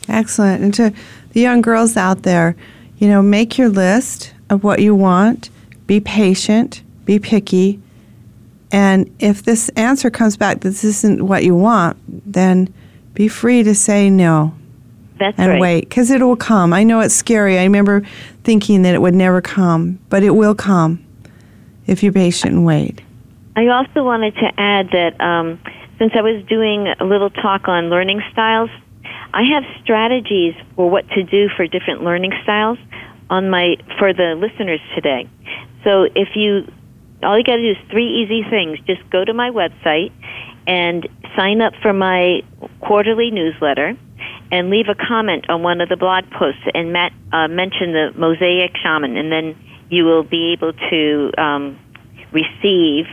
Excellent. 0.08 0.62
And 0.62 0.74
to 0.76 0.94
the 1.32 1.42
young 1.42 1.62
girls 1.62 1.98
out 1.98 2.24
there, 2.24 2.56
you 2.98 3.08
know, 3.08 3.22
make 3.22 3.58
your 3.58 3.70
list 3.70 4.34
of 4.50 4.64
what 4.64 4.82
you 4.82 4.94
want, 4.94 5.50
be 5.88 6.00
patient, 6.00 6.84
be 7.06 7.18
picky, 7.18 7.82
and 8.74 9.16
if 9.20 9.44
this 9.44 9.70
answer 9.70 10.10
comes 10.10 10.36
back 10.36 10.62
that 10.62 10.70
this 10.70 10.84
isn't 10.84 11.26
what 11.28 11.44
you 11.44 11.56
want, 11.56 11.96
then 12.34 12.74
be 13.14 13.28
free 13.28 13.62
to 13.62 13.76
say 13.76 14.10
no. 14.10 14.54
That's 15.20 15.38
and 15.38 15.52
right. 15.52 15.62
wait, 15.62 15.82
because 15.82 16.10
it 16.10 16.22
will 16.22 16.36
come. 16.36 16.74
I 16.74 16.84
know 16.84 17.00
it's 17.00 17.14
scary. 17.14 17.60
I 17.60 17.64
remember 17.64 18.02
thinking 18.44 18.82
that 18.82 18.96
it 18.96 19.02
would 19.02 19.14
never 19.14 19.42
come, 19.42 20.00
but 20.10 20.24
it 20.24 20.32
will 20.32 20.56
come 20.56 21.06
if 21.86 22.02
you're 22.02 22.12
patient 22.12 22.54
and 22.54 22.66
wait. 22.66 23.02
I 23.56 23.68
also 23.68 24.04
wanted 24.04 24.34
to 24.38 24.52
add 24.58 24.90
that 24.92 25.22
um, 25.22 25.60
since 26.00 26.14
I 26.16 26.22
was 26.22 26.44
doing 26.46 26.88
a 27.00 27.06
little 27.06 27.30
talk 27.30 27.68
on 27.68 27.92
learning 27.92 28.24
styles, 28.32 28.72
I 29.34 29.44
have 29.44 29.64
strategies 29.84 30.56
for 30.76 30.90
what 30.90 31.08
to 31.10 31.22
do 31.22 31.48
for 31.56 31.68
different 31.68 32.04
learning 32.04 32.34
styles 32.42 32.80
on 33.30 33.52
my 33.52 33.76
for 34.00 34.14
the 34.14 34.34
listeners 34.36 34.80
today. 34.96 35.30
So 35.84 36.08
if 36.16 36.30
you 36.36 36.66
all 37.24 37.38
you 37.38 37.44
got 37.44 37.58
to 37.58 37.62
do 37.62 37.80
is 37.80 37.90
three 37.90 38.24
easy 38.24 38.44
things. 38.50 38.80
Just 38.86 39.10
go 39.10 39.24
to 39.24 39.34
my 39.34 39.50
website 39.50 40.12
and 40.68 41.08
sign 41.36 41.62
up 41.62 41.74
for 41.82 41.94
my 41.94 42.42
quarterly 42.82 43.32
newsletter 43.32 43.98
and 44.52 44.70
leave 44.70 44.88
a 44.88 44.96
comment 44.96 45.50
on 45.50 45.64
one 45.64 45.82
of 45.82 45.90
the 45.90 45.98
blog 45.98 46.30
posts 46.32 46.62
and 46.74 46.94
met, 46.94 47.12
uh, 47.32 47.48
mention 47.48 47.92
the 47.92 48.12
Mosaic 48.16 48.72
Shaman, 48.78 49.18
and 49.18 49.32
then 49.32 49.56
you 49.90 50.06
will 50.06 50.24
be 50.24 50.54
able 50.54 50.74
to 50.74 51.32
um, 51.38 51.80
receive 52.32 53.06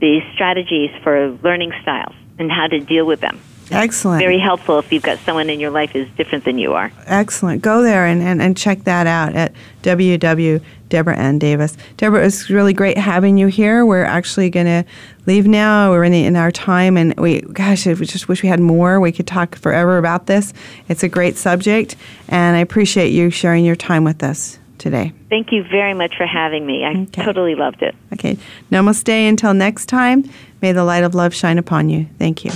the 0.00 0.20
strategies 0.34 0.90
for 1.02 1.30
learning 1.42 1.72
styles 1.82 2.14
and 2.38 2.50
how 2.50 2.66
to 2.66 2.80
deal 2.80 3.04
with 3.06 3.20
them. 3.20 3.40
Excellent. 3.70 4.20
Very 4.20 4.38
helpful 4.38 4.78
if 4.78 4.92
you've 4.92 5.02
got 5.02 5.18
someone 5.20 5.48
in 5.50 5.60
your 5.60 5.70
life 5.70 5.90
who's 5.90 6.08
different 6.16 6.44
than 6.44 6.58
you 6.58 6.72
are. 6.74 6.92
Excellent. 7.06 7.62
Go 7.62 7.82
there 7.82 8.06
and, 8.06 8.22
and, 8.22 8.42
and 8.42 8.56
check 8.56 8.84
that 8.84 9.06
out 9.06 9.34
at 9.34 9.52
www. 9.82 10.62
Deborah 10.88 11.16
Ann 11.16 11.38
Davis. 11.38 11.76
Deborah, 11.98 12.26
it's 12.26 12.50
really 12.50 12.72
great 12.72 12.98
having 12.98 13.38
you 13.38 13.46
here. 13.46 13.86
We're 13.86 14.02
actually 14.04 14.50
going 14.50 14.66
to 14.66 14.84
leave 15.26 15.46
now. 15.46 15.90
We're 15.92 16.02
in, 16.02 16.10
the, 16.10 16.24
in 16.24 16.34
our 16.34 16.50
time, 16.50 16.96
and 16.96 17.14
we, 17.18 17.42
gosh, 17.42 17.86
we 17.86 17.94
just 18.06 18.28
wish 18.28 18.42
we 18.42 18.48
had 18.48 18.58
more. 18.58 18.98
We 18.98 19.12
could 19.12 19.28
talk 19.28 19.54
forever 19.54 19.98
about 19.98 20.26
this. 20.26 20.52
It's 20.88 21.04
a 21.04 21.08
great 21.08 21.36
subject, 21.36 21.94
and 22.28 22.56
I 22.56 22.58
appreciate 22.60 23.10
you 23.10 23.30
sharing 23.30 23.64
your 23.64 23.76
time 23.76 24.02
with 24.02 24.24
us 24.24 24.58
today. 24.78 25.12
Thank 25.28 25.52
you 25.52 25.62
very 25.62 25.94
much 25.94 26.16
for 26.16 26.26
having 26.26 26.66
me. 26.66 26.84
I 26.84 27.02
Okay. 27.02 27.24
totally 27.24 27.54
loved 27.54 27.82
it. 27.82 27.94
Okay. 28.12 28.36
Namaste 28.72 29.28
until 29.28 29.54
next 29.54 29.86
time. 29.86 30.28
May 30.60 30.72
the 30.72 30.82
light 30.84 31.04
of 31.04 31.14
love 31.14 31.32
shine 31.34 31.58
upon 31.58 31.88
you. 31.88 32.08
Thank 32.18 32.44
you. 32.44 32.50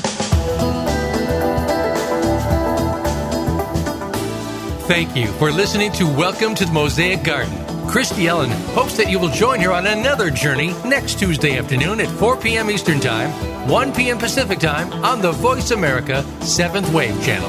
Thank 4.87 5.17
you 5.17 5.29
for 5.39 5.51
listening 5.51 5.93
to 5.93 6.05
Welcome 6.05 6.55
to 6.57 6.67
the 6.67 6.73
Mosaic 6.73 7.25
Garden. 7.25 7.55
Christy 7.87 8.27
Ellen 8.27 8.51
hopes 8.75 8.99
that 8.99 9.11
you 9.11 9.19
will 9.19 9.31
join 9.31 9.59
her 9.61 9.73
on 9.73 9.87
another 9.87 10.29
journey 10.29 10.75
next 10.85 11.19
Tuesday 11.19 11.57
afternoon 11.57 12.01
at 12.01 12.09
4 12.19 12.37
p.m. 12.37 12.71
Eastern 12.71 13.01
Time, 13.01 13.31
1 13.67 13.95
p.m. 13.95 14.19
Pacific 14.19 14.59
Time 14.59 14.93
on 15.03 15.23
the 15.23 15.33
Voice 15.33 15.71
America 15.71 16.23
7th 16.41 16.93
Wave 16.93 17.19
channel. 17.25 17.49